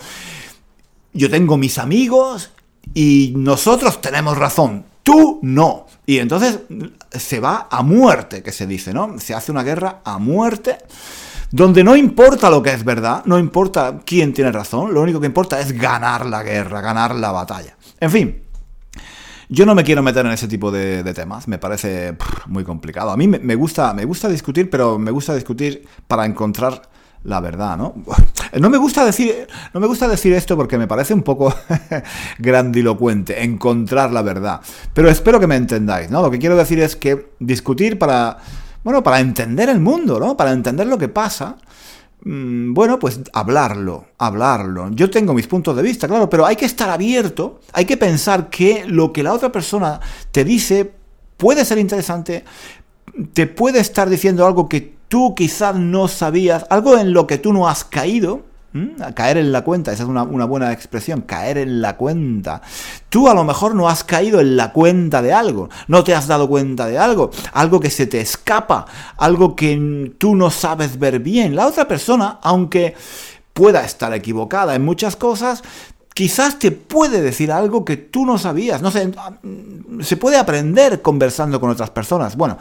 yo 1.12 1.30
tengo 1.30 1.56
mis 1.56 1.78
amigos 1.78 2.50
y 2.92 3.34
nosotros 3.36 4.00
tenemos 4.00 4.36
razón, 4.36 4.84
tú 5.04 5.38
no. 5.42 5.86
Y 6.06 6.18
entonces 6.18 6.58
se 7.12 7.38
va 7.38 7.68
a 7.70 7.84
muerte, 7.84 8.42
que 8.42 8.50
se 8.50 8.66
dice, 8.66 8.92
¿no? 8.92 9.16
Se 9.20 9.32
hace 9.32 9.52
una 9.52 9.62
guerra 9.62 10.00
a 10.04 10.18
muerte 10.18 10.78
donde 11.50 11.82
no 11.82 11.96
importa 11.96 12.50
lo 12.50 12.62
que 12.62 12.72
es 12.72 12.84
verdad, 12.84 13.22
no 13.24 13.38
importa 13.38 14.00
quién 14.04 14.32
tiene 14.32 14.52
razón, 14.52 14.92
lo 14.92 15.00
único 15.00 15.20
que 15.20 15.26
importa 15.26 15.60
es 15.60 15.72
ganar 15.72 16.26
la 16.26 16.42
guerra, 16.42 16.80
ganar 16.80 17.14
la 17.14 17.32
batalla. 17.32 17.76
En 18.00 18.10
fin, 18.10 18.42
yo 19.48 19.64
no 19.64 19.74
me 19.74 19.82
quiero 19.82 20.02
meter 20.02 20.26
en 20.26 20.32
ese 20.32 20.46
tipo 20.46 20.70
de, 20.70 21.02
temas, 21.14 21.48
me 21.48 21.58
parece 21.58 22.16
muy 22.46 22.64
complicado. 22.64 23.10
A 23.10 23.16
mí 23.16 23.26
me, 23.26 23.54
gusta, 23.54 23.94
me 23.94 24.04
gusta 24.04 24.28
discutir, 24.28 24.68
pero 24.68 24.98
me 24.98 25.10
gusta 25.10 25.34
discutir 25.34 25.86
para 26.06 26.26
encontrar 26.26 26.82
la 27.24 27.40
verdad, 27.40 27.76
¿no? 27.76 27.94
No 28.60 28.70
me 28.70 28.78
gusta 28.78 29.04
decir, 29.04 29.46
no 29.74 29.80
me 29.80 29.86
gusta 29.86 30.08
decir 30.08 30.32
esto 30.32 30.56
porque 30.56 30.78
me 30.78 30.86
parece 30.86 31.12
un 31.12 31.22
poco 31.22 31.54
grandilocuente, 32.38 33.42
encontrar 33.44 34.10
la 34.10 34.22
verdad. 34.22 34.62
Pero 34.94 35.10
espero 35.10 35.38
que 35.38 35.46
me 35.46 35.56
entendáis, 35.56 36.10
¿no? 36.10 36.22
Lo 36.22 36.30
que 36.30 36.38
quiero 36.38 36.56
decir 36.56 36.80
es 36.80 36.96
que 36.96 37.30
discutir 37.40 37.98
para, 37.98 38.38
bueno, 38.84 39.02
para 39.02 39.20
entender 39.20 39.68
el 39.68 39.80
mundo, 39.80 40.18
¿no? 40.18 40.36
Para 40.36 40.52
entender 40.52 40.86
lo 40.86 40.98
que 40.98 41.08
pasa. 41.08 41.56
Mm, 42.24 42.74
bueno, 42.74 42.98
pues 42.98 43.20
hablarlo, 43.32 44.06
hablarlo. 44.18 44.90
Yo 44.90 45.10
tengo 45.10 45.34
mis 45.34 45.46
puntos 45.46 45.76
de 45.76 45.82
vista, 45.82 46.08
claro, 46.08 46.28
pero 46.28 46.46
hay 46.46 46.56
que 46.56 46.64
estar 46.64 46.90
abierto, 46.90 47.60
hay 47.72 47.84
que 47.84 47.96
pensar 47.96 48.50
que 48.50 48.84
lo 48.86 49.12
que 49.12 49.22
la 49.22 49.32
otra 49.32 49.52
persona 49.52 50.00
te 50.32 50.44
dice 50.44 50.92
puede 51.36 51.64
ser 51.64 51.78
interesante, 51.78 52.44
te 53.32 53.46
puede 53.46 53.80
estar 53.80 54.08
diciendo 54.08 54.46
algo 54.46 54.68
que 54.68 54.96
tú 55.08 55.34
quizás 55.34 55.76
no 55.76 56.08
sabías, 56.08 56.66
algo 56.70 56.98
en 56.98 57.12
lo 57.12 57.26
que 57.26 57.38
tú 57.38 57.52
no 57.52 57.68
has 57.68 57.84
caído, 57.84 58.42
caer 59.14 59.38
en 59.38 59.50
la 59.50 59.64
cuenta, 59.64 59.92
esa 59.92 60.02
es 60.02 60.08
una, 60.08 60.22
una, 60.22 60.44
buena 60.44 60.72
expresión, 60.72 61.22
caer 61.22 61.58
en 61.58 61.80
la 61.80 61.96
cuenta. 61.96 62.60
Tú 63.08 63.28
a 63.28 63.34
lo 63.34 63.44
mejor 63.44 63.74
no 63.74 63.88
has 63.88 64.04
caído 64.04 64.40
en 64.40 64.56
la 64.56 64.72
cuenta 64.72 65.22
de 65.22 65.32
algo, 65.32 65.68
no 65.86 66.04
te 66.04 66.14
has 66.14 66.26
dado 66.26 66.48
cuenta 66.48 66.86
de 66.86 66.98
algo, 66.98 67.30
algo 67.52 67.80
que 67.80 67.90
se 67.90 68.06
te 68.06 68.20
escapa, 68.20 68.86
algo 69.16 69.56
que 69.56 70.12
tú 70.18 70.36
no 70.36 70.50
sabes 70.50 70.98
ver 70.98 71.20
bien. 71.20 71.56
La 71.56 71.66
otra 71.66 71.88
persona, 71.88 72.38
aunque 72.42 72.94
pueda 73.54 73.84
estar 73.84 74.12
equivocada 74.14 74.74
en 74.74 74.84
muchas 74.84 75.16
cosas, 75.16 75.62
quizás 76.14 76.58
te 76.58 76.70
puede 76.72 77.22
decir 77.22 77.50
algo 77.52 77.84
que 77.84 77.96
tú 77.96 78.26
no 78.26 78.38
sabías. 78.38 78.82
No 78.82 78.90
sé, 78.90 79.10
se 80.00 80.16
puede 80.16 80.36
aprender 80.36 81.00
conversando 81.00 81.60
con 81.60 81.70
otras 81.70 81.90
personas. 81.90 82.36
Bueno, 82.36 82.58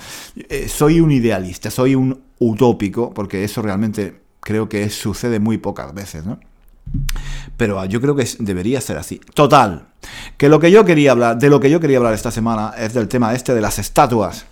eh, 0.50 0.68
soy 0.70 1.00
un 1.00 1.12
idealista, 1.12 1.70
soy 1.70 1.96
un 1.96 2.22
utópico, 2.40 3.14
porque 3.14 3.44
eso 3.44 3.62
realmente 3.62 4.27
creo 4.48 4.70
que 4.70 4.90
sucede 4.90 5.42
muy 5.42 5.58
pocas 5.58 5.94
veces, 5.94 6.26
¿no? 6.26 6.40
Pero 7.58 7.84
yo 7.84 8.00
creo 8.00 8.16
que 8.16 8.26
debería 8.40 8.80
ser 8.80 8.98
así. 8.98 9.20
Total, 9.34 9.88
que 10.38 10.48
lo 10.48 10.62
que 10.62 10.72
yo 10.72 10.86
quería 10.86 11.12
hablar, 11.12 11.38
de 11.38 11.50
lo 11.50 11.60
que 11.60 11.70
yo 11.70 11.82
quería 11.82 11.98
hablar 11.98 12.14
esta 12.14 12.32
semana 12.32 12.74
es 12.78 12.94
del 12.94 13.10
tema 13.10 13.34
este 13.34 13.54
de 13.54 13.60
las 13.60 13.78
estatuas. 13.78 14.46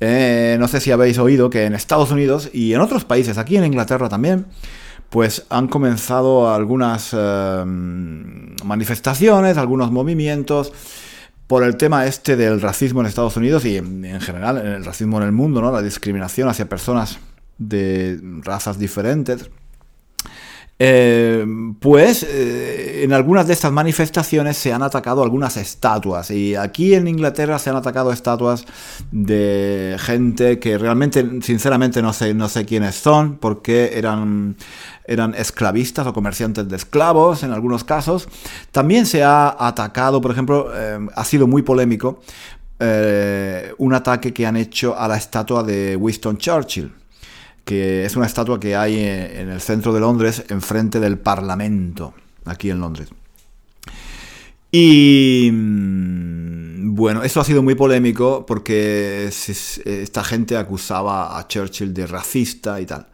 Eh, 0.00 0.58
no 0.60 0.68
sé 0.68 0.80
si 0.80 0.90
habéis 0.90 1.16
oído 1.18 1.48
que 1.48 1.64
en 1.64 1.74
Estados 1.74 2.10
Unidos 2.10 2.50
y 2.52 2.74
en 2.74 2.82
otros 2.82 3.06
países, 3.06 3.38
aquí 3.38 3.56
en 3.56 3.64
Inglaterra 3.64 4.10
también, 4.10 4.44
pues 5.08 5.46
han 5.48 5.68
comenzado 5.68 6.52
algunas 6.52 7.14
eh, 7.14 7.64
manifestaciones, 7.64 9.56
algunos 9.56 9.90
movimientos 9.90 10.74
por 11.46 11.62
el 11.62 11.78
tema 11.78 12.04
este 12.04 12.36
del 12.36 12.60
racismo 12.60 13.00
en 13.00 13.06
Estados 13.06 13.38
Unidos 13.38 13.64
y 13.64 13.78
en, 13.78 14.20
general 14.20 14.58
el 14.58 14.84
racismo 14.84 15.16
en 15.16 15.22
el 15.22 15.32
mundo, 15.32 15.62
¿no? 15.62 15.72
La 15.72 15.80
discriminación 15.80 16.50
hacia 16.50 16.68
personas 16.68 17.18
de 17.58 18.20
razas 18.42 18.78
diferentes. 18.78 19.50
Eh, 20.78 21.46
pues 21.80 22.22
eh, 22.22 23.02
en 23.02 23.14
algunas 23.14 23.46
de 23.46 23.54
estas 23.54 23.72
manifestaciones 23.72 24.58
se 24.58 24.74
han 24.74 24.82
atacado 24.82 25.22
algunas 25.22 25.56
estatuas 25.56 26.30
y 26.30 26.54
aquí 26.54 26.92
en 26.92 27.08
Inglaterra 27.08 27.58
se 27.58 27.70
han 27.70 27.76
atacado 27.76 28.12
estatuas 28.12 28.66
de 29.10 29.96
gente 29.98 30.58
que 30.58 30.76
realmente 30.76 31.26
sinceramente 31.40 32.02
no 32.02 32.12
sé, 32.12 32.34
no 32.34 32.50
sé 32.50 32.66
quiénes 32.66 32.94
son 32.94 33.38
porque 33.38 33.92
eran, 33.94 34.56
eran 35.06 35.34
esclavistas 35.34 36.06
o 36.06 36.12
comerciantes 36.12 36.68
de 36.68 36.76
esclavos 36.76 37.42
en 37.42 37.52
algunos 37.52 37.82
casos. 37.82 38.28
También 38.70 39.06
se 39.06 39.24
ha 39.24 39.56
atacado, 39.58 40.20
por 40.20 40.30
ejemplo, 40.30 40.70
eh, 40.74 40.98
ha 41.14 41.24
sido 41.24 41.46
muy 41.46 41.62
polémico 41.62 42.20
un 42.78 43.94
ataque 43.94 44.34
que 44.34 44.44
han 44.44 44.58
hecho 44.58 44.94
a 44.98 45.08
la 45.08 45.16
estatua 45.16 45.62
de 45.62 45.96
Winston 45.96 46.36
Churchill 46.36 46.92
que 47.66 48.04
es 48.04 48.14
una 48.14 48.26
estatua 48.26 48.60
que 48.60 48.76
hay 48.76 49.00
en 49.00 49.50
el 49.50 49.60
centro 49.60 49.92
de 49.92 49.98
Londres, 49.98 50.44
enfrente 50.50 51.00
del 51.00 51.18
Parlamento, 51.18 52.14
aquí 52.44 52.70
en 52.70 52.78
Londres. 52.78 53.08
Y 54.70 55.50
mm, 55.52 56.94
bueno, 56.94 57.24
eso 57.24 57.40
ha 57.40 57.44
sido 57.44 57.64
muy 57.64 57.74
polémico 57.74 58.46
porque 58.46 59.26
esta 59.26 60.22
gente 60.22 60.56
acusaba 60.56 61.36
a 61.36 61.48
Churchill 61.48 61.92
de 61.92 62.06
racista 62.06 62.80
y 62.80 62.86
tal. 62.86 63.08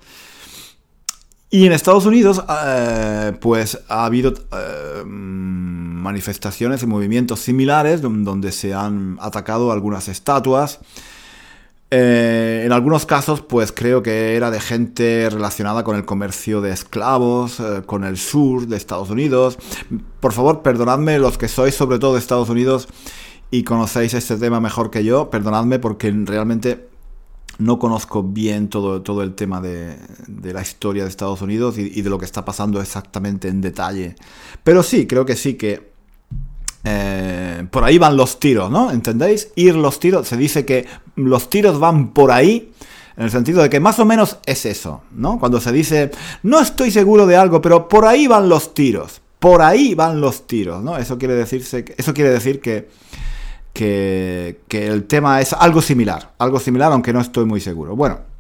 Y 1.49 1.65
en 1.65 1.73
Estados 1.73 2.05
Unidos, 2.05 2.45
eh, 2.67 3.33
pues 3.41 3.79
ha 3.89 4.05
habido 4.05 4.35
eh, 4.35 5.03
manifestaciones 5.07 6.83
y 6.83 6.87
movimientos 6.87 7.41
similares 7.41 8.03
donde 8.03 8.53
se 8.53 8.75
han 8.75 9.17
atacado 9.19 9.73
algunas 9.73 10.09
estatuas 10.09 10.81
eh, 11.95 12.63
en 12.65 12.73
algunos 12.73 13.05
casos, 13.05 13.43
pues 13.43 13.71
creo 13.71 14.03
que 14.03 14.35
era 14.35 14.51
de 14.51 14.61
gente 14.61 15.29
relacionada 15.29 15.85
con 15.85 15.95
el 15.95 16.07
comercio 16.07 16.63
de 16.63 16.73
esclavos, 16.73 17.61
eh, 17.61 17.83
con 17.85 18.05
el 18.05 18.17
sur 18.17 18.67
de 18.67 18.79
Estados 18.79 19.11
Unidos. 19.11 19.59
Por 20.19 20.33
favor, 20.33 20.63
perdonadme 20.63 21.19
los 21.19 21.37
que 21.37 21.49
sois 21.49 21.75
sobre 21.75 21.99
todo 21.99 22.15
de 22.15 22.21
Estados 22.21 22.49
Unidos 22.49 22.89
y 23.51 23.63
conocéis 23.65 24.15
este 24.15 24.39
tema 24.39 24.59
mejor 24.59 24.91
que 24.91 25.05
yo, 25.05 25.29
perdonadme 25.29 25.79
porque 25.81 26.11
realmente 26.11 26.89
no 27.59 27.79
conozco 27.79 28.23
bien 28.23 28.71
todo, 28.71 29.03
todo 29.03 29.23
el 29.23 29.35
tema 29.35 29.61
de, 29.61 29.99
la 30.51 30.63
historia 30.63 31.03
de 31.03 31.11
Estados 31.11 31.43
Unidos 31.43 31.77
y 31.77 32.01
de 32.01 32.09
lo 32.09 32.19
que 32.19 32.25
está 32.25 32.43
pasando 32.43 32.81
exactamente 32.81 33.49
en 33.49 33.61
detalle. 33.61 34.17
Pero 34.65 34.83
sí, 34.83 35.07
creo 35.07 35.27
que 35.27 35.37
sí 35.37 35.59
que 35.59 35.92
eh, 36.85 37.67
por 37.71 37.85
ahí 37.85 37.99
van 37.99 38.17
los 38.17 38.41
tiros, 38.41 38.71
¿no? 38.71 38.91
¿Entendéis? 38.91 39.51
Ir 39.55 39.77
los 39.77 40.01
tiros, 40.01 40.27
se 40.27 40.37
dice 40.37 40.65
que 40.65 40.87
los 41.15 41.49
tiros 41.49 41.79
van 41.79 42.13
por 42.13 42.33
ahí, 42.33 42.73
en 43.17 43.25
el 43.25 43.31
sentido 43.31 43.63
de 43.63 43.71
que 43.71 43.79
más 43.79 43.99
o 43.99 44.05
menos 44.05 44.39
es 44.47 44.67
eso, 44.67 45.03
¿no? 45.13 45.39
Cuando 45.39 45.61
se 45.61 45.71
dice, 45.71 46.11
no 46.43 46.61
estoy 46.61 46.91
seguro 46.91 47.27
de 47.27 47.37
algo, 47.37 47.61
pero 47.61 47.89
por 47.89 48.07
ahí 48.07 48.27
van 48.27 48.49
los 48.49 48.75
tiros, 48.75 49.21
por 49.39 49.63
ahí 49.63 49.95
van 49.95 50.21
los 50.21 50.47
tiros, 50.47 50.83
¿no? 50.83 50.97
Eso 50.97 51.19
quiere, 51.19 51.35
decirse, 51.35 51.85
eso 51.97 52.15
quiere 52.15 52.31
decir 52.31 52.61
que, 52.61 52.89
que, 53.73 54.61
que 54.67 54.87
el 54.89 55.05
tema 55.05 55.41
es 55.41 55.53
algo 55.53 55.83
similar, 55.83 56.33
algo 56.39 56.59
similar, 56.59 56.91
aunque 56.91 57.13
no 57.13 57.21
estoy 57.21 57.45
muy 57.45 57.61
seguro. 57.61 57.95
Bueno, 57.95 58.32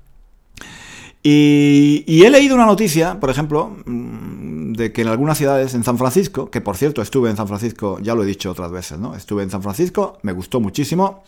y, 1.24 2.24
he 2.24 2.30
leído 2.30 2.56
una 2.56 2.66
noticia, 2.66 3.20
por 3.20 3.30
ejemplo, 3.30 3.76
mm, 3.86 4.72
de 4.72 4.92
que 4.92 5.02
en 5.02 5.08
algunas 5.08 5.38
ciudades, 5.38 5.74
en 5.74 5.84
San 5.84 5.96
Francisco, 5.96 6.50
que 6.50 6.60
por 6.60 6.76
cierto 6.76 7.00
estuve 7.00 7.30
en 7.30 7.36
San 7.36 7.46
Francisco, 7.46 7.98
ya 8.00 8.14
lo 8.14 8.24
he 8.24 8.26
dicho 8.26 8.50
otras 8.50 8.72
veces, 8.72 8.98
¿no? 8.98 9.14
Estuve 9.14 9.44
en 9.44 9.50
San 9.50 9.62
Francisco, 9.62 10.18
me 10.22 10.32
gustó 10.32 10.60
muchísimo. 10.60 11.22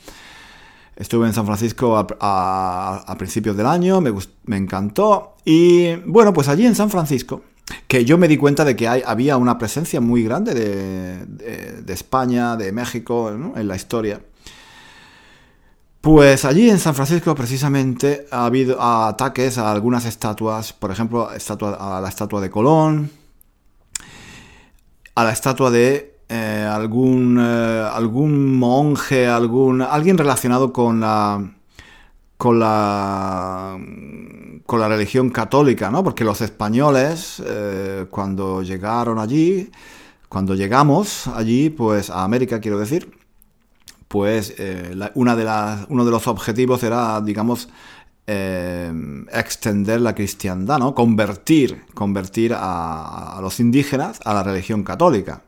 Estuve 0.96 1.26
en 1.26 1.32
San 1.32 1.44
Francisco 1.44 1.96
a, 2.20 3.16
principios 3.18 3.56
del 3.56 3.66
año, 3.66 4.00
me, 4.00 4.12
me, 4.46 4.56
encantó. 4.56 5.34
Y 5.44 5.94
bueno, 6.06 6.32
pues 6.32 6.48
allí 6.48 6.64
en 6.66 6.76
San 6.76 6.88
Francisco, 6.88 7.42
que 7.88 8.04
yo 8.04 8.16
me 8.16 8.28
di 8.28 8.36
cuenta 8.36 8.64
de 8.64 8.76
que 8.76 8.86
había 8.88 9.36
una 9.36 9.58
presencia 9.58 10.00
muy 10.00 10.22
grande 10.22 10.54
de, 10.54 11.82
de, 11.82 11.92
España, 11.92 12.56
de 12.56 12.70
México, 12.70 13.28
en 13.30 13.68
la 13.68 13.74
historia. 13.74 14.20
Pues 16.04 16.44
allí 16.44 16.68
en 16.68 16.78
San 16.78 16.94
Francisco 16.94 17.34
precisamente 17.34 18.26
ha 18.30 18.44
habido 18.44 18.78
ataques 18.78 19.56
a 19.56 19.72
algunas 19.72 20.04
estatuas, 20.04 20.74
por 20.74 20.90
ejemplo, 20.90 21.30
a 21.30 22.00
la 22.02 22.08
estatua 22.10 22.42
de 22.42 22.50
Colón, 22.50 23.10
a 25.14 25.24
la 25.24 25.32
estatua 25.32 25.70
de 25.70 26.18
eh, 26.28 26.68
algún, 26.70 27.38
eh, 27.40 27.88
algún 27.90 28.54
monje, 28.54 29.26
algún, 29.26 29.80
alguien 29.80 30.18
relacionado 30.18 30.74
con 30.74 31.00
la, 31.00 31.42
con 32.36 32.58
la, 32.60 33.78
con 34.66 34.80
la 34.80 34.88
religión 34.88 35.30
católica, 35.30 35.90
¿no? 35.90 36.04
Porque 36.04 36.22
los 36.22 36.42
españoles, 36.42 37.42
eh, 37.46 38.04
cuando 38.10 38.62
llegaron 38.62 39.18
allí, 39.18 39.70
cuando 40.28 40.54
llegamos 40.54 41.28
allí, 41.28 41.70
pues 41.70 42.10
a 42.10 42.24
América 42.24 42.60
quiero 42.60 42.78
decir, 42.78 43.23
pues 44.14 44.54
eh, 44.58 44.94
una 45.14 45.34
de 45.34 45.42
las, 45.42 45.86
uno 45.88 46.04
de 46.04 46.12
los 46.12 46.28
objetivos 46.28 46.84
era, 46.84 47.20
digamos, 47.20 47.68
eh, 48.28 48.92
extender 49.32 50.00
la 50.02 50.14
cristiandad, 50.14 50.78
¿no? 50.78 50.94
Convertir, 50.94 51.84
convertir 51.94 52.54
a, 52.56 53.40
los 53.42 53.58
indígenas 53.58 54.20
a 54.24 54.32
la 54.32 54.44
religión 54.44 54.84
católica. 54.84 55.42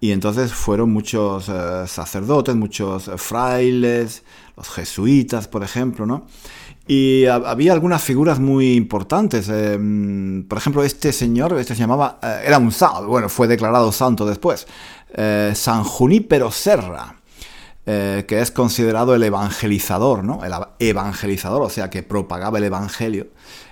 Y 0.00 0.12
entonces 0.12 0.54
fueron 0.54 0.90
muchos 0.90 1.50
eh, 1.50 1.84
sacerdotes, 1.86 2.56
muchos 2.56 3.10
frailes, 3.18 4.22
los 4.56 4.70
jesuitas, 4.70 5.46
por 5.46 5.62
ejemplo, 5.62 6.06
¿no? 6.06 6.26
Y 6.86 7.26
había 7.26 7.74
algunas 7.74 8.02
figuras 8.02 8.40
muy 8.40 8.72
importantes. 8.72 9.48
por 9.48 10.58
ejemplo, 10.58 10.82
este 10.82 11.12
señor, 11.12 11.58
este 11.58 11.74
se 11.74 11.80
llamaba, 11.80 12.20
era 12.42 12.56
un 12.56 12.72
santo, 12.72 13.06
bueno, 13.06 13.28
fue 13.28 13.48
declarado 13.48 13.92
santo 13.92 14.24
después, 14.24 14.66
San 15.54 15.84
Junípero 15.84 16.50
Serra. 16.50 17.16
Eh, 17.86 18.24
que 18.26 18.40
es 18.40 18.50
considerado 18.50 19.14
el 19.14 19.22
evangelizador, 19.22 20.24
¿no? 20.24 20.42
El 20.44 20.52
evangelizador, 20.78 21.62
o 21.62 21.68
sea, 21.68 21.90
que 21.90 22.02
propagaba 22.02 22.56
el 22.58 22.64
evangelio 22.64 23.28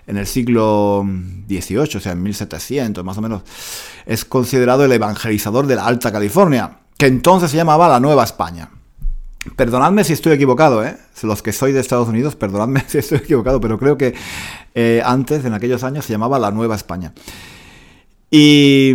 en 0.06 0.18
el 0.18 0.26
siglo 0.26 1.06
XVIII, 1.48 1.96
o 1.96 2.00
sea, 2.00 2.12
en 2.12 2.22
1700 2.22 3.04
más 3.04 3.16
o 3.16 3.22
menos, 3.22 3.42
es 4.04 4.24
considerado 4.24 4.84
el 4.84 4.92
evangelizador 4.92 5.66
de 5.66 5.76
la 5.76 5.86
Alta 5.86 6.12
California, 6.12 6.78
que 6.98 7.06
entonces 7.06 7.50
se 7.50 7.56
llamaba 7.56 7.88
la 7.88 8.00
Nueva 8.00 8.24
España. 8.24 8.68
Perdonadme 9.56 10.04
si 10.04 10.12
estoy 10.12 10.32
equivocado, 10.32 10.84
¿eh? 10.84 10.96
Los 11.22 11.42
que 11.42 11.52
soy 11.52 11.72
de 11.72 11.80
Estados 11.80 12.08
Unidos, 12.08 12.36
perdonadme 12.36 12.84
si 12.86 12.98
estoy 12.98 13.18
equivocado, 13.18 13.60
pero 13.60 13.78
creo 13.78 13.96
que 13.96 14.14
eh, 14.74 15.02
antes, 15.04 15.44
en 15.44 15.54
aquellos 15.54 15.84
años, 15.84 16.04
se 16.04 16.12
llamaba 16.12 16.38
la 16.38 16.50
Nueva 16.50 16.76
España. 16.76 17.12
Y, 18.34 18.94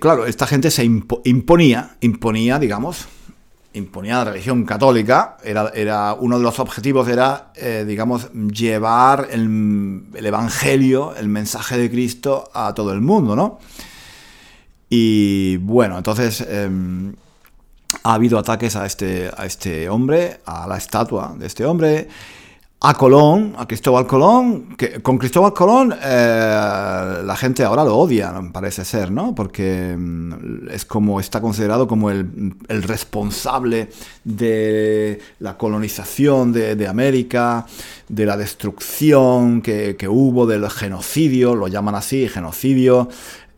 claro, 0.00 0.26
esta 0.26 0.46
gente 0.46 0.70
se 0.70 0.84
imponía, 0.84 1.96
imponía, 2.00 2.58
digamos, 2.58 3.08
imponía 3.74 4.16
la 4.16 4.32
religión 4.32 4.64
católica. 4.64 5.36
Era, 5.42 5.70
era 5.74 6.14
uno 6.14 6.38
de 6.38 6.42
los 6.42 6.58
objetivos 6.58 7.08
era, 7.08 7.52
eh, 7.54 7.84
digamos, 7.86 8.32
llevar 8.32 9.28
el, 9.30 10.04
evangelio, 10.14 11.14
el 11.16 11.28
mensaje 11.28 11.78
de 11.78 11.90
Cristo 11.90 12.50
a 12.54 12.74
todo 12.74 12.92
el 12.92 13.00
mundo, 13.00 13.36
¿no? 13.36 13.58
Y 14.90 15.58
bueno, 15.58 15.98
entonces 15.98 16.40
em, 16.40 17.14
ha 18.02 18.14
habido 18.14 18.38
ataques 18.38 18.74
a 18.76 18.86
este, 18.86 19.30
a 19.36 19.44
este 19.44 19.88
hombre, 19.88 20.40
a 20.46 20.66
la 20.66 20.78
estatua 20.78 21.34
de 21.38 21.46
este 21.46 21.64
hombre, 21.66 22.08
a 22.80 22.94
Colón, 22.94 23.54
a 23.58 23.66
Cristóbal 23.66 24.06
Colón, 24.06 24.76
que 24.76 25.02
con 25.02 25.18
Cristóbal 25.18 25.52
Colón 25.52 25.92
eh, 26.00 27.22
la 27.24 27.36
gente 27.36 27.64
ahora 27.64 27.82
lo 27.82 27.96
odia, 27.96 28.32
parece 28.52 28.84
ser, 28.84 29.10
¿no? 29.10 29.34
Porque 29.34 29.96
mm, 29.98 30.68
es 30.70 30.84
como 30.84 31.18
está 31.18 31.40
considerado 31.40 31.88
como 31.88 32.10
el, 32.10 32.52
responsable 32.68 33.90
de 34.22 35.18
la 35.40 35.58
colonización 35.58 36.52
de, 36.52 36.86
América, 36.86 37.66
de 38.08 38.26
la 38.26 38.36
destrucción 38.36 39.60
que, 39.60 39.96
hubo, 40.08 40.46
del 40.46 40.70
genocidio, 40.70 41.56
lo 41.56 41.66
llaman 41.66 41.96
así, 41.96 42.28
genocidio, 42.28 43.08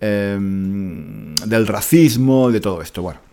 em, 0.00 1.35
del 1.35 1.66
racismo, 1.66 2.50
de 2.50 2.61
todo 2.61 2.80
esto. 2.80 3.02
Bueno. 3.02 3.29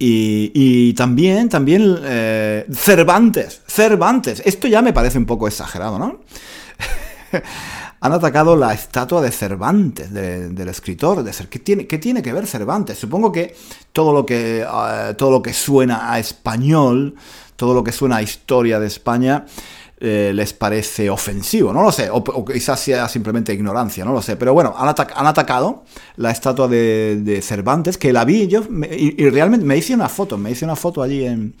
Y, 0.00 0.92
también, 0.94 1.48
también 1.48 1.98
eh, 2.02 2.66
Cervantes, 2.72 3.62
Cervantes, 3.66 4.42
esto 4.44 4.68
ya 4.68 4.80
me 4.80 4.92
parece 4.92 5.18
un 5.18 5.26
poco 5.26 5.48
exagerado, 5.48 5.98
¿no? 5.98 6.20
Han 8.00 8.12
atacado 8.12 8.54
la 8.54 8.72
estatua 8.72 9.20
de 9.20 9.32
Cervantes, 9.32 10.12
del 10.12 10.68
escritor, 10.68 11.24
de. 11.24 11.32
¿Qué 11.48 11.58
tiene, 11.58 11.88
¿Qué 11.88 11.98
tiene 11.98 12.22
que 12.22 12.32
ver 12.32 12.46
Cervantes? 12.46 12.96
Supongo 12.96 13.32
que 13.32 13.56
todo 13.92 14.12
lo 14.12 14.24
que, 14.24 14.60
eh, 14.60 15.14
todo 15.16 15.32
lo 15.32 15.42
que 15.42 15.52
suena 15.52 16.12
a 16.12 16.20
español, 16.20 17.16
todo 17.56 17.74
lo 17.74 17.82
que 17.82 17.90
suena 17.90 18.18
a 18.18 18.22
historia 18.22 18.78
de 18.78 18.86
España, 18.86 19.46
eh, 20.00 20.30
les 20.32 20.52
parece 20.52 21.10
ofensivo, 21.10 21.72
no 21.72 21.82
lo 21.82 21.90
sé, 21.90 22.08
o, 22.08 22.44
quizás 22.44 22.78
sea 22.78 23.08
simplemente 23.08 23.52
ignorancia, 23.52 24.04
no 24.04 24.12
lo 24.12 24.22
sé, 24.22 24.36
pero 24.36 24.54
bueno, 24.54 24.72
han, 24.76 24.88
atacado 24.88 25.82
la 26.16 26.30
estatua 26.30 26.68
de, 26.68 27.40
Cervantes, 27.42 27.98
que 27.98 28.12
la 28.12 28.24
vi 28.24 28.46
yo, 28.46 28.62
y, 28.90 29.28
realmente 29.28 29.66
me 29.66 29.76
hice 29.76 29.94
una 29.94 30.08
foto, 30.08 30.38
me 30.38 30.52
hice 30.52 30.64
una 30.64 30.76
foto 30.76 31.02
allí 31.02 31.24
en, 31.26 31.54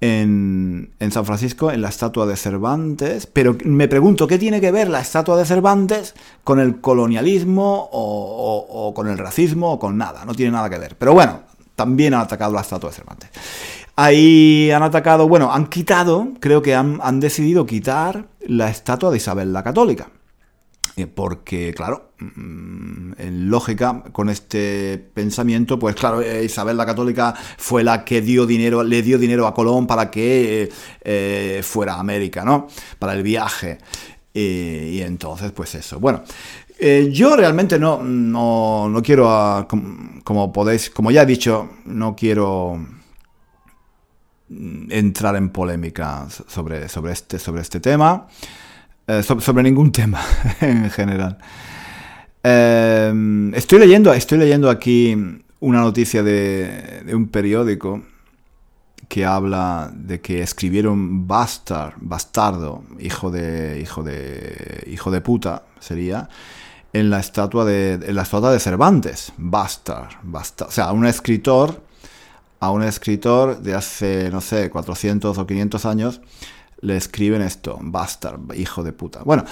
en, 0.00 1.10
San 1.10 1.26
Francisco, 1.26 1.70
en 1.70 1.82
la 1.82 1.90
estatua 1.90 2.24
de 2.24 2.36
Cervantes, 2.36 3.26
pero 3.26 3.54
me 3.64 3.86
pregunto, 3.86 4.26
¿qué 4.26 4.38
tiene 4.38 4.58
que 4.58 4.70
ver 4.70 4.88
la 4.88 5.00
estatua 5.00 5.36
de 5.36 5.44
Cervantes 5.44 6.14
con 6.44 6.58
el 6.58 6.80
colonialismo 6.80 7.90
o 7.92 8.92
con 8.94 9.08
el 9.08 9.18
racismo 9.18 9.72
o 9.72 9.78
con 9.78 9.98
nada? 9.98 10.24
No 10.24 10.34
tiene 10.34 10.52
nada 10.52 10.70
que 10.70 10.78
ver, 10.78 10.96
pero 10.96 11.12
bueno, 11.12 11.42
también 11.74 12.14
han 12.14 12.20
atacado 12.20 12.52
la 12.54 12.60
estatua 12.60 12.90
de 12.90 12.96
Cervantes. 12.96 13.30
Ahí 13.94 14.70
han 14.70 14.82
atacado, 14.82 15.28
bueno, 15.28 15.52
han 15.52 15.66
quitado, 15.66 16.28
creo 16.40 16.62
que 16.62 16.74
han, 16.74 17.20
decidido 17.20 17.66
quitar 17.66 18.26
la 18.40 18.70
estatua 18.70 19.10
de 19.10 19.18
Isabel 19.18 19.52
la 19.52 19.62
Católica. 19.62 20.08
Eh, 20.96 21.06
porque, 21.06 21.72
claro, 21.74 22.12
mm, 22.18 23.12
en 23.18 23.50
lógica, 23.50 24.02
con 24.12 24.28
este 24.28 24.98
pensamiento, 24.98 25.78
pues 25.78 25.94
claro, 25.94 26.20
eh, 26.22 26.44
Isabel 26.44 26.76
la 26.76 26.86
Católica 26.86 27.34
fue 27.56 27.82
la 27.84 28.04
que 28.04 28.20
dio 28.20 28.46
dinero, 28.46 28.82
le 28.82 29.02
dio 29.02 29.18
dinero 29.18 29.46
a 29.46 29.54
Colón 29.54 29.86
para 29.86 30.10
que 30.10 30.70
eh, 31.02 31.60
fuera 31.62 31.94
a 31.94 32.00
América, 32.00 32.44
¿no? 32.44 32.68
Para 32.98 33.12
el 33.14 33.22
viaje. 33.22 33.78
y 34.34 35.00
entonces, 35.02 35.52
pues 35.52 35.74
eso. 35.74 36.00
Bueno, 36.00 36.22
yo 37.10 37.36
realmente 37.36 37.78
no, 37.78 38.02
no, 38.02 38.88
no 38.88 39.02
quiero, 39.02 39.28
ah, 39.30 39.68
como 40.24 40.52
podéis, 40.52 40.90
como 40.90 41.10
ya 41.10 41.22
he 41.22 41.26
dicho, 41.26 41.68
no 41.84 42.16
quiero 42.16 42.78
entrar 44.90 45.36
en 45.36 45.50
polémica 45.50 46.26
sobre, 46.28 46.88
sobre, 46.88 47.12
este, 47.12 47.38
sobre 47.38 47.62
este 47.62 47.80
tema, 47.80 48.26
eh, 49.06 49.22
sobre, 49.22 49.62
ningún 49.62 49.92
tema 50.00 50.20
en 50.60 50.90
general. 50.90 51.38
Eh, 52.42 53.50
estoy, 53.54 53.78
leyendo, 53.78 54.12
estoy 54.12 54.38
leyendo 54.38 54.68
aquí 54.70 55.16
una 55.60 55.80
noticia 55.80 56.22
de, 56.22 57.04
un 57.14 57.28
periódico 57.28 58.02
que 59.08 59.24
habla 59.24 59.90
de 59.94 60.20
que 60.20 60.42
escribieron 60.42 61.26
bastard, 61.26 61.94
bastardo, 61.98 62.84
hijo 62.98 63.30
de, 63.30 63.78
hijo 63.80 64.02
de, 64.02 64.84
hijo 64.90 65.10
de 65.10 65.20
puta, 65.20 65.64
sería, 65.80 66.28
en 66.92 67.10
la 67.10 67.20
estatua 67.20 67.64
de, 67.64 67.94
en 67.94 68.14
la 68.14 68.22
estatua 68.22 68.52
de 68.52 68.58
Cervantes, 68.58 69.32
bastard, 69.36 70.14
bastard, 70.22 70.68
o 70.68 70.72
sea, 70.72 70.92
un 70.92 71.06
escritor 71.06 71.82
a 72.62 72.70
un 72.70 72.84
escritor 72.84 73.60
de 73.60 73.74
hace, 73.74 74.30
no 74.30 74.40
sé, 74.40 74.70
400 74.70 75.36
o 75.36 75.46
500 75.46 75.84
años, 75.84 76.20
le 76.80 76.96
escriben 76.96 77.42
esto, 77.42 77.76
bastard, 77.82 78.38
hijo 78.54 78.84
de 78.84 78.92
puta. 78.92 79.20
Bueno, 79.24 79.44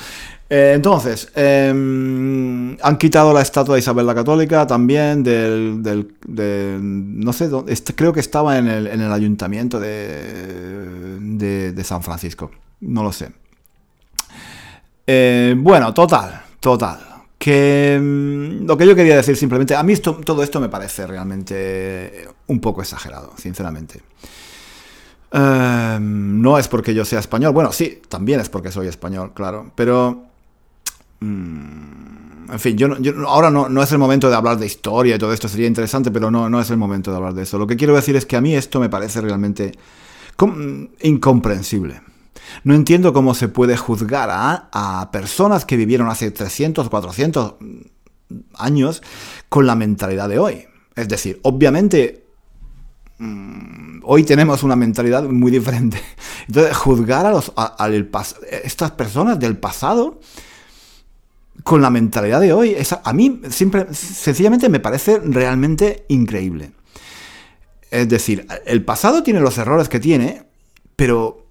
eh, 0.48 0.74
entonces, 0.76 1.28
em, 1.34 2.76
han 2.80 2.96
quitado 2.98 3.32
la 3.32 3.40
estatua 3.40 3.74
de 3.74 3.80
Isabel 3.80 4.06
la 4.06 4.14
Católica 4.14 4.64
también 4.64 5.24
del, 5.24 6.14
no 6.80 7.32
sé, 7.32 7.48
dónde, 7.48 7.74
creo 7.96 8.12
que 8.12 8.20
estaba 8.20 8.58
en 8.58 8.68
el, 8.68 8.86
en 8.86 9.00
el 9.00 9.12
ayuntamiento 9.12 9.80
de, 9.80 11.18
de, 11.72 11.84
San 11.84 12.04
Francisco, 12.04 12.52
no 12.80 13.02
lo 13.02 13.10
sé. 13.10 13.32
Eh, 15.04 15.56
bueno, 15.58 15.92
total, 15.92 16.42
total 16.60 17.09
que 17.40 17.98
mm, 17.98 18.66
lo 18.66 18.76
que 18.76 18.86
yo 18.86 18.94
quería 18.94 19.16
decir 19.16 19.34
simplemente, 19.34 19.74
a 19.74 19.82
mí 19.82 19.96
todo 19.96 20.42
esto 20.42 20.60
me 20.60 20.68
parece 20.68 21.06
realmente 21.06 22.28
un 22.48 22.60
poco 22.60 22.82
exagerado, 22.82 23.32
sinceramente. 23.38 24.02
Em, 25.32 26.42
no 26.42 26.58
es 26.58 26.68
porque 26.68 26.92
yo 26.92 27.02
sea 27.06 27.18
español, 27.18 27.54
bueno, 27.54 27.72
sí, 27.72 28.02
también 28.10 28.40
es 28.40 28.50
porque 28.50 28.70
soy 28.70 28.88
español, 28.88 29.32
claro, 29.32 29.72
pero... 29.74 30.26
Mm, 31.20 32.52
en 32.52 32.58
fin, 32.58 32.76
yo, 32.76 32.88
ahora 33.26 33.50
no, 33.50 33.70
no, 33.70 33.82
es 33.82 33.90
el 33.92 33.98
momento 33.98 34.28
de 34.28 34.36
hablar 34.36 34.58
de 34.58 34.66
historia 34.66 35.16
y 35.16 35.18
todo 35.18 35.32
esto, 35.32 35.48
sería 35.48 35.66
interesante, 35.66 36.10
pero 36.10 36.30
no, 36.30 36.50
no 36.50 36.60
es 36.60 36.68
el 36.68 36.76
momento 36.76 37.10
de 37.10 37.16
hablar 37.16 37.32
de 37.32 37.44
eso. 37.44 37.56
Lo 37.56 37.66
que 37.66 37.76
quiero 37.76 37.94
decir 37.94 38.16
es 38.16 38.26
que 38.26 38.36
a 38.36 38.42
mí 38.42 38.54
esto 38.54 38.80
me 38.80 38.90
parece 38.90 39.22
realmente 39.22 39.72
incomprensible. 41.00 42.02
No 42.64 42.74
entiendo 42.74 43.12
cómo 43.12 43.34
se 43.34 43.48
puede 43.48 43.76
juzgar 43.76 44.28
a, 44.32 45.08
personas 45.12 45.64
que 45.64 45.76
vivieron 45.76 46.08
hace 46.08 46.30
300, 46.30 46.88
400 46.88 47.54
años 48.54 49.02
con 49.48 49.66
la 49.66 49.74
mentalidad 49.74 50.28
de 50.28 50.38
hoy. 50.38 50.64
Es 50.94 51.08
decir, 51.08 51.40
obviamente 51.42 52.24
mm, 53.18 54.00
hoy 54.04 54.24
tenemos 54.24 54.62
una 54.62 54.76
mentalidad 54.76 55.22
muy 55.24 55.50
diferente. 55.50 56.00
Entonces, 56.48 56.76
juzgar 56.76 57.26
a, 57.26 57.30
los, 57.30 57.52
estas 58.62 58.90
personas 58.92 59.38
del 59.38 59.56
pasado 59.56 60.20
con 61.62 61.82
la 61.82 61.90
mentalidad 61.90 62.40
de 62.40 62.52
hoy, 62.52 62.76
a 63.04 63.12
mí 63.12 63.40
sencillamente 63.50 64.68
me 64.68 64.80
parece 64.80 65.18
realmente 65.18 66.04
increíble. 66.08 66.72
Es 67.90 68.08
decir, 68.08 68.46
el 68.66 68.84
pasado 68.84 69.22
tiene 69.22 69.40
los 69.40 69.58
errores 69.58 69.88
que 69.88 70.00
tiene, 70.00 70.44
pero 70.96 71.49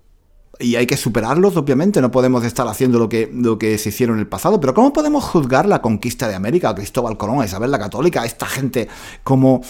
y 0.60 0.76
hay 0.76 0.86
que 0.86 0.98
superarlos, 0.98 1.56
obviamente, 1.56 2.02
no 2.02 2.12
podemos 2.12 2.44
estar 2.44 2.68
haciendo 2.68 3.00
lo 3.00 3.08
que, 3.08 3.32
lo 3.34 3.58
que 3.58 3.78
se 3.78 3.90
hicieron 3.90 4.18
en 4.18 4.22
el 4.22 4.28
pasado, 4.28 4.60
pero 4.60 4.74
¿cómo 4.74 4.92
podemos 4.92 5.24
juzgar 5.24 5.66
la 5.66 5.82
conquista 5.82 6.28
de 6.28 6.36
América, 6.36 6.76
Cristóbal 6.76 7.18
Colón, 7.18 7.46
Isabel 7.46 7.72
la 7.72 7.80
Católica, 7.80 8.24
a 8.24 8.26
esta 8.26 8.46
gente 8.46 8.90
como, 9.24 9.62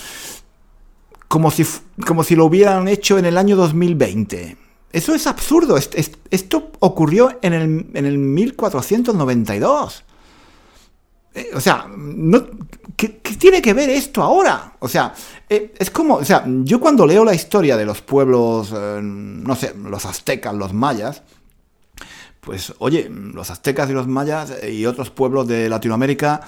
como, 1.27 1.51
si, 1.51 1.63
como 2.07 2.23
si 2.23 2.35
lo 2.35 2.45
hubieran 2.45 2.87
hecho 2.87 3.19
en 3.19 3.25
el 3.25 3.37
año 3.37 3.55
2020? 3.55 4.57
Eso 4.91 5.13
es 5.13 5.27
absurdo, 5.27 5.77
esto 5.77 6.71
ocurrió 6.79 7.37
en 7.43 7.53
el, 7.53 7.85
en 7.93 8.05
el 8.07 8.17
1492. 8.17 10.05
Eh, 11.33 11.51
o 11.53 11.59
sea, 11.59 11.87
no, 11.95 12.47
¿qué, 12.95 13.09
tiene 13.37 13.61
que 13.61 13.73
ver 13.73 13.89
esto 13.89 14.21
ahora? 14.21 14.73
O 14.79 14.87
sea, 14.87 15.13
eh, 15.47 15.73
es 15.77 15.91
como, 15.91 16.15
o 16.15 16.25
sea, 16.25 16.43
yo 16.47 16.79
cuando 16.79 17.05
leo 17.05 17.23
la 17.23 17.35
historia 17.35 17.77
de 17.77 17.85
los 17.85 18.01
pueblos, 18.01 18.73
eh, 18.75 18.99
no 19.01 19.55
sé, 19.55 19.75
los 19.75 20.05
aztecas, 20.05 20.55
los 20.55 20.73
mayas, 20.73 21.21
pues 22.39 22.73
oye, 22.79 23.09
los 23.09 23.51
aztecas 23.51 23.89
y 23.89 23.93
los 23.93 24.07
mayas 24.07 24.53
y 24.67 24.85
otros 24.85 25.11
pueblos 25.11 25.45
de 25.47 25.69
Latinoamérica 25.69 26.39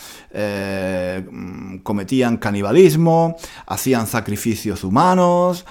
cometían 1.84 2.38
canibalismo, 2.38 3.36
hacían 3.68 4.08
sacrificios 4.08 4.86
humanos, 4.86 5.66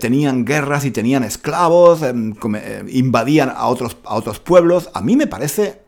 tenían 0.00 0.46
guerras 0.46 0.86
y 0.86 0.90
tenían 0.90 1.22
esclavos, 1.22 2.00
invadían 2.88 3.50
a 3.54 3.66
otros, 3.66 3.98
a 4.04 4.14
otros 4.14 4.40
pueblos. 4.40 4.88
A 4.94 5.02
mí 5.02 5.16
me 5.16 5.26
parece, 5.26 5.82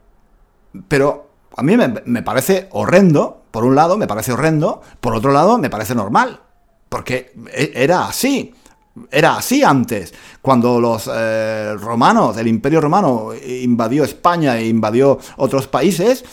pero 0.87 1.24
a 1.57 1.62
mí 1.62 1.77
me, 1.77 2.23
parece 2.23 2.69
horrendo, 2.73 3.45
por 3.51 3.64
un 3.64 3.75
lado 3.75 3.97
me 3.97 4.07
parece 4.07 4.33
horrendo, 4.33 4.83
por 5.01 5.14
otro 5.14 5.33
lado 5.33 5.59
me 5.59 5.71
parece 5.71 5.95
normal, 5.95 6.40
porque 6.88 7.33
e, 7.53 7.73
era 7.75 8.07
así. 8.07 8.55
Era 9.11 9.35
así 9.35 9.64
antes, 9.64 10.14
cuando 10.40 10.81
los 10.81 11.11
eh, 11.12 11.75
romanos, 11.81 12.37
el 12.37 12.47
imperio 12.47 12.81
romano 12.81 13.31
invadió 13.35 14.05
España 14.05 14.57
e 14.57 14.69
invadió 14.69 15.19
otros 15.37 15.67
países, 15.67 16.25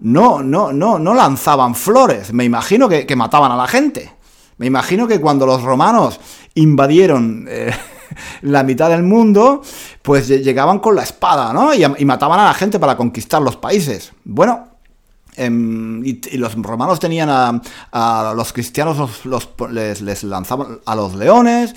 no, 0.00 0.42
no, 0.42 0.74
no, 0.74 0.98
no 0.98 1.14
lanzaban 1.14 1.74
flores, 1.74 2.34
me 2.34 2.44
imagino 2.44 2.86
que, 2.86 3.16
mataban 3.16 3.50
a 3.50 3.56
la 3.56 3.66
gente. 3.66 4.12
Me 4.58 4.66
imagino 4.66 5.08
que 5.08 5.22
cuando 5.22 5.46
los 5.46 5.62
romanos 5.62 6.20
invadieron 6.54 7.46
eh, 7.48 7.72
la 8.42 8.62
mitad 8.62 8.90
del 8.90 9.02
mundo, 9.02 9.62
pues 10.02 10.28
llegaban 10.28 10.78
con 10.78 10.94
la 10.94 11.02
espada, 11.02 11.52
¿no? 11.52 11.74
Y, 11.74 12.04
mataban 12.04 12.40
a 12.40 12.44
la 12.44 12.54
gente 12.54 12.78
para 12.78 12.96
conquistar 12.96 13.42
los 13.42 13.56
países. 13.56 14.12
Bueno, 14.24 14.68
em, 15.36 16.04
y, 16.04 16.20
los 16.36 16.54
romanos 16.54 17.00
tenían 17.00 17.28
a, 17.30 18.32
los 18.34 18.52
cristianos, 18.52 19.24
los, 19.24 19.48
les, 19.70 20.22
lanzaban 20.24 20.80
a 20.84 20.94
los 20.94 21.14
leones, 21.14 21.74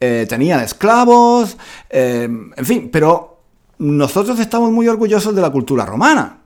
eh, 0.00 0.26
tenían 0.28 0.60
esclavos, 0.60 1.56
eh, 1.88 2.28
en 2.56 2.66
fin, 2.66 2.90
pero 2.92 3.40
nosotros 3.78 4.38
estamos 4.38 4.70
muy 4.70 4.88
orgullosos 4.88 5.34
de 5.34 5.42
la 5.42 5.50
cultura 5.50 5.84
romana. 5.84 6.45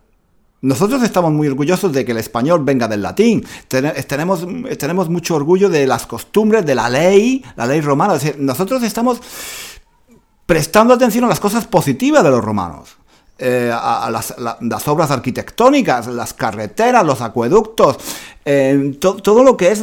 Nosotros 0.62 1.02
estamos 1.02 1.32
muy 1.32 1.48
orgullosos 1.48 1.92
de 1.92 2.04
que 2.04 2.12
el 2.12 2.18
español 2.18 2.64
venga 2.64 2.86
del 2.86 3.02
latín. 3.02 3.44
tenemos, 3.68 4.46
tenemos 4.78 5.08
mucho 5.08 5.36
orgullo 5.36 5.68
de 5.68 5.86
las 5.86 6.06
costumbres, 6.06 6.66
de 6.66 6.74
la 6.74 6.88
ley, 6.88 7.42
la 7.56 7.66
ley 7.66 7.80
romana. 7.80 8.18
nosotros 8.38 8.82
estamos 8.82 9.20
prestando 10.44 10.94
atención 10.94 11.24
a 11.24 11.28
las 11.28 11.40
cosas 11.40 11.66
positivas 11.66 12.22
de 12.22 12.30
los 12.30 12.44
romanos. 12.44 12.96
Eh, 13.38 13.72
a, 13.72 14.10
las, 14.10 14.88
obras 14.88 15.10
arquitectónicas, 15.10 16.08
las 16.08 16.34
carreteras, 16.34 17.06
los 17.06 17.22
acueductos, 17.22 17.96
todo 19.00 19.42
lo 19.42 19.56
que 19.56 19.72
es 19.72 19.82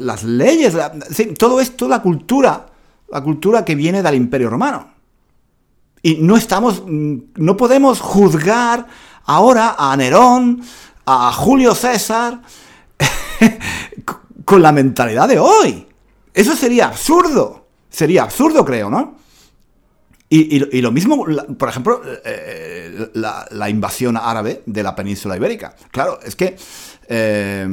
las 0.00 0.24
leyes, 0.24 0.74
todo 1.36 1.60
esto, 1.60 1.86
la 1.88 2.00
cultura 2.00 2.70
la 3.10 3.20
cultura 3.20 3.64
que 3.64 3.74
viene 3.74 4.02
del 4.02 4.14
Imperio 4.14 4.50
Romano. 4.50 4.88
Y 6.02 6.16
no 6.16 6.36
estamos, 6.36 6.82
mm, 6.86 7.16
no 7.36 7.56
podemos 7.56 8.00
juzgar 8.00 8.86
ahora 9.30 9.76
a 9.78 9.96
Nerón, 9.96 10.60
a 11.06 11.32
Julio 11.32 11.74
César, 11.74 12.40
con 14.44 14.60
la 14.60 14.72
mentalidad 14.72 15.28
de 15.28 15.38
hoy. 15.38 15.86
Eso 16.34 16.56
sería 16.56 16.86
absurdo. 16.86 17.66
Sería 17.88 18.24
absurdo, 18.24 18.64
creo, 18.64 18.90
¿no? 18.90 19.18
Y, 20.32 20.80
lo 20.80 20.92
mismo, 20.92 21.26
por 21.58 21.68
ejemplo, 21.68 22.02
eh, 22.24 23.10
la, 23.14 23.68
invasión 23.68 24.16
árabe 24.16 24.62
de 24.64 24.82
la 24.84 24.94
península 24.94 25.36
ibérica. 25.36 25.74
Claro, 25.90 26.20
es 26.24 26.36
que 26.36 26.56
eh, 27.08 27.68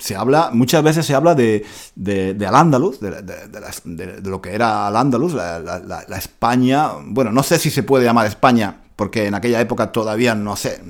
se 0.00 0.16
habla, 0.16 0.50
muchas 0.52 0.82
veces 0.82 1.06
se 1.06 1.14
habla 1.14 1.36
de, 1.36 1.64
de, 1.94 2.46
Al-Ándalus, 2.46 2.98
de, 2.98 4.20
lo 4.24 4.42
que 4.42 4.54
era 4.54 4.88
Al-Ándalus, 4.88 5.34
la, 5.34 6.04
España, 6.18 6.90
bueno, 7.04 7.30
no 7.30 7.44
sé 7.44 7.60
si 7.60 7.70
se 7.70 7.84
puede 7.84 8.04
llamar 8.04 8.26
España, 8.26 8.83
porque 8.96 9.26
en 9.26 9.34
aquella 9.34 9.60
época 9.60 9.92
todavía, 9.92 10.34
no 10.34 10.56
sé, 10.56 10.80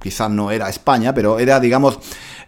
quizás 0.00 0.30
no 0.30 0.50
era 0.50 0.68
España, 0.68 1.14
pero 1.14 1.38
era, 1.38 1.60
digamos, 1.60 1.98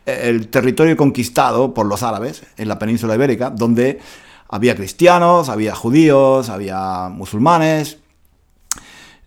el 0.07 0.49
territorio 0.49 0.97
conquistado 0.97 1.73
por 1.73 1.87
los 1.87 2.03
árabes 2.03 2.43
en 2.57 2.69
la 2.69 2.79
península 2.79 3.15
ibérica, 3.15 3.51
donde 3.51 4.01
había 4.49 4.77
cristianos, 4.77 5.49
había 5.49 5.75
judíos, 5.75 6.49
había 6.49 7.09
musulmanes. 7.09 7.99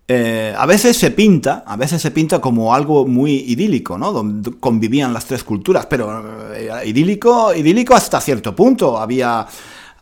Eh, 0.09 0.55
a 0.57 0.65
veces 0.65 0.95
se 0.95 1.11
pinta, 1.11 1.65
a 1.67 1.75
veces 1.75 2.01
se 2.01 2.11
pinta 2.11 2.39
como 2.39 2.73
algo 2.73 3.05
muy 3.05 3.33
idílico, 3.33 3.97
¿no? 3.97 4.13
Donde 4.13 4.51
convivían 4.57 5.13
las 5.13 5.25
tres 5.25 5.43
culturas, 5.43 5.85
pero 5.85 6.53
eh, 6.53 6.69
idílico, 6.85 7.53
idílico 7.53 7.93
hasta 7.93 8.21
cierto 8.21 8.55
punto. 8.55 8.97
Había, 8.97 9.45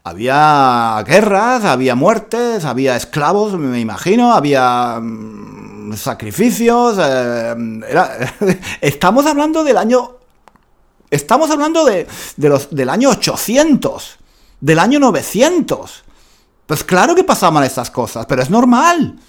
había 0.06 1.04
guerras, 1.06 1.66
había 1.66 1.96
muertes, 1.96 2.64
había 2.64 2.96
esclavos, 2.96 3.58
me 3.60 3.80
imagino, 3.82 4.34
había 4.34 5.00
mm, 5.02 5.94
sacrificios. 5.96 6.98
Eh, 7.02 7.56
estamos 8.82 9.26
hablando 9.26 9.66
del 9.66 9.78
año, 9.78 10.12
estamos 11.10 11.52
hablando 11.52 11.84
de, 11.84 12.08
de 12.38 12.50
los, 12.50 12.74
del 12.74 12.90
año 12.90 13.10
800 13.10 14.20
del 14.62 14.80
año 14.80 15.00
900. 15.00 16.04
Pues 16.66 16.84
claro 16.84 17.14
que 17.14 17.24
pasaban 17.24 17.64
estas 17.64 17.92
cosas, 17.92 18.26
pero 18.26 18.42
es 18.42 18.50
normal. 18.50 19.20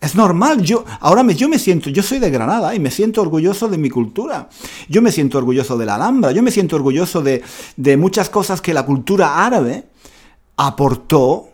Es 0.00 0.14
normal, 0.14 0.62
yo 0.62 0.84
ahora 1.00 1.24
me, 1.24 1.34
yo 1.34 1.48
me 1.48 1.58
siento, 1.58 1.90
yo 1.90 2.04
soy 2.04 2.20
de 2.20 2.30
Granada 2.30 2.72
y 2.72 2.78
me 2.78 2.88
siento 2.88 3.20
orgulloso 3.20 3.66
de 3.66 3.78
mi 3.78 3.90
cultura. 3.90 4.48
Yo 4.88 5.02
me 5.02 5.10
siento 5.10 5.38
orgulloso 5.38 5.76
de 5.76 5.86
la 5.86 5.96
Alhambra, 5.96 6.30
yo 6.30 6.40
me 6.40 6.52
siento 6.52 6.76
orgulloso 6.76 7.20
de, 7.20 7.42
de 7.76 7.96
muchas 7.96 8.30
cosas 8.30 8.60
que 8.60 8.72
la 8.72 8.86
cultura 8.86 9.44
árabe 9.44 9.88
aportó 10.58 11.48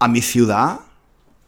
a 0.00 0.08
mi 0.08 0.22
ciudad, 0.22 0.80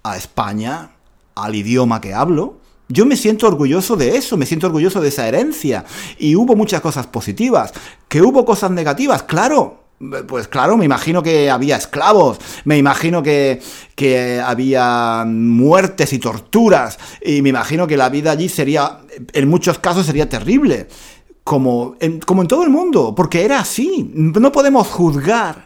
a 0.04 0.16
España, 0.16 0.92
al 1.34 1.54
idioma 1.54 2.00
que 2.00 2.14
hablo. 2.14 2.58
Yo 2.88 3.04
me 3.04 3.16
siento 3.16 3.48
orgulloso 3.48 3.96
de 3.96 4.16
eso, 4.16 4.36
me 4.36 4.46
siento 4.46 4.68
orgulloso 4.68 5.00
de 5.00 5.08
esa 5.08 5.26
herencia. 5.26 5.84
Y 6.18 6.36
hubo 6.36 6.54
muchas 6.54 6.80
cosas 6.80 7.08
positivas. 7.08 7.72
¿Que 8.06 8.22
hubo 8.22 8.44
cosas 8.44 8.70
negativas? 8.70 9.24
Claro, 9.24 9.86
pues 10.28 10.46
claro, 10.46 10.76
me 10.76 10.84
imagino 10.84 11.22
que 11.22 11.50
había 11.50 11.76
esclavos, 11.76 12.38
me 12.64 12.76
imagino 12.76 13.22
que, 13.22 13.62
había 14.44 15.24
muertes 15.26 16.12
y 16.12 16.18
torturas, 16.18 16.98
y 17.24 17.40
me 17.40 17.48
imagino 17.48 17.86
que 17.86 17.96
la 17.96 18.10
vida 18.10 18.32
allí 18.32 18.50
sería, 18.50 18.98
en 19.32 19.48
muchos 19.48 19.78
casos 19.78 20.04
sería 20.04 20.28
terrible, 20.28 20.86
como 21.44 21.96
como 22.26 22.42
en 22.42 22.48
todo 22.48 22.62
el 22.62 22.70
mundo, 22.70 23.14
porque 23.14 23.42
era 23.42 23.60
así, 23.60 24.10
no 24.14 24.52
podemos 24.52 24.86
juzgar. 24.88 25.65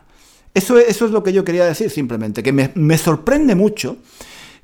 Eso, 0.55 0.79
eso 0.79 1.07
es 1.07 1.11
lo 1.13 1.23
que 1.23 1.33
yo 1.33 1.45
quería 1.45 1.65
decir 1.65 1.91
simplemente, 1.91 2.43
que 2.43 2.53
me, 2.53 2.73
me 2.75 2.99
sorprende 2.99 3.55
mucho 3.55 3.97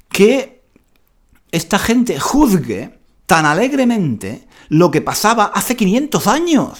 que 0.08 0.62
esta 1.52 1.78
gente 1.78 2.18
juzgue 2.18 2.98
tan 3.26 3.44
alegremente 3.44 4.46
lo 4.68 4.90
que 4.90 5.00
pasaba 5.00 5.46
hace 5.46 5.76
500 5.76 6.26
años. 6.26 6.78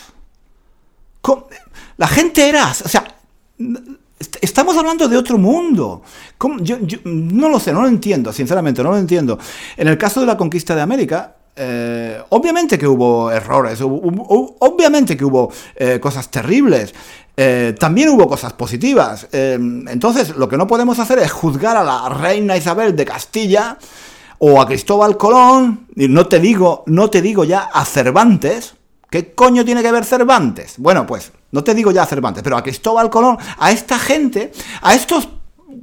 La 1.97 2.07
gente 2.07 2.49
era, 2.49 2.71
o 2.71 2.89
sea, 2.89 3.17
estamos 4.41 4.77
hablando 4.77 5.09
de 5.09 5.17
otro 5.17 5.39
mundo. 5.39 6.03
Yo, 6.61 6.79
no 7.05 7.49
lo 7.49 7.59
sé, 7.59 7.73
no 7.73 7.83
lo 7.83 7.89
entiendo, 7.89 8.33
sinceramente, 8.33 8.83
no 8.83 8.91
lo 8.91 8.99
entiendo. 8.99 9.39
En 9.77 9.89
el 9.89 9.99
caso 9.99 10.21
de 10.21 10.27
la 10.27 10.37
conquista 10.37 10.75
de 10.75 10.83
América, 10.83 11.36
eh, 11.57 12.23
obviamente 12.29 12.79
que 12.79 12.87
hubo 12.87 13.31
errores, 13.31 13.81
obviamente 13.83 15.17
que 15.17 15.25
hubo 15.25 15.51
eh, 15.75 15.99
cosas 15.99 16.31
terribles, 16.31 16.95
eh, 17.37 17.75
también 17.79 18.11
hubo 18.11 18.29
cosas 18.29 18.53
positivas. 18.53 19.27
entonces, 19.33 20.37
lo 20.37 20.49
que 20.49 20.57
no 20.57 20.67
podemos 20.67 20.99
hacer 20.99 21.19
es 21.19 21.33
juzgar 21.33 21.77
a 21.77 21.83
la 21.83 22.09
reina 22.09 22.57
Isabel 22.57 22.95
de 22.95 23.05
Castilla 23.05 23.79
o 24.39 24.61
a 24.61 24.67
Cristóbal 24.67 25.17
Colón, 25.17 25.87
y 25.97 26.09
no 26.09 26.27
te 26.27 26.41
digo, 26.41 26.85
no 26.87 27.09
te 27.09 27.23
digo 27.23 27.45
ya 27.45 27.71
a 27.73 27.85
Cervantes, 27.85 28.75
¿Qué 29.11 29.35
coño 29.35 29.65
tiene 29.65 29.83
que 29.83 29.93
ver 29.93 30.05
Cervantes? 30.05 30.75
Bueno, 30.79 31.07
pues 31.07 31.33
no 31.53 31.63
te 31.63 31.75
digo 31.75 31.93
ya 31.93 32.05
Cervantes, 32.07 32.43
pero 32.43 32.57
a 32.57 32.63
Cristóbal 32.63 33.09
Colón, 33.09 33.39
a 33.59 33.71
esta 33.71 33.99
gente, 33.99 34.51
a 34.83 34.95
estos 34.95 35.29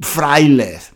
frailes, 0.02 0.92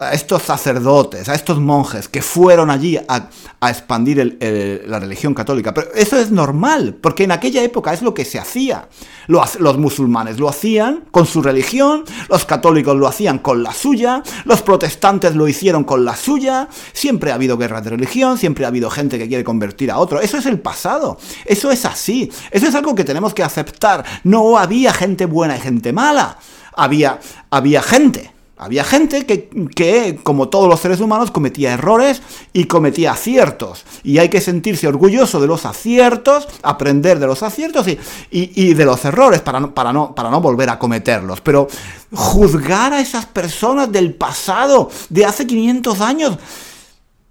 a 0.00 0.12
estos 0.12 0.42
sacerdotes, 0.42 1.28
a 1.28 1.34
estos 1.34 1.60
monjes 1.60 2.08
que 2.08 2.20
fueron 2.20 2.68
allí 2.68 2.98
a, 3.08 3.30
expandir 3.70 4.38
la 4.86 4.98
religión 4.98 5.32
católica. 5.32 5.72
Pero 5.72 5.94
eso 5.94 6.18
es 6.18 6.30
normal, 6.30 6.96
porque 7.00 7.24
en 7.24 7.32
aquella 7.32 7.62
época 7.62 7.94
es 7.94 8.02
lo 8.02 8.12
que 8.12 8.24
se 8.24 8.38
hacía. 8.38 8.88
Los, 9.28 9.78
musulmanes 9.78 10.38
lo 10.38 10.48
hacían 10.48 11.04
con 11.10 11.24
su 11.24 11.40
religión, 11.40 12.04
los 12.28 12.44
católicos 12.44 12.94
lo 12.96 13.06
hacían 13.06 13.38
con 13.38 13.62
la 13.62 13.72
suya, 13.72 14.22
los 14.44 14.60
protestantes 14.62 15.34
lo 15.34 15.48
hicieron 15.48 15.84
con 15.84 16.04
la 16.04 16.16
suya. 16.16 16.68
Siempre 16.92 17.30
ha 17.30 17.36
habido 17.36 17.56
guerras 17.56 17.84
de 17.84 17.90
religión, 17.90 18.36
siempre 18.36 18.64
ha 18.64 18.68
habido 18.68 18.90
gente 18.90 19.16
que 19.16 19.28
quiere 19.28 19.44
convertir 19.44 19.90
a 19.90 19.98
otro. 19.98 20.20
Eso 20.20 20.36
es 20.36 20.46
el 20.46 20.58
pasado, 20.58 21.18
eso 21.46 21.70
es 21.70 21.84
así, 21.84 22.30
eso 22.50 22.66
es 22.66 22.74
algo 22.74 22.94
que 22.94 23.04
tenemos 23.04 23.32
que 23.32 23.44
aceptar. 23.44 24.04
No 24.24 24.58
había 24.58 24.92
gente 24.92 25.24
buena 25.24 25.56
y 25.56 25.60
gente 25.60 25.92
mala, 25.92 26.36
había, 26.74 27.20
había 27.50 27.80
gente 27.80 28.33
Había 28.64 28.82
gente 28.82 29.26
que, 29.26 29.50
que, 29.76 30.18
como 30.22 30.48
todos 30.48 30.70
los 30.70 30.80
seres 30.80 31.00
humanos, 31.00 31.30
cometía 31.30 31.74
errores 31.74 32.22
y 32.54 32.64
cometía 32.64 33.12
aciertos. 33.12 33.84
Y 34.02 34.16
hay 34.16 34.30
que 34.30 34.40
sentirse 34.40 34.88
orgulloso 34.88 35.38
de 35.38 35.46
los 35.46 35.66
aciertos, 35.66 36.48
aprender 36.62 37.18
de 37.18 37.26
los 37.26 37.42
aciertos 37.42 37.86
y, 37.86 37.98
y, 38.30 38.72
de 38.72 38.84
los 38.86 39.04
errores 39.04 39.42
para 39.42 39.60
no, 39.60 39.74
para, 39.74 39.92
no, 39.92 40.14
para 40.14 40.30
no 40.30 40.40
volver 40.40 40.70
a 40.70 40.78
cometerlos. 40.78 41.42
Pero 41.42 41.68
juzgar 42.10 42.94
a 42.94 43.00
esas 43.00 43.26
personas 43.26 43.92
del 43.92 44.14
pasado, 44.14 44.90
de 45.10 45.26
hace 45.26 45.46
500 45.46 46.00
años, 46.00 46.38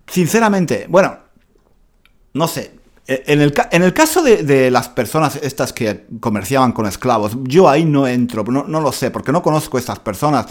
sinceramente, 0.05 0.85
bueno, 0.87 1.17
no 2.33 2.47
sé, 2.47 2.73
eh, 3.07 3.23
en 3.25 3.41
el, 3.41 3.53
en 3.71 3.81
el 3.81 3.93
caso 3.93 4.21
de, 4.21 4.69
las 4.69 4.87
personas 4.87 5.37
estas 5.41 5.73
que 5.73 6.05
comerciaban 6.19 6.73
con 6.73 6.85
esclavos, 6.85 7.35
yo 7.41 7.67
ahí 7.67 7.85
no 7.85 8.07
entro, 8.07 8.43
no, 8.43 8.65
no 8.65 8.81
lo 8.81 8.91
sé, 8.91 9.09
porque 9.09 9.31
no 9.31 9.41
conozco 9.41 9.77
a 9.77 9.79
estas 9.79 9.97
personas. 9.97 10.45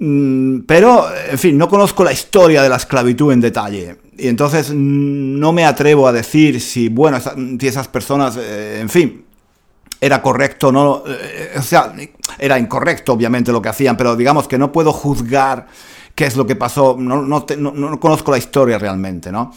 Mm, 0.00 0.60
pero, 0.60 1.06
en 1.30 1.38
fin, 1.38 1.58
no 1.58 1.68
conozco 1.68 2.04
la 2.04 2.12
historia 2.12 2.62
de 2.62 2.68
la 2.68 2.76
esclavitud 2.76 3.32
en 3.32 3.40
detalle. 3.40 3.96
Y 4.16 4.28
entonces 4.28 4.70
mm, 4.70 5.38
no 5.38 5.52
me 5.52 5.64
atrevo 5.64 6.06
a 6.06 6.12
decir 6.12 6.60
si, 6.60 6.88
bueno, 6.88 7.18
si 7.20 7.66
esas 7.66 7.88
personas, 7.88 8.36
eh, 8.36 8.80
en 8.80 8.88
fin, 8.88 9.24
era 10.00 10.22
correcto, 10.22 10.70
no, 10.70 11.02
eh, 11.06 11.54
o 11.56 11.62
sea, 11.62 11.92
era 12.38 12.58
incorrecto 12.58 13.12
obviamente 13.12 13.50
lo 13.50 13.60
que 13.60 13.68
hacían, 13.68 13.96
pero 13.96 14.14
digamos 14.14 14.46
que 14.46 14.58
no 14.58 14.70
puedo 14.70 14.92
juzgar 14.92 15.66
qué 16.14 16.26
es 16.26 16.36
lo 16.36 16.46
que 16.46 16.54
pasó, 16.54 16.96
no, 16.98 17.22
no, 17.22 17.46
no 17.56 18.00
conozco 18.00 18.30
la 18.30 18.38
historia 18.38 18.78
realmente, 18.78 19.32
¿no? 19.32 19.52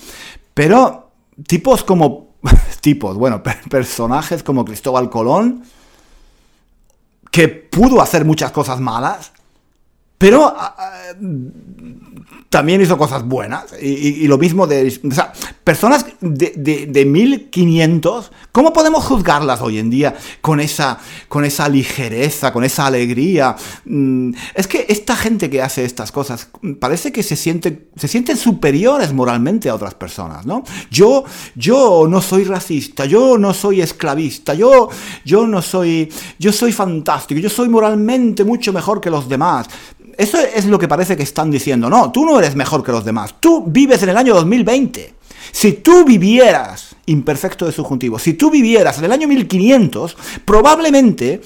Pero 0.53 1.11
tipos 1.45 1.83
como, 1.83 2.35
tipos, 2.81 3.15
bueno, 3.17 3.43
personajes 3.69 4.41
como 4.41 4.65
Cristóbal 4.65 5.09
Colón, 5.09 5.63
que 7.29 7.47
pudo 7.47 8.01
hacer 8.01 8.25
muchas 8.25 8.51
cosas 8.51 8.79
malas, 8.79 9.31
pero 10.21 10.53
también 12.51 12.81
hizo 12.81 12.95
cosas 12.97 13.23
buenas. 13.23 13.73
Y, 13.81 14.27
lo 14.27 14.37
mismo 14.37 14.67
de... 14.67 14.99
O 15.09 15.11
sea, 15.11 15.33
personas 15.63 16.05
de, 16.19 16.85
de, 16.87 17.05
1500, 17.05 18.31
¿cómo 18.51 18.71
podemos 18.71 19.03
juzgarlas 19.05 19.61
hoy 19.61 19.79
en 19.79 19.89
día 19.89 20.15
con 20.41 20.59
esa, 20.59 20.99
con 21.27 21.43
esa 21.43 21.67
ligereza, 21.67 22.53
con 22.53 22.63
esa 22.63 22.85
alegría? 22.85 23.55
Mm, 23.85 24.33
es 24.53 24.67
que 24.67 24.85
esta 24.89 25.15
gente 25.15 25.49
que 25.49 25.61
hace 25.61 25.85
estas 25.85 26.11
cosas 26.11 26.49
parece 26.79 27.11
que 27.11 27.23
se, 27.23 27.35
siente, 27.35 27.87
se 27.95 28.07
sienten 28.07 28.37
superiores 28.37 29.13
moralmente 29.13 29.69
a 29.69 29.75
otras 29.75 29.95
personas, 29.95 30.45
¿no? 30.45 30.63
Yo, 30.91 31.23
yo 31.55 32.05
no 32.07 32.21
soy 32.21 32.43
racista, 32.43 33.05
yo 33.05 33.39
no 33.39 33.55
soy 33.55 33.81
esclavista, 33.81 34.53
yo, 34.53 34.89
yo 35.25 35.47
no 35.47 35.63
soy... 35.63 36.11
Yo 36.37 36.51
soy 36.51 36.73
fantástico, 36.73 37.39
yo 37.39 37.49
soy 37.49 37.69
moralmente 37.69 38.43
mucho 38.43 38.71
mejor 38.73 38.99
que 39.01 39.09
los 39.09 39.27
demás. 39.27 39.67
Eso 40.21 40.37
es 40.37 40.65
lo 40.65 40.77
que 40.77 40.87
parece 40.87 41.17
que 41.17 41.23
están 41.23 41.49
diciendo. 41.49 41.89
No, 41.89 42.11
tú 42.11 42.23
no 42.25 42.37
eres 42.37 42.55
mejor 42.55 42.83
que 42.83 42.91
los 42.91 43.03
demás. 43.03 43.33
Tú 43.39 43.63
vives 43.65 44.03
en 44.03 44.09
el 44.09 44.17
año 44.17 44.35
2020. 44.35 45.15
Si 45.51 45.73
tú 45.73 46.05
vivieras, 46.05 46.95
imperfecto 47.07 47.65
de 47.65 47.71
subjuntivo, 47.71 48.19
si 48.19 48.35
tú 48.35 48.51
vivieras 48.51 48.99
en 48.99 49.05
el 49.05 49.11
año 49.13 49.27
1500, 49.27 50.15
probablemente 50.45 51.41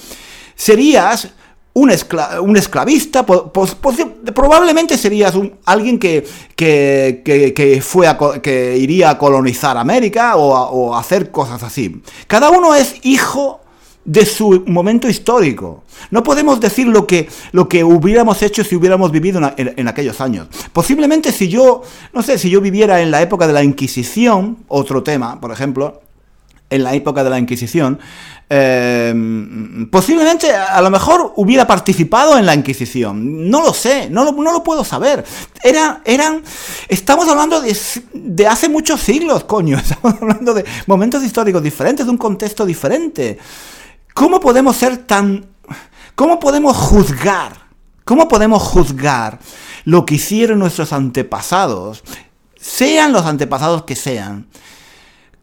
serías 0.55 1.29
un, 1.71 1.89
esclavista, 1.89 3.25
probablemente 3.25 4.97
serías 4.97 5.33
alguien 5.63 5.97
que, 5.97 6.27
que, 6.57 7.81
fue 7.81 8.07
que 8.43 8.77
iría 8.77 9.11
a 9.11 9.17
colonizar 9.17 9.77
América 9.77 10.35
o 10.35 10.51
o 10.51 10.93
a 10.93 10.99
hacer 10.99 11.31
cosas 11.31 11.63
así. 11.63 12.01
Cada 12.27 12.49
uno 12.49 12.75
es 12.75 12.95
hijo 13.03 13.61
de 14.05 14.25
su 14.25 14.63
momento 14.67 15.09
histórico. 15.09 15.83
No 16.11 16.23
podemos 16.23 16.59
decir 16.59 16.87
lo 16.87 17.07
que, 17.07 17.27
lo 17.51 17.67
que 17.67 17.83
hubiéramos 17.83 18.41
hecho 18.43 18.63
si 18.63 18.75
hubiéramos 18.75 19.11
vivido 19.11 19.41
en, 19.57 19.87
aquellos 19.87 20.21
años. 20.21 20.47
Posiblemente 20.71 21.31
si 21.31 21.49
yo, 21.49 21.81
no 22.13 22.21
sé, 22.21 22.37
si 22.37 22.49
yo 22.49 22.61
viviera 22.61 23.01
en 23.01 23.09
la 23.09 23.21
época 23.21 23.47
de 23.47 23.53
la 23.53 23.63
Inquisición, 23.63 24.59
otro 24.67 25.01
tema, 25.01 25.41
por 25.41 25.51
ejemplo, 25.51 26.01
en 26.69 26.83
la 26.83 26.93
época 26.93 27.23
de 27.23 27.29
la 27.31 27.39
Inquisición, 27.39 27.99
em, 28.47 29.89
posiblemente 29.89 30.53
a 30.53 30.79
lo 30.81 30.91
mejor 30.91 31.33
hubiera 31.35 31.65
participado 31.65 32.37
en 32.37 32.45
la 32.45 32.53
Inquisición. 32.53 33.49
No 33.49 33.63
lo 33.63 33.73
sé, 33.73 34.07
no 34.11 34.23
lo, 34.23 34.33
no 34.33 34.51
lo 34.51 34.63
puedo 34.63 34.83
saber. 34.83 35.25
Era, 35.63 36.01
eran, 36.05 36.43
estamos 36.87 37.27
hablando 37.27 37.59
de, 37.59 37.75
de, 38.13 38.47
hace 38.47 38.69
muchos 38.69 39.01
siglos, 39.01 39.45
coño. 39.45 39.77
Estamos 39.83 40.21
hablando 40.21 40.53
de 40.53 40.63
momentos 40.85 41.23
históricos 41.23 41.63
diferentes, 41.63 42.05
de 42.05 42.11
un 42.11 42.19
contexto 42.19 42.67
diferente. 42.67 43.39
¿Cómo 44.15 44.39
podemos 44.39 44.77
ser 44.77 44.95
tan... 44.95 45.45
¿Cómo 46.15 46.39
podemos 46.39 46.77
juzgar? 46.77 47.51
¿Cómo 48.05 48.29
podemos 48.29 48.63
juzgar 48.63 49.39
lo 49.83 50.05
que 50.05 50.15
hicieron 50.15 50.59
nuestros 50.59 50.93
antepasados, 50.93 52.01
sean 52.55 53.11
los 53.11 53.25
antepasados 53.25 53.83
que 53.83 53.95
sean, 53.95 54.47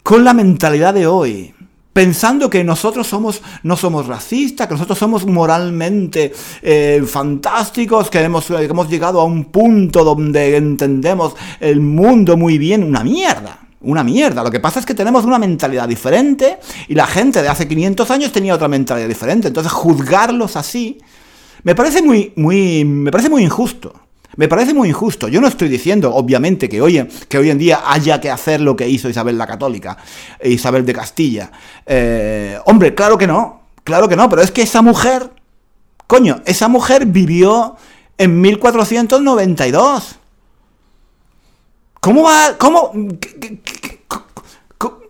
con 0.03 0.25
la 0.25 0.33
mentalidad 0.33 0.95
de 0.95 1.07
hoy? 1.07 1.55
pensando 1.93 2.49
que 2.49 2.65
nosotros 2.65 3.07
somos, 3.07 3.43
no 3.65 3.77
somos 3.77 4.07
racistas, 4.07 4.67
que 4.67 4.73
nosotros 4.73 4.99
somos 4.99 5.27
moralmente 5.27 6.33
eh, 6.63 7.05
fantásticos, 7.07 8.09
que 8.09 8.21
hemos, 8.21 8.47
que 8.47 8.65
hemos 8.65 8.89
llegado 8.89 9.21
a 9.21 9.25
un 9.25 9.45
punto 9.45 10.03
donde 10.03 10.57
entendemos 10.57 11.35
el 11.61 11.81
mundo 11.81 12.39
muy 12.39 12.57
bien, 12.57 12.83
una 12.83 13.05
mierda 13.05 13.62
una 13.83 14.05
mierda. 14.05 14.43
Lo 14.43 14.51
que 14.51 14.61
pasa 14.61 14.81
es 14.81 14.87
que 14.87 14.95
tenemos 14.95 15.25
una 15.25 15.39
mentalidad 15.39 15.89
diferente 15.89 16.59
y 16.89 16.95
la 16.95 17.07
gente 17.07 17.43
de 17.43 17.49
hace 17.49 17.69
500 17.69 18.11
años 18.11 18.33
tenía 18.33 18.55
otra 18.55 18.69
mentalidad 18.69 19.09
diferente. 19.09 19.49
Entonces, 19.49 19.73
juzgarlos 19.73 20.57
así 20.57 20.99
me 21.63 21.75
parece 21.75 22.03
muy, 22.03 22.33
muy, 22.37 22.85
me 22.85 23.11
parece 23.11 23.31
muy 23.31 23.43
injusto. 23.43 23.95
Me 24.37 24.49
parece 24.49 24.73
muy 24.73 24.89
injusto. 24.89 25.29
Yo 25.29 25.41
no 25.41 25.47
estoy 25.47 25.69
diciendo, 25.69 26.15
obviamente, 26.15 26.69
que 26.69 26.81
hoy, 26.81 27.07
que 27.29 27.39
hoy 27.39 27.51
en 27.51 27.59
día 27.59 27.83
haya 27.87 28.21
que 28.21 28.31
hacer 28.31 28.61
lo 28.61 28.75
que 28.75 28.89
hizo 28.89 29.09
Isabel 29.09 29.37
la 29.37 29.47
Católica, 29.47 29.99
e 30.41 30.51
Isabel 30.51 30.87
de 30.87 30.95
Castilla. 30.95 31.53
Eh, 31.85 32.59
hombre, 32.65 32.95
claro 32.95 33.19
que 33.19 33.27
no, 33.27 33.61
claro 33.85 34.09
que 34.09 34.17
no, 34.17 34.29
pero 34.31 34.41
es 34.41 34.51
que 34.51 34.63
esa 34.63 34.81
mujer, 34.81 35.31
coño, 36.07 36.41
esa 36.47 36.69
mujer 36.69 37.05
vivió 37.07 37.77
en 38.17 38.41
1492. 38.41 40.19
¿Cómo 42.03 42.25
va, 42.25 42.57
cómo, 42.59 42.91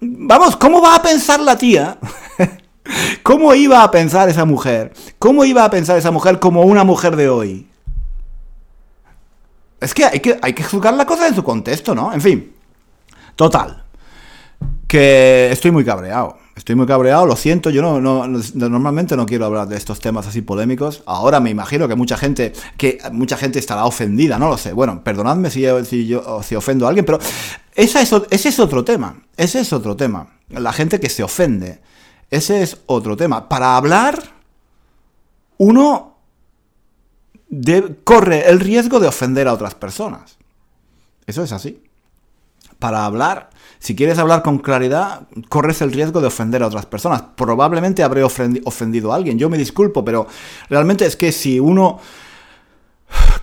vamos, 0.02 0.56
cómo 0.56 0.82
va 0.82 0.96
a 0.96 1.02
pensar 1.02 1.40
la 1.40 1.56
tía? 1.56 1.96
¿Cómo 3.22 3.54
iba 3.54 3.82
a 3.82 3.90
pensar 3.90 4.28
esa 4.28 4.44
mujer? 4.44 4.92
¿Cómo 5.18 5.46
iba 5.46 5.64
a 5.64 5.70
pensar 5.70 5.96
esa 5.96 6.10
mujer 6.10 6.38
como 6.38 6.60
una 6.64 6.84
mujer 6.84 7.16
de 7.16 7.30
hoy? 7.30 7.66
Es 9.80 9.94
que 9.94 10.04
hay 10.04 10.20
que, 10.20 10.38
hay 10.42 10.52
que 10.52 10.64
juzgar 10.64 10.92
la 10.92 11.06
cosa 11.06 11.26
en 11.26 11.34
su 11.34 11.42
contexto, 11.42 11.94
¿no? 11.94 12.12
En 12.12 12.20
fin. 12.20 12.54
Total. 13.36 13.84
Que 14.86 15.50
estoy 15.50 15.70
muy 15.70 15.86
cabreado. 15.86 16.36
Estoy 16.54 16.74
muy 16.74 16.86
cabreado, 16.86 17.24
lo 17.24 17.34
siento, 17.34 17.70
yo 17.70 17.80
no, 17.80 18.00
no, 18.00 18.26
normalmente 18.54 19.16
no 19.16 19.24
quiero 19.24 19.46
hablar 19.46 19.68
de 19.68 19.76
estos 19.76 20.00
temas 20.00 20.26
así 20.26 20.42
polémicos. 20.42 21.02
Ahora 21.06 21.40
me 21.40 21.48
imagino 21.48 21.88
que 21.88 21.94
mucha 21.94 22.18
gente, 22.18 22.52
que 22.76 22.98
mucha 23.10 23.38
gente 23.38 23.58
estará 23.58 23.86
ofendida, 23.86 24.38
no 24.38 24.48
lo 24.48 24.58
sé. 24.58 24.74
Bueno, 24.74 25.02
perdonadme 25.02 25.50
si, 25.50 25.62
yo 26.06 26.42
si 26.42 26.54
ofendo 26.54 26.84
a 26.84 26.90
alguien, 26.90 27.06
pero 27.06 27.18
es, 27.74 27.94
ese 27.96 28.48
es 28.48 28.58
otro 28.60 28.84
tema. 28.84 29.22
Ese 29.36 29.60
es 29.60 29.72
otro 29.72 29.96
tema. 29.96 30.28
La 30.50 30.72
gente 30.72 31.00
que 31.00 31.08
se 31.08 31.22
ofende. 31.22 31.80
Ese 32.30 32.62
es 32.62 32.78
otro 32.86 33.16
tema. 33.16 33.48
Para 33.48 33.76
hablar, 33.76 34.22
uno 35.56 36.18
corre 38.04 38.48
el 38.50 38.60
riesgo 38.60 39.00
de 39.00 39.08
ofender 39.08 39.48
a 39.48 39.54
otras 39.54 39.74
personas. 39.74 40.36
Eso 41.26 41.42
es 41.42 41.52
así. 41.52 41.82
Para 42.82 43.04
hablar, 43.04 43.48
si 43.78 43.94
quieres 43.94 44.18
hablar 44.18 44.42
con 44.42 44.58
claridad, 44.58 45.28
corres 45.48 45.82
el 45.82 45.92
riesgo 45.92 46.20
de 46.20 46.26
ofender 46.26 46.64
a 46.64 46.66
otras 46.66 46.84
personas. 46.84 47.22
Probablemente 47.36 48.02
habré 48.02 48.24
ofendido 48.24 49.12
a 49.12 49.14
alguien. 49.14 49.38
Yo 49.38 49.48
me 49.48 49.56
disculpo, 49.56 50.04
pero 50.04 50.26
realmente 50.68 51.06
es 51.06 51.14
que 51.14 51.30
si 51.30 51.60
uno 51.60 52.00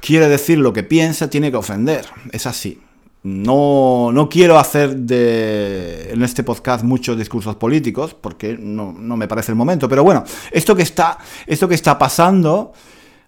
quiere 0.02 0.28
decir 0.28 0.58
lo 0.58 0.74
que 0.74 0.84
piensa, 0.84 1.30
tiene 1.30 1.52
que 1.52 1.56
ofender. 1.56 2.06
Es 2.34 2.48
así. 2.48 2.82
No, 3.24 4.12
no 4.12 4.28
quiero 4.28 4.60
hacer 4.60 4.94
de, 4.98 6.10
en 6.12 6.22
este 6.22 6.44
podcast 6.44 6.84
muchos 6.84 7.18
discursos 7.18 7.56
políticos, 7.56 8.14
porque 8.14 8.58
no, 8.60 8.92
no, 8.92 9.16
me 9.16 9.30
parece 9.30 9.54
el 9.54 9.56
momento. 9.56 9.88
Pero 9.88 10.04
bueno, 10.04 10.26
esto 10.52 10.76
que 10.76 10.84
está, 10.84 11.18
esto 11.48 11.66
que 11.66 11.76
está 11.76 11.98
pasando 11.98 12.74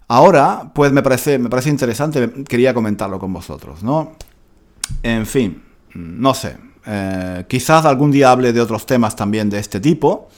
ahora, 0.10 0.74
pues 0.76 0.92
me 0.92 1.04
parece, 1.04 1.40
me 1.40 1.50
parece 1.50 1.70
interesante. 1.70 2.44
Quería 2.44 2.74
comentarlo 2.74 3.18
con 3.18 3.32
vosotros, 3.32 3.82
¿no? 3.82 4.18
En 5.04 5.26
fin, 5.26 5.71
no 5.94 6.34
sé. 6.34 6.58
Eh, 6.86 7.46
quizás 7.48 7.86
algún 7.86 8.12
día 8.12 8.32
hable 8.32 8.54
de 8.54 8.62
otros 8.62 8.86
temas 8.86 9.16
también 9.16 9.50
de 9.50 9.60
este 9.60 9.80
tipo. 9.80 10.30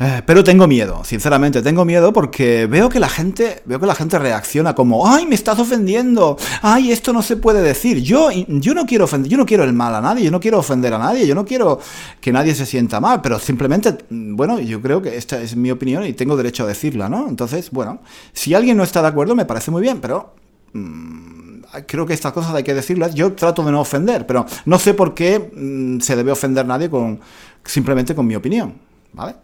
Eh, 0.00 0.22
pero 0.26 0.42
tengo 0.42 0.66
miedo, 0.66 1.04
sinceramente, 1.04 1.62
tengo 1.62 1.84
miedo 1.84 2.12
porque 2.12 2.66
veo 2.66 2.88
que 2.88 2.98
la 2.98 3.08
gente, 3.08 3.62
veo 3.66 3.78
que 3.78 3.86
la 3.86 3.94
gente 3.94 4.18
reacciona 4.18 4.74
como, 4.74 5.06
ay, 5.06 5.26
me 5.26 5.34
estás 5.34 5.60
ofendiendo, 5.60 6.36
ay, 6.62 6.90
esto 6.90 7.12
no 7.12 7.22
se 7.22 7.36
puede 7.36 7.62
decir. 7.62 8.02
Yo, 8.02 8.30
yo 8.32 8.74
no 8.74 8.86
quiero 8.86 9.04
ofender, 9.04 9.30
yo 9.30 9.36
no 9.36 9.46
quiero 9.46 9.62
el 9.62 9.72
mal 9.72 9.94
a 9.94 10.00
nadie, 10.00 10.24
yo 10.24 10.30
no 10.30 10.40
quiero 10.40 10.58
ofender 10.58 10.92
a 10.94 10.98
nadie, 10.98 11.26
yo 11.26 11.36
no 11.36 11.44
quiero 11.44 11.78
que 12.20 12.32
nadie 12.32 12.54
se 12.54 12.66
sienta 12.66 13.00
mal, 13.00 13.20
pero 13.20 13.38
simplemente, 13.38 13.96
bueno, 14.10 14.58
yo 14.58 14.80
creo 14.80 15.02
que 15.02 15.16
esta 15.16 15.40
es 15.40 15.54
mi 15.54 15.70
opinión 15.70 16.04
y 16.04 16.14
tengo 16.14 16.36
derecho 16.36 16.64
a 16.64 16.66
decirla, 16.66 17.08
¿no? 17.08 17.28
Entonces, 17.28 17.70
bueno, 17.70 18.00
si 18.32 18.54
alguien 18.54 18.78
no 18.78 18.82
está 18.82 19.02
de 19.02 19.08
acuerdo, 19.08 19.36
me 19.36 19.44
parece 19.44 19.70
muy 19.70 19.82
bien, 19.82 20.00
pero 20.00 20.34
mm, 20.72 21.41
creo 21.86 22.06
que 22.06 22.14
estas 22.14 22.32
cosas 22.32 22.54
hay 22.54 22.62
que 22.62 22.74
decirlas. 22.74 23.14
Yo 23.14 23.32
trato 23.32 23.64
de 23.64 23.72
no 23.72 23.80
ofender, 23.80 24.26
pero 24.26 24.46
no 24.66 24.78
sé 24.78 24.94
por 24.94 25.14
qué 25.14 25.38
mm, 25.38 26.00
se 26.00 26.16
debe 26.16 26.32
ofender 26.32 26.66
nadie 26.66 26.90
con 26.90 27.20
simplemente 27.64 28.14
con 28.14 28.26
mi 28.26 28.34
opinión, 28.34 28.74
¿vale? 29.12 29.36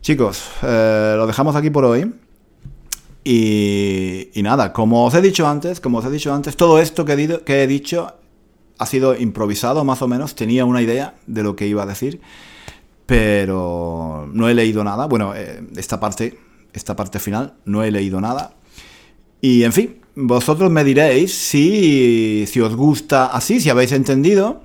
Chicos, 0.00 0.42
eh, 0.62 1.14
lo 1.16 1.26
dejamos 1.26 1.54
aquí 1.54 1.70
por 1.70 1.84
hoy. 1.84 2.12
Y, 3.24 4.30
nada, 4.42 4.72
como 4.72 5.04
os 5.04 5.14
he 5.14 5.20
dicho 5.20 5.46
antes, 5.46 5.78
como 5.78 5.98
os 5.98 6.04
he 6.04 6.10
dicho 6.10 6.34
antes, 6.34 6.56
todo 6.56 6.80
esto 6.80 7.04
que 7.04 7.12
he, 7.46 7.66
dicho 7.68 8.16
ha 8.78 8.86
sido 8.86 9.14
improvisado 9.14 9.84
más 9.84 10.02
o 10.02 10.08
menos. 10.08 10.34
Tenía 10.34 10.64
una 10.64 10.82
idea 10.82 11.14
de 11.28 11.44
lo 11.44 11.54
que 11.54 11.68
iba 11.68 11.84
a 11.84 11.86
decir, 11.86 12.20
pero 13.06 14.28
no 14.32 14.48
he 14.48 14.54
leído 14.54 14.82
nada. 14.82 15.06
Bueno, 15.06 15.34
eh, 15.36 15.62
esta 15.76 16.00
parte, 16.00 16.36
esta 16.72 16.96
parte 16.96 17.20
final, 17.20 17.54
no 17.64 17.84
he 17.84 17.92
leído 17.92 18.20
nada. 18.20 18.54
Y 19.40 19.62
en 19.62 19.72
fin, 19.72 20.01
vosotros 20.14 20.70
me 20.70 20.84
diréis 20.84 21.34
si, 21.34 22.44
si 22.46 22.60
os 22.60 22.76
gusta 22.76 23.26
así, 23.26 23.60
si 23.60 23.70
habéis 23.70 23.92
entendido. 23.92 24.62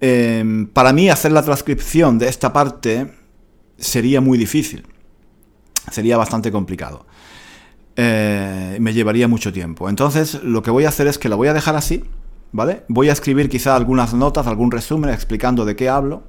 Em, 0.00 0.66
para 0.66 0.92
mí 0.92 1.10
hacer 1.10 1.32
la 1.32 1.42
transcripción 1.42 2.18
de 2.18 2.28
esta 2.28 2.52
parte 2.52 3.12
sería 3.76 4.20
muy 4.20 4.38
difícil. 4.38 4.86
Sería 5.90 6.16
bastante 6.16 6.52
complicado. 6.52 7.06
Eh, 7.96 8.78
me 8.80 8.92
llevaría 8.92 9.26
mucho 9.26 9.52
tiempo. 9.52 9.88
Entonces, 9.88 10.42
lo 10.42 10.62
que 10.62 10.70
voy 10.70 10.84
a 10.84 10.88
hacer 10.88 11.06
es 11.06 11.18
que 11.18 11.28
la 11.28 11.36
voy 11.36 11.48
a 11.48 11.54
dejar 11.54 11.74
así, 11.74 12.04
¿vale? 12.52 12.84
Voy 12.88 13.08
a 13.08 13.12
escribir 13.12 13.48
quizá 13.48 13.74
algunas 13.74 14.14
notas, 14.14 14.46
algún 14.46 14.70
resumen 14.70 15.10
explicando 15.10 15.64
de 15.64 15.74
qué 15.74 15.88
hablo, 15.88 16.22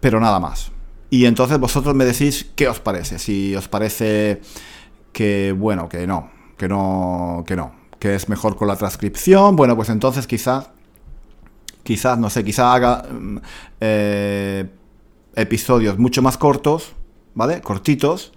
pero 0.00 0.20
nada 0.20 0.38
más. 0.38 0.70
Y 1.10 1.24
entonces 1.24 1.58
vosotros 1.58 1.94
me 1.94 2.04
decís 2.04 2.50
qué 2.54 2.68
os 2.68 2.78
parece. 2.78 3.18
Si 3.18 3.56
os 3.56 3.68
parece 3.68 4.40
que, 5.12 5.52
bueno, 5.56 5.88
que 5.88 6.06
no, 6.06 6.30
que 6.56 6.68
no, 6.68 7.44
que 7.46 7.56
no, 7.56 7.72
que 7.98 8.14
es 8.14 8.28
mejor 8.28 8.56
con 8.56 8.68
la 8.68 8.76
transcripción, 8.76 9.56
bueno, 9.56 9.76
pues 9.76 9.88
entonces 9.88 10.26
quizás, 10.26 10.70
quizás, 11.82 12.18
no 12.18 12.30
sé, 12.30 12.44
quizás 12.44 12.74
haga 12.74 13.04
mm, 13.10 13.38
eh, 13.80 14.70
episodios 15.34 15.98
mucho 15.98 16.22
más 16.22 16.38
cortos, 16.38 16.92
¿vale? 17.34 17.60
Cortitos, 17.60 18.32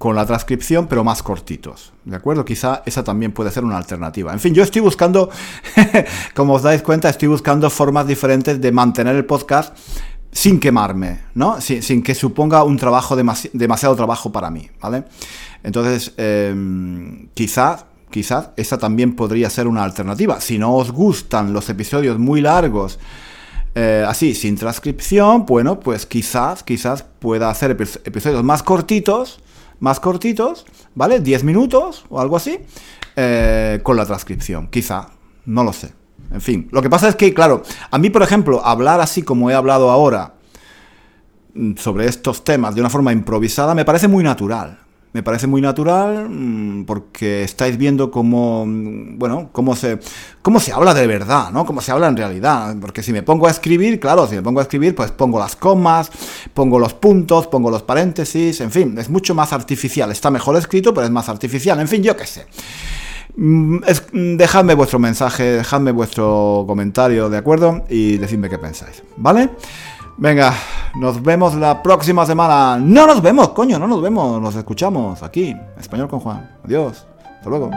con 0.00 0.16
la 0.16 0.24
transcripción, 0.24 0.86
pero 0.86 1.04
más 1.04 1.22
cortitos. 1.22 1.92
¿De 2.06 2.16
acuerdo? 2.16 2.42
Quizá 2.42 2.82
esa 2.86 3.04
también 3.04 3.32
puede 3.32 3.50
ser 3.50 3.64
una 3.64 3.76
alternativa. 3.76 4.32
En 4.32 4.40
fin, 4.40 4.54
yo 4.54 4.62
estoy 4.62 4.80
buscando, 4.80 5.28
como 6.34 6.54
os 6.54 6.62
dais 6.62 6.80
cuenta, 6.80 7.10
estoy 7.10 7.28
buscando 7.28 7.68
formas 7.68 8.06
diferentes 8.06 8.58
de 8.62 8.72
mantener 8.72 9.14
el 9.14 9.26
podcast 9.26 9.76
sin 10.32 10.60
quemarme, 10.60 11.20
¿no? 11.34 11.60
Sin, 11.60 12.02
que 12.02 12.14
suponga 12.14 12.62
un 12.64 12.76
trabajo, 12.76 13.16
demasiado 13.16 13.96
trabajo 13.96 14.30
para 14.32 14.50
mí, 14.50 14.68
¿vale? 14.80 15.04
Entonces, 15.62 16.12
quizás 17.34 17.84
quizás 18.10 18.50
esa 18.56 18.76
también 18.76 19.14
podría 19.14 19.48
ser 19.48 19.66
una 19.66 19.84
alternativa. 19.84 20.40
Si 20.40 20.58
no 20.58 20.74
os 20.74 20.90
gustan 20.90 21.52
los 21.52 21.68
episodios 21.70 22.18
muy 22.18 22.40
largos, 22.40 22.98
eh, 23.74 24.04
así, 24.06 24.34
sin 24.34 24.56
transcripción, 24.56 25.46
bueno, 25.46 25.80
pues 25.80 26.06
quizás, 26.06 26.62
quizás 26.62 27.02
pueda 27.02 27.50
hacer 27.50 27.70
episodios 27.70 28.42
más 28.42 28.62
cortitos, 28.62 29.40
más 29.78 30.00
cortitos, 30.00 30.66
¿vale? 30.94 31.20
10 31.20 31.44
minutos 31.44 32.04
o 32.10 32.20
algo 32.20 32.36
así, 32.36 32.58
eh, 33.16 33.80
con 33.82 33.96
la 33.96 34.04
transcripción, 34.04 34.68
quizá, 34.68 35.10
no 35.46 35.64
lo 35.64 35.72
sé. 35.72 35.99
En 36.32 36.40
fin, 36.40 36.68
lo 36.70 36.80
que 36.80 36.90
pasa 36.90 37.08
es 37.08 37.16
que, 37.16 37.34
claro, 37.34 37.62
a 37.90 37.98
mí, 37.98 38.10
por 38.10 38.22
ejemplo, 38.22 38.64
hablar 38.64 39.00
así 39.00 39.22
como 39.22 39.50
he 39.50 39.54
hablado 39.54 39.90
ahora 39.90 40.34
mm, 41.54 41.76
sobre 41.76 42.06
estos 42.06 42.44
temas 42.44 42.74
de 42.74 42.80
una 42.80 42.90
forma 42.90 43.12
improvisada 43.12 43.74
me 43.74 43.84
parece 43.84 44.08
muy 44.08 44.22
natural. 44.22 44.78
Me 45.12 45.24
parece 45.24 45.48
muy 45.48 45.60
natural 45.60 46.28
mm, 46.30 46.84
porque 46.84 47.42
estáis 47.42 47.76
viendo 47.76 48.12
cómo, 48.12 48.64
mm, 48.64 49.18
bueno, 49.18 49.48
cómo 49.50 49.74
se, 49.74 49.98
cómo 50.40 50.60
se 50.60 50.72
habla 50.72 50.94
de 50.94 51.08
verdad, 51.08 51.50
¿no? 51.50 51.66
Cómo 51.66 51.80
se 51.80 51.90
habla 51.90 52.06
en 52.06 52.16
realidad. 52.16 52.76
Porque 52.80 53.02
si 53.02 53.12
me 53.12 53.24
pongo 53.24 53.48
a 53.48 53.50
escribir, 53.50 53.98
claro, 53.98 54.28
si 54.28 54.36
me 54.36 54.42
pongo 54.42 54.60
a 54.60 54.62
escribir, 54.62 54.94
pues 54.94 55.10
pongo 55.10 55.40
las 55.40 55.56
comas, 55.56 56.12
pongo 56.54 56.78
los 56.78 56.94
puntos, 56.94 57.48
pongo 57.48 57.72
los 57.72 57.82
paréntesis, 57.82 58.60
en 58.60 58.70
fin, 58.70 58.96
es 58.98 59.10
mucho 59.10 59.34
más 59.34 59.52
artificial. 59.52 60.12
Está 60.12 60.30
mejor 60.30 60.56
escrito, 60.56 60.94
pero 60.94 61.06
es 61.06 61.12
más 61.12 61.28
artificial. 61.28 61.80
En 61.80 61.88
fin, 61.88 62.04
yo 62.04 62.16
qué 62.16 62.26
sé. 62.26 62.46
Mm, 63.36 63.78
dejadme 64.36 64.74
vuestro 64.74 64.98
mensaje, 64.98 65.44
dejadme 65.44 65.92
vuestro 65.92 66.64
comentario, 66.66 67.28
¿de 67.30 67.38
acuerdo? 67.38 67.84
Y 67.88 68.18
decidme 68.18 68.48
qué 68.48 68.58
pensáis, 68.58 69.02
¿vale? 69.16 69.50
Venga, 70.16 70.52
nos 70.96 71.22
vemos 71.22 71.54
la 71.54 71.82
próxima 71.82 72.26
semana. 72.26 72.78
No 72.78 73.06
nos 73.06 73.22
vemos, 73.22 73.50
coño, 73.50 73.78
no 73.78 73.86
nos 73.86 74.02
vemos. 74.02 74.40
Nos 74.40 74.54
escuchamos 74.54 75.22
aquí. 75.22 75.56
Español 75.78 76.08
con 76.08 76.20
Juan. 76.20 76.58
Adiós. 76.62 77.06
Hasta 77.38 77.48
luego. 77.48 77.70